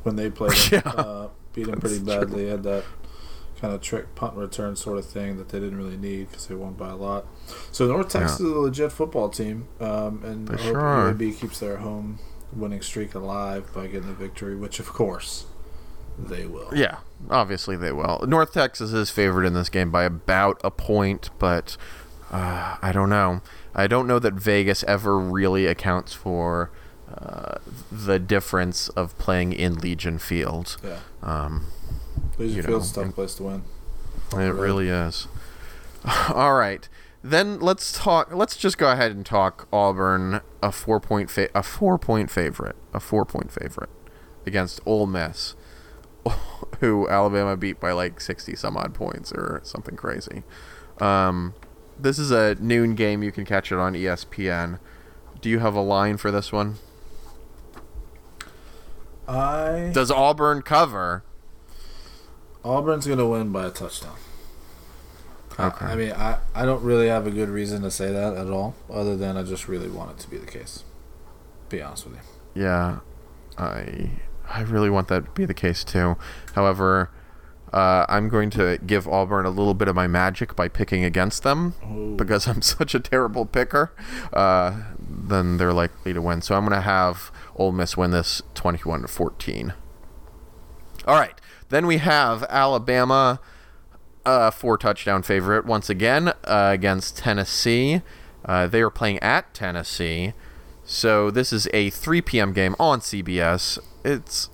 when 0.02 0.16
they 0.16 0.30
played 0.30 0.52
them. 0.52 0.82
Yeah. 0.84 0.90
uh, 0.92 1.28
beat 1.64 1.70
them 1.70 1.80
pretty 1.80 1.98
That's 1.98 2.16
true. 2.16 2.26
badly. 2.26 2.48
Had 2.48 2.62
that 2.64 2.84
kind 3.60 3.74
of 3.74 3.80
trick 3.80 4.14
punt 4.14 4.34
return 4.36 4.76
sort 4.76 4.98
of 4.98 5.04
thing 5.06 5.36
that 5.36 5.48
they 5.48 5.58
didn't 5.58 5.76
really 5.76 5.96
need 5.96 6.28
because 6.30 6.46
they 6.46 6.54
won 6.54 6.74
by 6.74 6.90
a 6.90 6.96
lot. 6.96 7.26
So 7.72 7.86
North 7.86 8.08
Texas 8.10 8.38
Yeah. 8.40 8.46
is 8.46 8.52
a 8.52 8.58
legit 8.58 8.92
football 8.92 9.28
team, 9.28 9.66
um, 9.80 10.22
and 10.24 10.46
They 10.48 10.62
sure 10.62 10.78
are. 10.80 11.08
UAB 11.12 11.32
keeps 11.32 11.58
their 11.58 11.78
home 11.78 12.20
winning 12.52 12.80
streak 12.82 13.14
alive 13.14 13.66
by 13.74 13.88
getting 13.88 14.08
a 14.10 14.12
victory, 14.14 14.54
which 14.54 14.78
of 14.78 14.86
course 14.92 15.46
they 16.18 16.46
will. 16.46 16.70
Yeah, 16.72 16.98
obviously 17.30 17.76
they 17.76 17.90
will. 17.92 18.24
North 18.28 18.52
Texas 18.52 18.92
is 18.92 19.10
favored 19.10 19.44
in 19.44 19.54
this 19.54 19.68
game 19.68 19.90
by 19.90 20.04
about 20.04 20.60
a 20.62 20.70
point, 20.70 21.30
but 21.40 21.76
uh, 22.32 22.76
I 22.80 22.92
don't 22.92 23.08
know. 23.10 23.40
I 23.74 23.86
don't 23.88 24.06
know 24.06 24.18
that 24.20 24.34
Vegas 24.34 24.84
ever 24.84 25.18
really 25.18 25.66
accounts 25.66 26.12
for 26.12 26.70
uh, 27.16 27.58
the 27.90 28.18
difference 28.18 28.88
of 28.90 29.16
playing 29.18 29.52
in 29.52 29.76
Legion 29.76 30.18
Field. 30.18 30.76
Yeah. 30.84 30.98
Um, 31.22 31.66
Legion 32.38 32.56
you 32.56 32.62
know, 32.62 32.68
Field's 32.68 32.96
a 32.96 33.04
tough 33.04 33.14
place 33.14 33.34
to 33.36 33.42
win. 33.44 33.62
it 34.32 34.36
Right. 34.36 34.48
really 34.48 34.88
is. 34.88 35.26
All 36.28 36.54
right, 36.54 36.88
then 37.22 37.58
let's 37.60 37.92
talk. 37.92 38.32
Let's 38.32 38.56
just 38.56 38.78
go 38.78 38.90
ahead 38.92 39.10
and 39.12 39.26
talk 39.26 39.66
Auburn, 39.72 40.40
a 40.62 40.70
four 40.70 41.00
point 41.00 41.30
fa- 41.30 41.50
a 41.54 41.62
four 41.62 41.98
point 41.98 42.30
favorite, 42.30 42.76
a 42.94 43.00
four 43.00 43.24
point 43.24 43.50
favorite 43.50 43.90
against 44.46 44.80
Ole 44.86 45.06
Miss, 45.06 45.54
who 46.80 47.08
Alabama 47.08 47.56
beat 47.56 47.80
by 47.80 47.92
like 47.92 48.20
sixty 48.20 48.54
some 48.54 48.76
odd 48.76 48.94
points 48.94 49.32
or 49.32 49.60
something 49.64 49.96
crazy. 49.96 50.44
Um, 51.00 51.54
this 51.98 52.18
is 52.18 52.30
a 52.30 52.54
noon 52.60 52.94
game. 52.94 53.22
You 53.24 53.32
can 53.32 53.44
catch 53.44 53.72
it 53.72 53.78
on 53.78 53.94
ESPN. 53.94 54.78
Do 55.40 55.48
you 55.48 55.58
have 55.58 55.74
a 55.74 55.80
line 55.80 56.16
for 56.16 56.30
this 56.30 56.52
one? 56.52 56.76
I 59.28 59.90
Does 59.92 60.10
Auburn 60.10 60.62
cover? 60.62 61.22
Auburn's 62.64 63.06
gonna 63.06 63.26
win 63.28 63.52
by 63.52 63.66
a 63.66 63.70
touchdown. 63.70 64.14
I- 65.58 65.66
Okay. 65.66 65.86
I, 65.86 65.94
mean, 65.96 66.12
I, 66.12 66.38
I 66.54 66.64
don't 66.64 66.82
really 66.84 67.08
have 67.08 67.26
a 67.26 67.32
good 67.32 67.48
reason 67.48 67.82
to 67.82 67.90
say 67.90 68.12
that 68.12 68.34
at 68.36 68.48
all, 68.48 68.76
other 68.88 69.16
than 69.16 69.36
I 69.36 69.42
just 69.42 69.66
really 69.66 69.88
want 69.88 70.12
it 70.12 70.18
to 70.20 70.30
be 70.30 70.38
the 70.38 70.46
case. 70.46 70.84
Be 71.68 71.82
honest 71.82 72.06
with 72.06 72.14
you. 72.54 72.62
Yeah, 72.62 73.00
I 73.58 74.10
I 74.48 74.60
really 74.62 74.88
want 74.88 75.08
that 75.08 75.24
to 75.24 75.30
be 75.32 75.44
the 75.44 75.54
case 75.54 75.82
too. 75.84 76.16
However, 76.54 77.10
uh, 77.72 78.06
I'm 78.08 78.28
going 78.28 78.50
to 78.50 78.78
give 78.86 79.06
Auburn 79.06 79.46
a 79.46 79.50
little 79.50 79.74
bit 79.74 79.88
of 79.88 79.94
my 79.94 80.06
magic 80.06 80.56
by 80.56 80.68
picking 80.68 81.04
against 81.04 81.42
them 81.42 81.74
Ooh. 81.84 82.16
because 82.16 82.46
I'm 82.46 82.62
such 82.62 82.94
a 82.94 83.00
terrible 83.00 83.46
picker. 83.46 83.92
Uh, 84.32 84.82
then 84.98 85.56
they're 85.56 85.72
likely 85.72 86.12
to 86.12 86.22
win. 86.22 86.42
So 86.42 86.54
I'm 86.54 86.62
going 86.62 86.74
to 86.74 86.80
have 86.80 87.30
Ole 87.56 87.72
Miss 87.72 87.96
win 87.96 88.10
this 88.10 88.42
21 88.54 89.02
to 89.02 89.08
14. 89.08 89.74
All 91.06 91.14
right, 91.14 91.40
then 91.68 91.86
we 91.86 91.98
have 91.98 92.44
Alabama, 92.44 93.40
uh, 94.26 94.50
four 94.50 94.76
touchdown 94.76 95.22
favorite 95.22 95.64
once 95.64 95.88
again 95.88 96.28
uh, 96.44 96.70
against 96.72 97.16
Tennessee. 97.16 98.02
Uh, 98.44 98.66
they 98.66 98.82
are 98.82 98.90
playing 98.90 99.18
at 99.20 99.52
Tennessee. 99.54 100.32
So 100.84 101.30
this 101.30 101.52
is 101.52 101.68
a 101.72 101.90
3 101.90 102.22
p.m. 102.22 102.52
game 102.52 102.74
on 102.78 103.00
CBS. 103.00 103.78
It's 104.04 104.48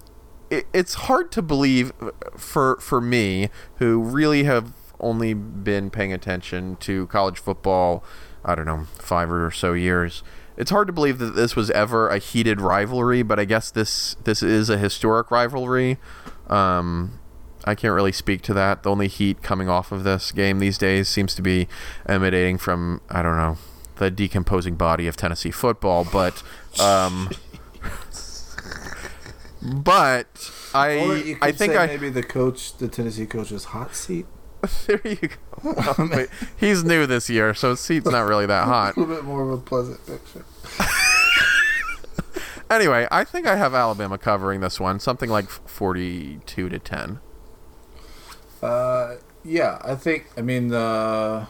it, 0.58 0.66
it's 0.72 0.94
hard 0.94 1.30
to 1.32 1.42
believe 1.42 1.92
uh, 2.00 2.10
for 2.36 2.76
for 2.80 3.00
me 3.00 3.50
who 3.76 4.02
really 4.02 4.44
have 4.44 4.72
only 5.00 5.34
been 5.34 5.90
paying 5.90 6.12
attention 6.12 6.76
to 6.76 7.06
college 7.08 7.38
football, 7.38 8.04
I 8.44 8.54
don't 8.54 8.64
know, 8.64 8.86
5 8.98 9.30
or 9.30 9.50
so 9.50 9.72
years. 9.72 10.22
It's 10.56 10.70
hard 10.70 10.86
to 10.86 10.92
believe 10.92 11.18
that 11.18 11.34
this 11.34 11.56
was 11.56 11.70
ever 11.72 12.08
a 12.08 12.18
heated 12.18 12.60
rivalry, 12.60 13.22
but 13.22 13.40
I 13.40 13.44
guess 13.44 13.70
this 13.70 14.14
this 14.22 14.42
is 14.42 14.70
a 14.70 14.78
historic 14.78 15.30
rivalry. 15.30 15.98
Um, 16.46 17.18
I 17.64 17.74
can't 17.74 17.94
really 17.94 18.12
speak 18.12 18.42
to 18.42 18.54
that. 18.54 18.84
The 18.84 18.90
only 18.90 19.08
heat 19.08 19.42
coming 19.42 19.68
off 19.68 19.90
of 19.90 20.04
this 20.04 20.30
game 20.30 20.60
these 20.60 20.78
days 20.78 21.08
seems 21.08 21.34
to 21.34 21.42
be 21.42 21.66
emanating 22.06 22.56
from 22.58 23.00
I 23.10 23.22
don't 23.22 23.36
know 23.36 23.58
the 23.96 24.10
decomposing 24.10 24.74
body 24.74 25.06
of 25.06 25.16
Tennessee 25.16 25.50
football. 25.50 26.04
But 26.04 26.42
um, 26.80 27.30
but 29.64 30.50
I 30.74 31.36
I 31.40 31.52
think 31.52 31.74
I 31.74 31.86
maybe 31.86 32.10
the 32.10 32.22
coach, 32.22 32.76
the 32.76 32.88
Tennessee 32.88 33.26
coach's 33.26 33.64
hot 33.66 33.94
seat. 33.94 34.26
there 34.86 35.00
you 35.04 35.28
go. 35.62 36.08
Wait, 36.10 36.28
he's 36.56 36.84
new 36.84 37.06
this 37.06 37.28
year, 37.28 37.54
so 37.54 37.70
his 37.70 37.80
seat's 37.80 38.06
not 38.06 38.26
really 38.26 38.46
that 38.46 38.64
hot. 38.64 38.96
A 38.96 39.00
little 39.00 39.14
bit 39.14 39.24
more 39.24 39.42
of 39.42 39.50
a 39.50 39.62
pleasant 39.62 40.04
picture. 40.06 40.44
Anyway, 42.70 43.06
I 43.10 43.24
think 43.24 43.46
I 43.46 43.56
have 43.56 43.74
Alabama 43.74 44.16
covering 44.16 44.60
this 44.60 44.80
one, 44.80 44.98
something 44.98 45.28
like 45.28 45.48
forty-two 45.48 46.68
to 46.70 46.78
ten. 46.78 47.20
Uh, 48.62 49.16
yeah, 49.44 49.78
I 49.84 49.94
think. 49.94 50.30
I 50.36 50.40
mean, 50.40 50.72
uh, 50.72 51.46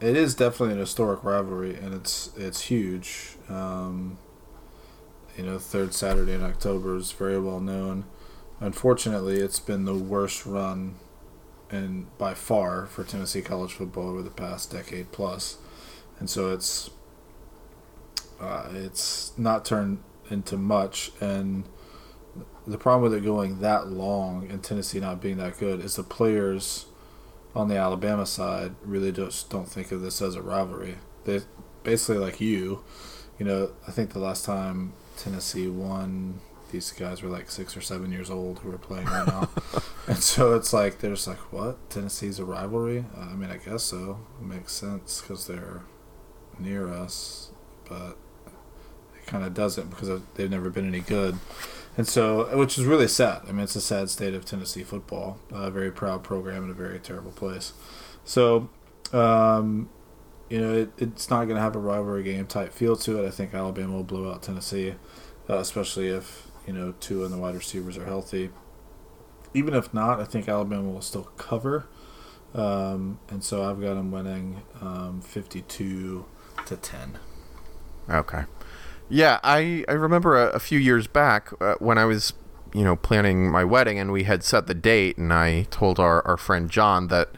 it 0.00 0.16
is 0.16 0.34
definitely 0.34 0.74
an 0.74 0.80
historic 0.80 1.24
rivalry, 1.24 1.74
and 1.74 1.92
it's 1.92 2.30
it's 2.36 2.62
huge. 2.62 3.36
Um, 3.48 4.18
you 5.36 5.44
know, 5.44 5.58
third 5.58 5.94
Saturday 5.94 6.32
in 6.32 6.42
October 6.42 6.96
is 6.96 7.12
very 7.12 7.38
well 7.38 7.60
known. 7.60 8.04
Unfortunately, 8.60 9.36
it's 9.36 9.60
been 9.60 9.84
the 9.84 9.94
worst 9.94 10.46
run, 10.46 10.96
and 11.70 12.06
by 12.18 12.34
far 12.34 12.86
for 12.86 13.04
Tennessee 13.04 13.42
college 13.42 13.72
football 13.72 14.08
over 14.08 14.22
the 14.22 14.30
past 14.30 14.70
decade 14.70 15.12
plus. 15.12 15.54
plus, 15.54 15.58
and 16.18 16.30
so 16.30 16.52
it's 16.52 16.90
uh, 18.40 18.68
it's 18.72 19.32
not 19.38 19.64
turned 19.64 20.02
into 20.30 20.56
much 20.56 21.12
and 21.20 21.64
the 22.66 22.76
problem 22.76 23.02
with 23.10 23.14
it 23.14 23.24
going 23.24 23.60
that 23.60 23.86
long 23.88 24.48
and 24.50 24.62
Tennessee 24.62 24.98
not 24.98 25.20
being 25.22 25.36
that 25.38 25.56
good 25.58 25.80
is 25.80 25.96
the 25.96 26.02
players 26.02 26.86
on 27.54 27.68
the 27.68 27.76
Alabama 27.76 28.26
side 28.26 28.74
really 28.82 29.12
just 29.12 29.48
don't 29.48 29.68
think 29.68 29.92
of 29.92 30.02
this 30.02 30.20
as 30.20 30.34
a 30.34 30.42
rivalry. 30.42 30.96
They 31.24 31.40
basically 31.84 32.18
like 32.18 32.40
you, 32.40 32.82
you 33.38 33.46
know. 33.46 33.70
I 33.88 33.92
think 33.92 34.12
the 34.12 34.18
last 34.18 34.44
time 34.44 34.92
Tennessee 35.16 35.68
won, 35.68 36.40
these 36.70 36.92
guys 36.92 37.22
were 37.22 37.28
like 37.28 37.50
six 37.50 37.76
or 37.76 37.80
seven 37.80 38.12
years 38.12 38.30
old 38.30 38.60
who 38.60 38.70
were 38.70 38.78
playing 38.78 39.06
right 39.06 39.26
now, 39.26 39.48
and 40.06 40.18
so 40.18 40.54
it's 40.54 40.72
like 40.72 40.98
they're 40.98 41.12
just 41.12 41.26
like, 41.26 41.52
what? 41.52 41.90
Tennessee's 41.90 42.38
a 42.38 42.44
rivalry? 42.44 43.04
Uh, 43.16 43.20
I 43.20 43.34
mean, 43.34 43.50
I 43.50 43.56
guess 43.56 43.84
so. 43.84 44.18
It 44.40 44.46
makes 44.46 44.72
sense 44.72 45.20
because 45.20 45.46
they're 45.46 45.82
near 46.58 46.88
us, 46.88 47.50
but 47.88 48.16
it 49.16 49.26
kind 49.26 49.44
of 49.44 49.54
doesn't 49.54 49.90
because 49.90 50.20
they've 50.34 50.50
never 50.50 50.70
been 50.70 50.86
any 50.86 51.00
good. 51.00 51.38
And 51.96 52.06
so, 52.06 52.54
which 52.56 52.76
is 52.76 52.84
really 52.84 53.08
sad. 53.08 53.42
I 53.48 53.52
mean, 53.52 53.60
it's 53.60 53.76
a 53.76 53.80
sad 53.80 54.10
state 54.10 54.34
of 54.34 54.44
Tennessee 54.44 54.82
football. 54.82 55.38
A 55.50 55.70
very 55.70 55.90
proud 55.90 56.22
program 56.22 56.64
in 56.64 56.70
a 56.70 56.74
very 56.74 56.98
terrible 56.98 57.30
place. 57.30 57.72
So, 58.24 58.68
um, 59.14 59.88
you 60.48 60.60
know, 60.60 60.72
it, 60.72 60.90
it's 60.98 61.28
not 61.30 61.44
going 61.44 61.56
to 61.56 61.62
have 61.62 61.74
a 61.74 61.80
rivalry 61.80 62.22
game 62.22 62.46
type 62.46 62.72
feel 62.72 62.96
to 62.96 63.22
it. 63.22 63.26
I 63.26 63.30
think 63.30 63.54
Alabama 63.54 63.94
will 63.94 64.04
blow 64.04 64.30
out 64.30 64.42
Tennessee, 64.42 64.94
uh, 65.48 65.58
especially 65.58 66.08
if, 66.08 66.48
you 66.66 66.72
know, 66.72 66.94
Tua 67.00 67.24
and 67.24 67.34
the 67.34 67.38
wide 67.38 67.54
receivers 67.54 67.98
are 67.98 68.04
healthy. 68.04 68.50
Even 69.54 69.74
if 69.74 69.92
not, 69.92 70.20
I 70.20 70.24
think 70.24 70.48
Alabama 70.48 70.88
will 70.90 71.02
still 71.02 71.24
cover. 71.36 71.86
Um, 72.54 73.18
and 73.28 73.42
so 73.42 73.68
I've 73.68 73.80
got 73.80 73.94
them 73.94 74.10
winning 74.10 74.62
um, 74.80 75.20
52 75.20 76.24
to 76.66 76.76
10. 76.76 77.18
Okay. 78.08 78.44
Yeah, 79.08 79.40
I, 79.42 79.84
I 79.88 79.92
remember 79.92 80.36
a, 80.36 80.50
a 80.50 80.58
few 80.58 80.78
years 80.78 81.06
back 81.06 81.50
uh, 81.60 81.74
when 81.78 81.98
I 81.98 82.04
was, 82.04 82.34
you 82.72 82.84
know, 82.84 82.96
planning 82.96 83.50
my 83.50 83.64
wedding 83.64 83.98
and 83.98 84.12
we 84.12 84.24
had 84.24 84.44
set 84.44 84.66
the 84.66 84.74
date 84.74 85.18
and 85.18 85.32
I 85.32 85.62
told 85.70 85.98
our, 85.98 86.26
our 86.26 86.36
friend 86.36 86.70
John 86.70 87.08
that, 87.08 87.30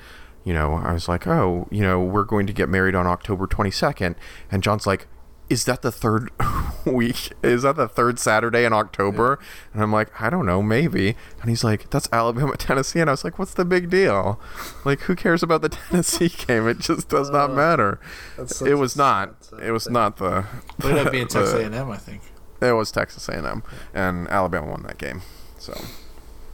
you 0.45 0.53
know, 0.55 0.75
I 0.75 0.93
was 0.93 1.09
like, 1.09 1.27
oh, 1.27 1.69
you 1.71 1.83
know, 1.83 2.01
we're 2.01 2.25
going 2.25 2.47
to 2.47 2.53
get 2.53 2.69
married 2.69 2.95
on 2.95 3.07
October 3.07 3.47
22nd. 3.47 4.15
And 4.51 4.63
John's 4.63 4.87
like, 4.87 5.07
is 5.51 5.65
that 5.65 5.81
the 5.81 5.91
third 5.91 6.31
week? 6.85 7.33
Is 7.43 7.63
that 7.63 7.77
the 7.77 7.89
third 7.89 8.19
Saturday 8.19 8.65
in 8.65 8.73
October? 8.75 9.39
And 9.73 9.83
I'm 9.83 9.91
like, 9.93 10.21
I 10.21 10.29
don't 10.29 10.45
know, 10.45 10.63
maybe. 10.63 11.17
And 11.41 11.49
he's 11.49 11.65
like, 11.65 11.89
that's 11.91 12.09
Alabama, 12.13 12.55
Tennessee. 12.59 13.01
And 13.01 13.09
I 13.09 13.15
was 13.15 13.25
like, 13.25 13.39
what's 13.39 13.55
the 13.55 13.65
big 13.65 13.89
deal? 13.89 14.39
Like, 14.85 15.01
who 15.01 15.17
cares 15.17 15.43
about 15.43 15.63
the 15.63 15.69
Tennessee 15.91 16.29
game? 16.29 16.69
It 16.69 16.81
just 16.81 17.09
does 17.09 17.31
not 17.31 17.53
matter. 17.55 17.99
It 18.39 18.75
was 18.75 18.95
not. 18.97 19.49
It 19.63 19.71
was 19.71 19.85
thing. 19.85 19.95
not 19.95 20.19
the. 20.19 20.45
It 20.81 20.85
ended 20.85 21.07
up 21.07 21.13
being 21.13 21.29
Texas 21.29 21.55
A&M, 21.55 21.91
I 21.91 21.97
think. 21.97 22.21
It 22.61 22.73
was 22.73 22.91
Texas 22.91 23.29
A&M, 23.29 23.63
and 23.95 24.29
Alabama 24.29 24.71
won 24.71 24.83
that 24.83 24.99
game. 24.99 25.23
So 25.59 25.73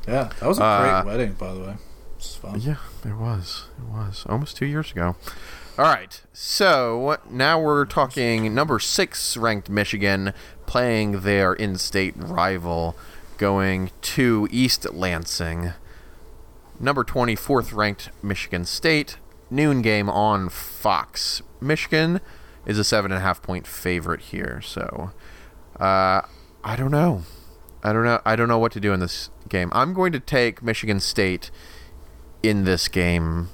Yeah, 0.06 0.30
that 0.38 0.46
was 0.46 0.58
a 0.58 0.62
Uh, 0.64 1.02
great 1.02 1.12
wedding, 1.12 1.32
by 1.32 1.52
the 1.54 1.60
way. 1.60 1.76
It's 2.24 2.36
fun. 2.36 2.60
yeah, 2.60 2.76
it 3.04 3.16
was. 3.16 3.68
It 3.78 3.92
was 3.92 4.24
almost 4.28 4.56
two 4.56 4.66
years 4.66 4.90
ago. 4.92 5.16
All 5.76 5.84
right, 5.84 6.22
so 6.32 7.18
now 7.28 7.60
we're 7.60 7.84
talking 7.84 8.54
number 8.54 8.78
six 8.78 9.36
ranked 9.36 9.68
Michigan 9.68 10.32
playing 10.66 11.20
their 11.20 11.52
in-state 11.52 12.14
rival, 12.16 12.96
going 13.38 13.90
to 14.00 14.48
East 14.50 14.90
Lansing. 14.92 15.72
Number 16.80 17.04
24th 17.04 17.74
ranked 17.74 18.10
Michigan 18.22 18.64
State 18.64 19.18
noon 19.50 19.82
game 19.82 20.08
on 20.08 20.48
Fox. 20.48 21.42
Michigan 21.60 22.20
is 22.64 22.78
a 22.78 22.84
seven 22.84 23.12
and 23.12 23.18
a 23.18 23.22
half 23.22 23.42
point 23.42 23.66
favorite 23.66 24.20
here, 24.20 24.60
so 24.62 25.10
uh, 25.78 26.22
I 26.62 26.76
don't 26.76 26.90
know. 26.90 27.22
I 27.82 27.92
don't 27.92 28.04
know. 28.04 28.20
I 28.24 28.34
don't 28.34 28.48
know 28.48 28.58
what 28.58 28.72
to 28.72 28.80
do 28.80 28.92
in 28.92 29.00
this 29.00 29.28
game. 29.48 29.70
I'm 29.72 29.92
going 29.92 30.12
to 30.12 30.20
take 30.20 30.62
Michigan 30.62 31.00
State 31.00 31.50
in 32.48 32.64
this 32.64 32.88
game 32.88 33.48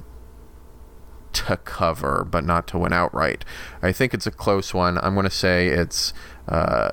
to 1.33 1.57
cover, 1.57 2.25
but 2.29 2.43
not 2.43 2.67
to 2.67 2.77
win 2.77 2.93
outright. 2.93 3.45
I 3.81 3.91
think 3.91 4.13
it's 4.13 4.27
a 4.27 4.31
close 4.31 4.73
one. 4.73 4.97
I'm 4.99 5.13
going 5.13 5.23
to 5.23 5.29
say 5.29 5.67
it's 5.67 6.13
uh, 6.47 6.89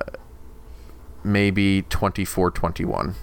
maybe 1.23 1.83
24-21. 1.83 3.15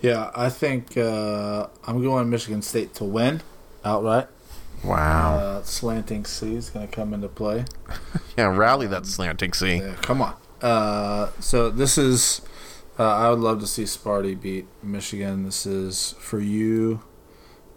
Yeah, 0.00 0.30
I 0.34 0.48
think 0.48 0.96
uh, 0.96 1.66
I'm 1.86 2.02
going 2.02 2.30
Michigan 2.30 2.62
State 2.62 2.94
to 2.94 3.04
win 3.04 3.42
outright. 3.84 4.28
Wow. 4.82 5.36
Uh, 5.36 5.62
slanting 5.62 6.24
C 6.24 6.54
is 6.54 6.70
going 6.70 6.88
to 6.88 6.92
come 6.94 7.12
into 7.12 7.28
play. 7.28 7.66
yeah, 8.38 8.46
rally 8.46 8.86
that 8.86 9.04
slanting 9.04 9.52
C. 9.52 9.76
Yeah, 9.76 9.94
come 9.96 10.22
on. 10.22 10.36
Uh, 10.62 11.30
so 11.40 11.70
this 11.70 11.98
is. 11.98 12.40
Uh, 13.00 13.14
I 13.16 13.30
would 13.30 13.38
love 13.38 13.60
to 13.60 13.66
see 13.66 13.84
Sparty 13.84 14.38
beat 14.38 14.66
Michigan. 14.82 15.44
This 15.44 15.64
is 15.64 16.14
for 16.18 16.38
you, 16.38 17.00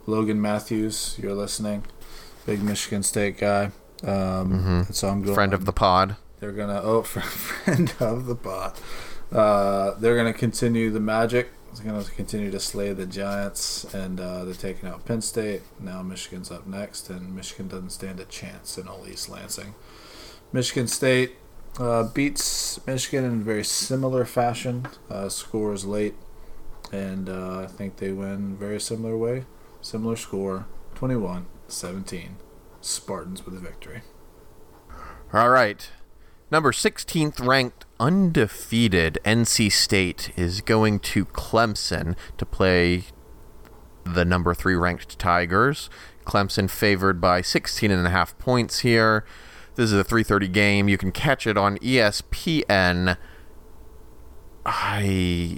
Logan 0.05 0.41
Matthews. 0.41 1.17
You're 1.17 1.33
listening, 1.33 1.85
big 2.45 2.61
Michigan 2.61 3.03
State 3.03 3.37
guy. 3.37 3.71
Um, 4.03 4.83
and 4.85 4.93
so 4.93 5.07
I'm 5.07 5.21
going 5.21 5.27
Mm-hmm. 5.27 5.33
Friend 5.33 5.53
of 5.53 5.63
the 5.63 5.71
pod. 5.71 6.17
They're 6.41 6.51
gonna 6.51 6.81
oh 6.83 7.03
friend 7.03 7.93
of 8.01 8.25
the 8.25 8.35
bot. 8.35 8.77
Uh, 9.31 9.91
they're 9.97 10.17
gonna 10.17 10.33
continue 10.33 10.89
the 10.91 10.99
magic. 10.99 11.51
It's 11.71 11.79
gonna 11.79 12.03
continue 12.03 12.51
to 12.51 12.59
slay 12.59 12.91
the 12.91 13.05
Giants, 13.05 13.85
and 13.93 14.19
uh, 14.19 14.43
they're 14.43 14.53
taking 14.53 14.89
out 14.89 15.05
Penn 15.05 15.21
State. 15.21 15.61
Now 15.79 16.03
Michigan's 16.03 16.51
up 16.51 16.67
next, 16.67 17.09
and 17.09 17.33
Michigan 17.33 17.69
doesn't 17.69 17.91
stand 17.91 18.19
a 18.19 18.25
chance 18.25 18.77
in 18.77 18.89
all 18.89 19.07
East 19.07 19.29
Lansing. 19.29 19.73
Michigan 20.51 20.87
State 20.89 21.37
uh, 21.79 22.03
beats 22.03 22.85
Michigan 22.85 23.25
in 23.25 23.43
very 23.43 23.63
similar 23.63 24.25
fashion. 24.25 24.87
Uh, 25.09 25.29
scores 25.29 25.85
late, 25.85 26.15
and 26.91 27.29
uh, 27.29 27.61
I 27.61 27.67
think 27.67 27.97
they 27.97 28.11
win 28.11 28.55
very 28.55 28.79
similar 28.79 29.17
way. 29.17 29.45
Similar 29.81 30.15
score, 30.15 30.65
21-17. 30.95 32.29
Spartans 32.81 33.45
with 33.45 33.55
a 33.55 33.59
victory. 33.59 34.01
All 35.33 35.49
right. 35.49 35.89
Number 36.51 36.71
16th 36.71 37.43
ranked 37.45 37.85
undefeated 37.99 39.17
NC 39.25 39.71
State 39.71 40.31
is 40.35 40.61
going 40.61 40.99
to 40.99 41.25
Clemson 41.25 42.15
to 42.37 42.45
play 42.45 43.05
the 44.05 44.23
number 44.23 44.53
3 44.53 44.75
ranked 44.75 45.17
Tigers. 45.17 45.89
Clemson 46.25 46.69
favored 46.69 47.19
by 47.19 47.41
16 47.41 47.89
and 47.89 48.05
a 48.05 48.11
half 48.11 48.37
points 48.37 48.79
here. 48.79 49.25
This 49.75 49.91
is 49.91 49.99
a 49.99 50.03
3:30 50.03 50.51
game. 50.51 50.87
You 50.87 50.97
can 50.97 51.11
catch 51.11 51.47
it 51.47 51.57
on 51.57 51.77
ESPN. 51.79 53.17
I 54.65 55.57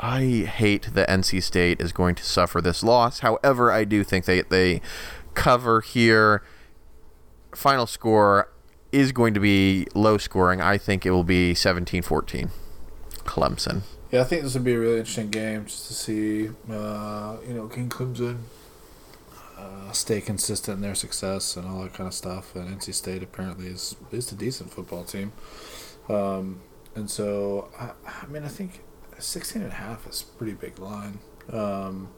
I 0.00 0.20
hate 0.46 0.94
that 0.94 1.08
NC 1.08 1.42
State 1.42 1.80
is 1.80 1.92
going 1.92 2.14
to 2.16 2.24
suffer 2.24 2.60
this 2.60 2.82
loss. 2.82 3.20
However, 3.20 3.70
I 3.70 3.84
do 3.84 4.04
think 4.04 4.24
they 4.24 4.42
they 4.42 4.80
cover 5.34 5.80
here. 5.80 6.42
Final 7.54 7.86
score 7.86 8.50
is 8.90 9.12
going 9.12 9.34
to 9.34 9.40
be 9.40 9.86
low 9.94 10.18
scoring. 10.18 10.60
I 10.60 10.78
think 10.78 11.04
it 11.04 11.10
will 11.10 11.24
be 11.24 11.54
17-14. 11.54 12.50
Clemson. 13.24 13.82
Yeah, 14.10 14.20
I 14.20 14.24
think 14.24 14.42
this 14.42 14.54
would 14.54 14.64
be 14.64 14.74
a 14.74 14.78
really 14.78 14.98
interesting 14.98 15.30
game 15.30 15.64
just 15.64 15.88
to 15.88 15.94
see, 15.94 16.48
uh, 16.70 17.36
you 17.46 17.54
know, 17.54 17.66
King 17.66 17.88
Clemson 17.88 18.38
stay 19.94 20.20
consistent 20.20 20.76
in 20.76 20.82
their 20.82 20.94
success 20.94 21.56
and 21.56 21.66
all 21.66 21.82
that 21.82 21.94
kind 21.94 22.06
of 22.06 22.14
stuff. 22.14 22.54
And 22.54 22.80
NC 22.80 22.94
State 22.94 23.22
apparently 23.22 23.66
is 23.66 23.96
is 24.10 24.30
a 24.32 24.34
decent 24.34 24.72
football 24.72 25.04
team. 25.04 25.32
Um, 26.08 26.60
and 26.94 27.10
so, 27.10 27.68
I, 27.78 27.90
I 28.06 28.26
mean, 28.26 28.44
I 28.44 28.48
think 28.48 28.80
16 29.18 29.62
and 29.62 29.72
a 29.72 29.74
half 29.74 30.06
is 30.06 30.22
a 30.22 30.38
pretty 30.38 30.52
big 30.52 30.78
line. 30.78 31.18
Um, 31.52 32.08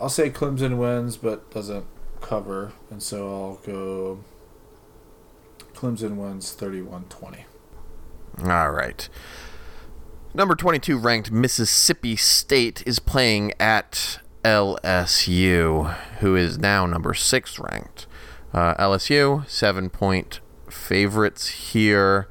I'll 0.00 0.08
say 0.08 0.30
Clemson 0.30 0.76
wins, 0.78 1.16
but 1.16 1.50
doesn't 1.50 1.86
cover. 2.20 2.72
And 2.90 3.02
so 3.02 3.28
I'll 3.28 3.60
go 3.66 4.24
Clemson 5.74 6.16
wins 6.16 6.52
31 6.52 7.04
20. 7.04 7.44
All 8.44 8.70
right. 8.70 9.08
Number 10.34 10.54
22 10.54 10.98
ranked 10.98 11.30
Mississippi 11.30 12.16
State 12.16 12.82
is 12.86 12.98
playing 12.98 13.52
at 13.58 14.20
LSU, 14.46 15.92
who 16.20 16.36
is 16.36 16.56
now 16.56 16.86
number 16.86 17.14
6 17.14 17.58
ranked. 17.58 18.06
Uh, 18.54 18.76
LSU, 18.76 19.48
7 19.48 19.90
point 19.90 20.38
favorites 20.70 21.48
here. 21.48 22.28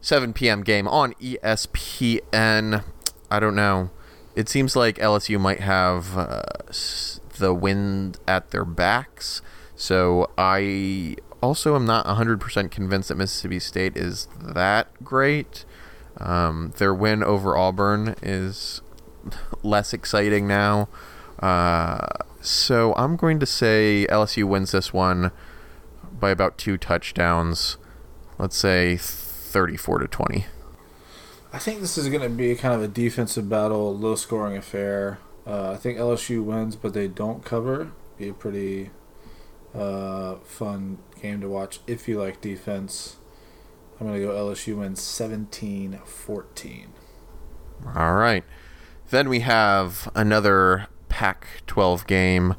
7 0.00 0.32
p.m. 0.32 0.64
game 0.64 0.88
on 0.88 1.12
ESPN. 1.14 2.82
I 3.30 3.38
don't 3.38 3.54
know. 3.54 3.90
It 4.34 4.48
seems 4.48 4.74
like 4.74 4.96
LSU 4.96 5.38
might 5.38 5.60
have 5.60 6.18
uh, 6.18 6.42
the 7.38 7.54
wind 7.54 8.18
at 8.26 8.50
their 8.50 8.64
backs. 8.64 9.40
So 9.76 10.32
I 10.36 11.14
also 11.40 11.76
am 11.76 11.86
not 11.86 12.06
100% 12.06 12.72
convinced 12.72 13.08
that 13.10 13.14
Mississippi 13.14 13.60
State 13.60 13.96
is 13.96 14.26
that 14.40 15.04
great. 15.04 15.64
Um, 16.16 16.72
their 16.78 16.92
win 16.92 17.22
over 17.22 17.56
Auburn 17.56 18.16
is 18.20 18.82
less 19.62 19.92
exciting 19.92 20.46
now. 20.46 20.88
Uh, 21.38 22.06
so 22.40 22.94
I'm 22.96 23.16
going 23.16 23.38
to 23.40 23.46
say 23.46 24.06
LSU 24.10 24.44
wins 24.44 24.72
this 24.72 24.92
one 24.92 25.32
by 26.18 26.30
about 26.30 26.58
two 26.58 26.76
touchdowns. 26.76 27.76
Let's 28.38 28.56
say 28.56 28.96
34 28.96 29.98
to 30.00 30.08
20. 30.08 30.46
I 31.52 31.58
think 31.58 31.80
this 31.80 31.96
is 31.96 32.08
going 32.08 32.22
to 32.22 32.28
be 32.28 32.54
kind 32.54 32.74
of 32.74 32.82
a 32.82 32.88
defensive 32.88 33.48
battle, 33.48 33.96
low 33.96 34.14
scoring 34.14 34.56
affair. 34.56 35.18
Uh, 35.46 35.72
I 35.72 35.76
think 35.76 35.98
LSU 35.98 36.44
wins, 36.44 36.76
but 36.76 36.92
they 36.92 37.08
don't 37.08 37.44
cover. 37.44 37.92
Be 38.18 38.28
a 38.28 38.34
pretty 38.34 38.90
uh, 39.74 40.36
fun 40.44 40.98
game 41.20 41.40
to 41.40 41.48
watch 41.48 41.80
if 41.86 42.06
you 42.06 42.20
like 42.20 42.40
defense. 42.40 43.16
I'm 43.98 44.06
going 44.06 44.20
to 44.20 44.26
go 44.26 44.32
LSU 44.32 44.76
wins 44.76 45.00
17 45.02 46.00
14. 46.04 46.88
All 47.96 48.14
right. 48.14 48.44
Then 49.10 49.28
we 49.28 49.40
have 49.40 50.10
another 50.14 50.86
Pac 51.08 51.46
12 51.66 52.06
game. 52.06 52.54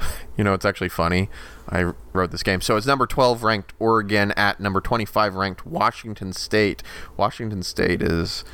You 0.36 0.44
know, 0.44 0.54
it's 0.54 0.64
actually 0.64 0.90
funny. 0.90 1.28
I 1.68 1.92
wrote 2.12 2.30
this 2.30 2.44
game. 2.44 2.60
So 2.60 2.76
it's 2.76 2.86
number 2.86 3.08
12 3.08 3.42
ranked 3.42 3.72
Oregon 3.80 4.30
at 4.36 4.60
number 4.60 4.80
25 4.80 5.34
ranked 5.34 5.66
Washington 5.66 6.32
State. 6.32 6.84
Washington 7.16 7.64
State 7.64 8.00
is 8.02 8.44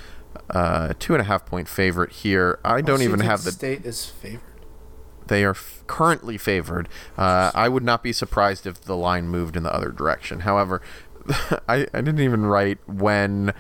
uh, 0.49 0.95
two 0.99 1.13
and 1.13 1.21
a 1.21 1.25
half 1.25 1.45
point 1.45 1.69
favorite 1.69 2.11
here. 2.11 2.59
I 2.65 2.81
don't 2.81 3.03
even 3.03 3.21
have 3.21 3.45
the. 3.45 3.53
State 3.53 3.85
is 3.85 4.07
favored. 4.07 4.41
They 5.27 5.45
are 5.45 5.51
f- 5.51 5.85
currently 5.87 6.39
favored. 6.39 6.89
Uh, 7.19 7.51
I 7.55 7.69
would 7.69 7.85
not 7.85 8.03
be 8.03 8.15
surprised 8.15 8.67
if 8.67 8.81
the 8.81 8.97
line 8.97 9.29
moved 9.29 9.55
in 9.55 9.63
the 9.63 9.75
other 9.75 9.91
direction. 9.91 10.41
However, 10.41 10.81
I, 11.69 11.87
I 11.93 12.01
didn't 12.01 12.21
even 12.21 12.47
write 12.47 12.79
when 12.87 13.53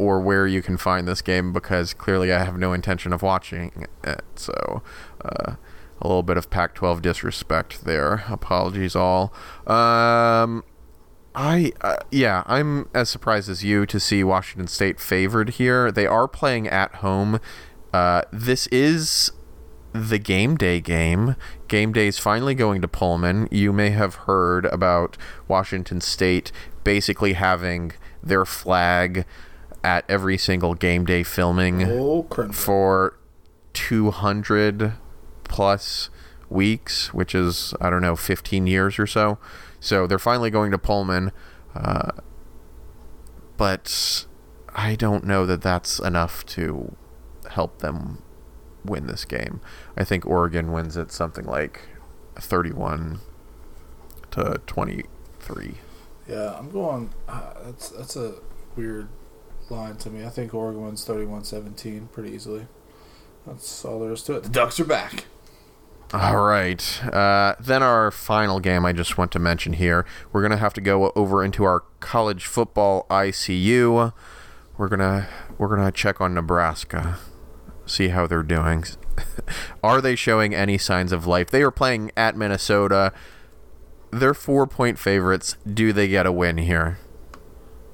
or 0.00 0.18
where 0.18 0.46
you 0.46 0.62
can 0.62 0.78
find 0.78 1.06
this 1.06 1.20
game 1.20 1.52
because 1.52 1.92
clearly 1.92 2.32
I 2.32 2.42
have 2.42 2.56
no 2.56 2.72
intention 2.72 3.12
of 3.12 3.20
watching 3.20 3.86
it. 4.02 4.22
So, 4.34 4.82
uh, 5.22 5.56
a 6.00 6.08
little 6.08 6.22
bit 6.22 6.38
of 6.38 6.48
Pac 6.48 6.74
12 6.74 7.02
disrespect 7.02 7.84
there. 7.84 8.24
Apologies, 8.30 8.96
all. 8.96 9.34
Um, 9.66 10.64
I 11.34 11.72
uh, 11.82 11.98
yeah, 12.10 12.42
I'm 12.46 12.88
as 12.94 13.10
surprised 13.10 13.50
as 13.50 13.62
you 13.62 13.84
to 13.86 14.00
see 14.00 14.24
Washington 14.24 14.66
State 14.66 14.98
favored 14.98 15.50
here. 15.50 15.92
They 15.92 16.06
are 16.06 16.26
playing 16.26 16.66
at 16.66 16.96
home. 16.96 17.38
Uh, 17.92 18.22
this 18.32 18.66
is 18.68 19.30
the 19.92 20.18
game 20.18 20.56
day 20.56 20.80
game. 20.80 21.36
Game 21.68 21.92
day 21.92 22.06
is 22.08 22.18
finally 22.18 22.54
going 22.54 22.80
to 22.80 22.88
Pullman. 22.88 23.48
You 23.50 23.72
may 23.72 23.90
have 23.90 24.14
heard 24.26 24.64
about 24.66 25.18
Washington 25.46 26.00
State 26.00 26.52
basically 26.84 27.34
having 27.34 27.92
their 28.22 28.46
flag 28.46 29.26
at 29.82 30.04
every 30.08 30.36
single 30.38 30.74
game 30.74 31.04
day 31.04 31.22
filming 31.22 31.82
Oh, 31.84 32.26
for 32.52 33.18
200 33.72 34.94
plus 35.44 36.10
weeks, 36.48 37.14
which 37.14 37.34
is, 37.34 37.74
I 37.80 37.90
don't 37.90 38.02
know, 38.02 38.16
15 38.16 38.66
years 38.66 38.98
or 38.98 39.06
so. 39.06 39.38
So 39.78 40.06
they're 40.06 40.18
finally 40.18 40.50
going 40.50 40.70
to 40.72 40.78
Pullman. 40.78 41.32
Uh, 41.74 42.10
but 43.56 44.26
I 44.74 44.94
don't 44.96 45.24
know 45.24 45.46
that 45.46 45.62
that's 45.62 45.98
enough 45.98 46.44
to 46.46 46.96
help 47.50 47.78
them 47.78 48.22
win 48.84 49.06
this 49.06 49.24
game. 49.24 49.60
I 49.96 50.04
think 50.04 50.26
Oregon 50.26 50.72
wins 50.72 50.96
it 50.96 51.12
something 51.12 51.44
like 51.44 51.88
31 52.36 53.20
to 54.32 54.60
23. 54.66 55.74
Yeah, 56.28 56.54
I'm 56.56 56.70
going. 56.70 57.10
Uh, 57.28 57.52
that's 57.64 57.88
that's 57.90 58.16
a 58.16 58.34
weird 58.76 59.08
line 59.70 59.96
to 59.96 60.10
me. 60.10 60.24
I 60.24 60.28
think 60.28 60.54
Oregon 60.54 60.82
wins 60.82 61.04
31-17 61.06 62.10
pretty 62.12 62.30
easily. 62.30 62.66
That's 63.46 63.84
all 63.84 64.00
there 64.00 64.12
is 64.12 64.22
to 64.24 64.36
it. 64.36 64.42
The 64.44 64.48
Ducks 64.48 64.78
are 64.80 64.84
back. 64.84 65.24
All 66.12 66.42
right. 66.42 67.04
Uh, 67.04 67.54
then 67.60 67.82
our 67.82 68.10
final 68.10 68.58
game 68.58 68.84
I 68.84 68.92
just 68.92 69.16
want 69.16 69.30
to 69.32 69.38
mention 69.38 69.74
here. 69.74 70.04
We're 70.32 70.42
gonna 70.42 70.56
have 70.56 70.74
to 70.74 70.80
go 70.80 71.12
over 71.14 71.44
into 71.44 71.62
our 71.62 71.84
college 72.00 72.46
football 72.46 73.06
ICU. 73.08 74.12
We're 74.76 74.88
gonna 74.88 75.28
we're 75.56 75.68
gonna 75.68 75.92
check 75.92 76.20
on 76.20 76.34
Nebraska, 76.34 77.18
see 77.86 78.08
how 78.08 78.26
they're 78.26 78.42
doing. 78.42 78.84
are 79.84 80.00
they 80.00 80.16
showing 80.16 80.52
any 80.52 80.78
signs 80.78 81.12
of 81.12 81.28
life? 81.28 81.48
They 81.48 81.62
are 81.62 81.70
playing 81.70 82.10
at 82.16 82.36
Minnesota. 82.36 83.12
They're 84.10 84.34
four 84.34 84.66
point 84.66 84.98
favorites. 84.98 85.56
Do 85.64 85.92
they 85.92 86.08
get 86.08 86.26
a 86.26 86.32
win 86.32 86.58
here? 86.58 86.98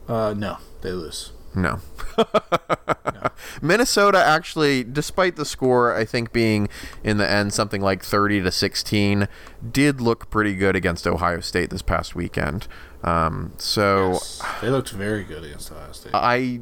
Uh, 0.08 0.32
no, 0.34 0.56
they 0.80 0.92
lose. 0.92 1.32
No. 1.62 1.80
Minnesota 3.62 4.22
actually, 4.22 4.84
despite 4.84 5.36
the 5.36 5.44
score, 5.44 5.94
I 5.94 6.04
think 6.04 6.32
being 6.32 6.68
in 7.02 7.16
the 7.16 7.28
end 7.28 7.52
something 7.52 7.80
like 7.80 8.02
30 8.02 8.42
to 8.42 8.52
16, 8.52 9.26
did 9.70 10.00
look 10.00 10.30
pretty 10.30 10.54
good 10.54 10.76
against 10.76 11.07
Ohio 11.07 11.40
State 11.40 11.70
this 11.70 11.82
past 11.82 12.14
weekend. 12.14 12.68
Um, 13.02 13.52
so 13.57 14.18
They 14.61 14.68
looked 14.68 14.90
very 14.90 15.24
good 15.24 15.44
against 15.44 15.72
Ohio 15.72 15.92
State. 15.92 16.12
I 16.14 16.61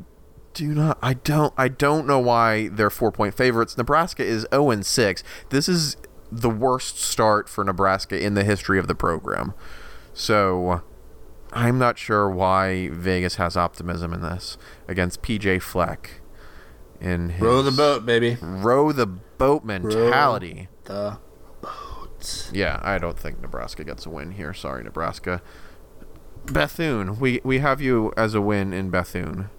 do 0.52 0.68
not, 0.68 0.98
I 1.02 1.14
don't, 1.14 1.52
I 1.56 1.68
don't 1.68 2.06
know 2.06 2.20
why 2.20 2.68
they're 2.68 2.90
four 2.90 3.10
point 3.10 3.34
favorites. 3.34 3.76
Nebraska 3.76 4.24
is 4.24 4.46
0 4.52 4.70
and 4.70 4.86
6. 4.86 5.24
This 5.50 5.68
is 5.68 5.96
the 6.30 6.50
worst 6.50 7.00
start 7.00 7.48
for 7.48 7.64
Nebraska 7.64 8.22
in 8.22 8.34
the 8.34 8.44
history 8.44 8.78
of 8.78 8.86
the 8.88 8.94
program. 8.94 9.54
So 10.12 10.82
I'm 11.52 11.78
not 11.78 11.98
sure 11.98 12.28
why 12.28 12.88
Vegas 12.88 13.36
has 13.36 13.56
optimism 13.56 14.12
in 14.12 14.22
this 14.22 14.58
against 14.88 15.22
PJ 15.22 15.60
Fleck. 15.62 16.20
In 17.00 17.30
his 17.30 17.42
Row 17.42 17.60
the 17.62 17.70
boat, 17.72 18.06
baby. 18.06 18.38
row 18.40 18.92
the 18.92 19.06
boat 19.06 19.64
mentality. 19.64 20.68
The 20.84 21.18
boat. 21.60 22.50
Yeah, 22.52 22.80
I 22.82 22.98
don't 22.98 23.18
think 23.18 23.42
Nebraska 23.42 23.84
gets 23.84 24.06
a 24.06 24.10
win 24.10 24.32
here. 24.32 24.54
Sorry, 24.54 24.82
Nebraska. 24.82 25.42
Bethune, 26.46 27.18
we 27.18 27.40
we 27.44 27.58
have 27.58 27.80
you 27.80 28.12
as 28.16 28.34
a 28.34 28.40
win 28.40 28.72
in 28.72 28.90
Bethune, 28.90 29.50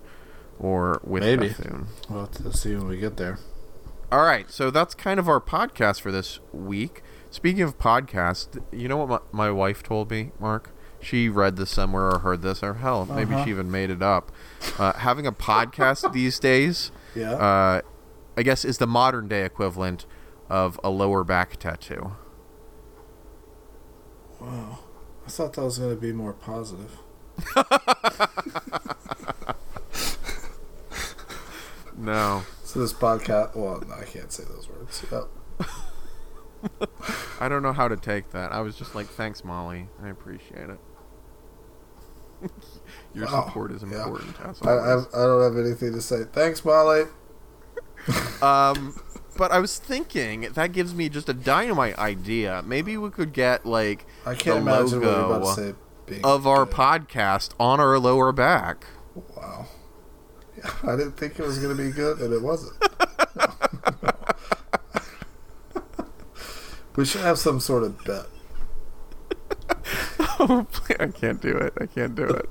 or 0.60 1.02
with 1.04 1.24
Maybe. 1.24 1.48
Bethune. 1.50 1.88
We'll 2.10 2.22
have 2.22 2.32
to 2.32 2.56
see 2.56 2.76
when 2.76 2.88
we 2.88 2.98
get 2.98 3.18
there. 3.18 3.40
All 4.12 4.24
right, 4.24 4.50
so 4.52 4.70
that's 4.72 4.94
kind 4.94 5.20
of 5.20 5.28
our 5.28 5.42
podcast 5.42 6.00
for 6.02 6.12
this 6.12 6.40
week. 6.54 7.02
Speaking 7.32 7.64
of 7.64 7.78
podcast, 7.80 8.64
you 8.72 8.88
know 8.88 8.98
what 8.98 9.10
my, 9.34 9.48
my 9.48 9.52
wife 9.52 9.82
told 9.84 10.12
me, 10.12 10.32
Mark? 10.40 10.72
She 11.06 11.30
read 11.30 11.56
this 11.56 11.70
somewhere 11.70 12.10
or 12.10 12.20
heard 12.20 12.42
this, 12.42 12.64
or 12.64 12.74
hell, 12.76 13.06
maybe 13.06 13.36
Uh-huh. 13.36 13.44
she 13.44 13.52
even 13.52 13.70
made 13.70 13.92
it 13.92 14.02
up. 14.02 14.32
Uh, 14.80 14.94
having 14.94 15.28
a 15.28 15.32
podcast 15.32 16.12
these 16.14 16.40
days, 16.40 16.90
Yeah. 17.14 17.34
uh, 17.34 17.82
I 18.36 18.42
guess, 18.44 18.66
is 18.66 18.80
the 18.80 18.88
modern 18.88 19.28
day 19.28 19.46
equivalent 19.46 20.06
of 20.50 20.80
a 20.84 20.90
lower 20.90 21.24
back 21.24 21.58
tattoo. 21.58 22.14
wow. 24.42 24.80
I 25.26 25.30
thought 25.30 25.54
that 25.54 25.64
was 25.64 25.78
going 25.80 25.90
to 25.96 26.00
be 26.00 26.12
more 26.12 26.34
positive. 26.34 26.98
No, 31.98 32.44
So 32.64 32.80
this 32.80 32.94
podcast. 32.94 33.56
Well, 33.56 33.82
no, 33.88 33.94
I 33.96 34.04
can't 34.04 34.32
say 34.32 34.44
those 34.44 34.68
words. 34.70 35.06
Yep. 35.12 36.90
I 37.40 37.48
don't 37.48 37.64
know 37.64 37.72
how 37.74 37.88
to 37.88 37.96
take 37.96 38.32
that. 38.32 38.52
I 38.52 38.60
was 38.62 38.76
just 38.76 38.96
like, 38.96 39.08
thanks, 39.08 39.44
Molly. 39.46 39.88
I 40.04 40.10
appreciate 40.10 40.70
it. 40.70 40.80
Your 43.14 43.26
Wow, 43.26 43.46
support 43.46 43.72
is 43.72 43.84
important. 43.84 44.36
As 44.42 44.62
I, 44.62 44.72
I. 44.72 44.98
I 45.00 45.26
don't 45.26 45.42
have 45.56 45.66
anything 45.66 45.94
to 45.94 46.02
say. 46.02 46.24
Thanks, 46.32 46.64
Molly. 46.64 47.04
Um, 48.42 48.94
but 49.36 49.52
I 49.52 49.58
was 49.60 49.80
thinking 49.80 50.42
that 50.54 50.72
gives 50.74 50.94
me 50.94 51.10
just 51.10 51.28
a 51.28 51.34
dynamite 51.34 51.98
idea. 51.98 52.62
Maybe 52.64 52.98
we 52.98 53.10
could 53.10 53.34
get 53.34 53.66
like 53.66 54.06
I 54.26 54.36
can't 54.36 54.64
the 54.64 54.72
imagine 54.72 55.00
what 55.00 55.08
you're 55.08 55.20
about 55.26 55.42
logo 55.42 55.56
to 55.56 55.76
say. 56.10 56.22
Of 56.24 56.46
our 56.46 56.66
good. 56.66 56.76
podcast 56.76 57.54
on 57.60 57.80
our 57.80 57.98
lower 57.98 58.32
back. 58.32 58.86
Wow. 59.36 59.66
Yeah, 60.58 60.72
I 60.84 60.96
didn't 60.96 61.14
think 61.14 61.40
it 61.40 61.46
was 61.46 61.58
going 61.58 61.76
to 61.76 61.84
be 61.84 61.90
good, 61.92 62.20
and 62.20 62.32
it 62.32 62.42
wasn't. 62.44 62.76
we 66.96 67.06
should 67.06 67.22
have 67.22 67.40
some 67.40 67.60
sort 67.60 67.84
of 67.84 68.04
bet. 68.06 68.28
I 71.00 71.08
can't 71.08 71.42
do 71.42 71.56
it. 71.58 71.74
I 71.80 71.86
can't 71.86 72.16
do 72.16 72.26
it. 72.26 72.50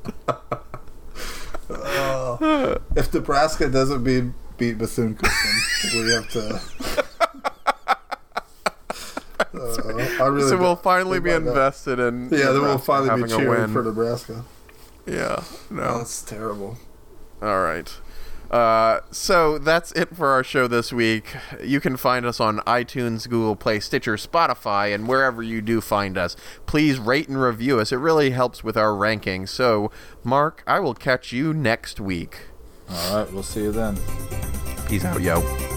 if 2.97 3.13
Nebraska 3.15 3.69
doesn't 3.69 4.05
beat 4.05 4.25
beat 4.59 4.79
Bethune 4.79 5.15
Cookman, 5.17 6.05
we 6.05 6.13
have 6.13 6.29
to. 6.31 7.05
Uh, 9.55 9.77
I 10.21 10.27
really 10.27 10.49
so 10.49 10.57
we'll 10.57 10.75
finally 10.77 11.21
be 11.21 11.31
about 11.31 11.45
that. 11.45 11.51
invested 11.51 11.99
in. 12.01 12.29
Yeah, 12.31 12.51
then 12.51 12.63
we'll 12.63 12.79
finally 12.79 13.23
be 13.23 13.29
cheering 13.29 13.49
win. 13.49 13.73
for 13.73 13.83
Nebraska. 13.85 14.45
Yeah, 15.07 15.45
no. 15.71 15.99
That's 15.99 16.23
terrible. 16.23 16.77
All 17.41 17.61
right. 17.63 17.89
Uh, 18.55 19.01
so 19.11 19.59
that's 19.59 19.91
it 19.93 20.15
for 20.15 20.29
our 20.29 20.45
show 20.45 20.69
this 20.69 20.93
week. 20.93 21.35
You 21.61 21.81
can 21.81 21.97
find 21.97 22.25
us 22.25 22.39
on 22.39 22.59
iTunes, 22.59 23.29
Google 23.29 23.57
Play, 23.57 23.81
Stitcher, 23.81 24.15
Spotify, 24.15 24.95
and 24.95 25.09
wherever 25.09 25.43
you 25.43 25.61
do 25.61 25.81
find 25.81 26.17
us. 26.17 26.37
Please 26.65 27.01
rate 27.01 27.27
and 27.27 27.43
review 27.43 27.81
us. 27.81 27.91
It 27.91 27.97
really 27.97 28.31
helps 28.31 28.63
with 28.63 28.77
our 28.77 28.95
ranking. 28.95 29.49
So, 29.49 29.91
Mark, 30.23 30.63
I 30.69 30.79
will 30.79 30.95
catch 30.95 31.33
you 31.33 31.53
next 31.53 31.99
week. 31.99 32.43
All 32.89 33.25
right, 33.25 33.33
we'll 33.33 33.43
see 33.43 33.63
you 33.63 33.73
then. 33.73 33.99
Peace 34.87 35.05
out, 35.05 35.21
yo. 35.21 35.74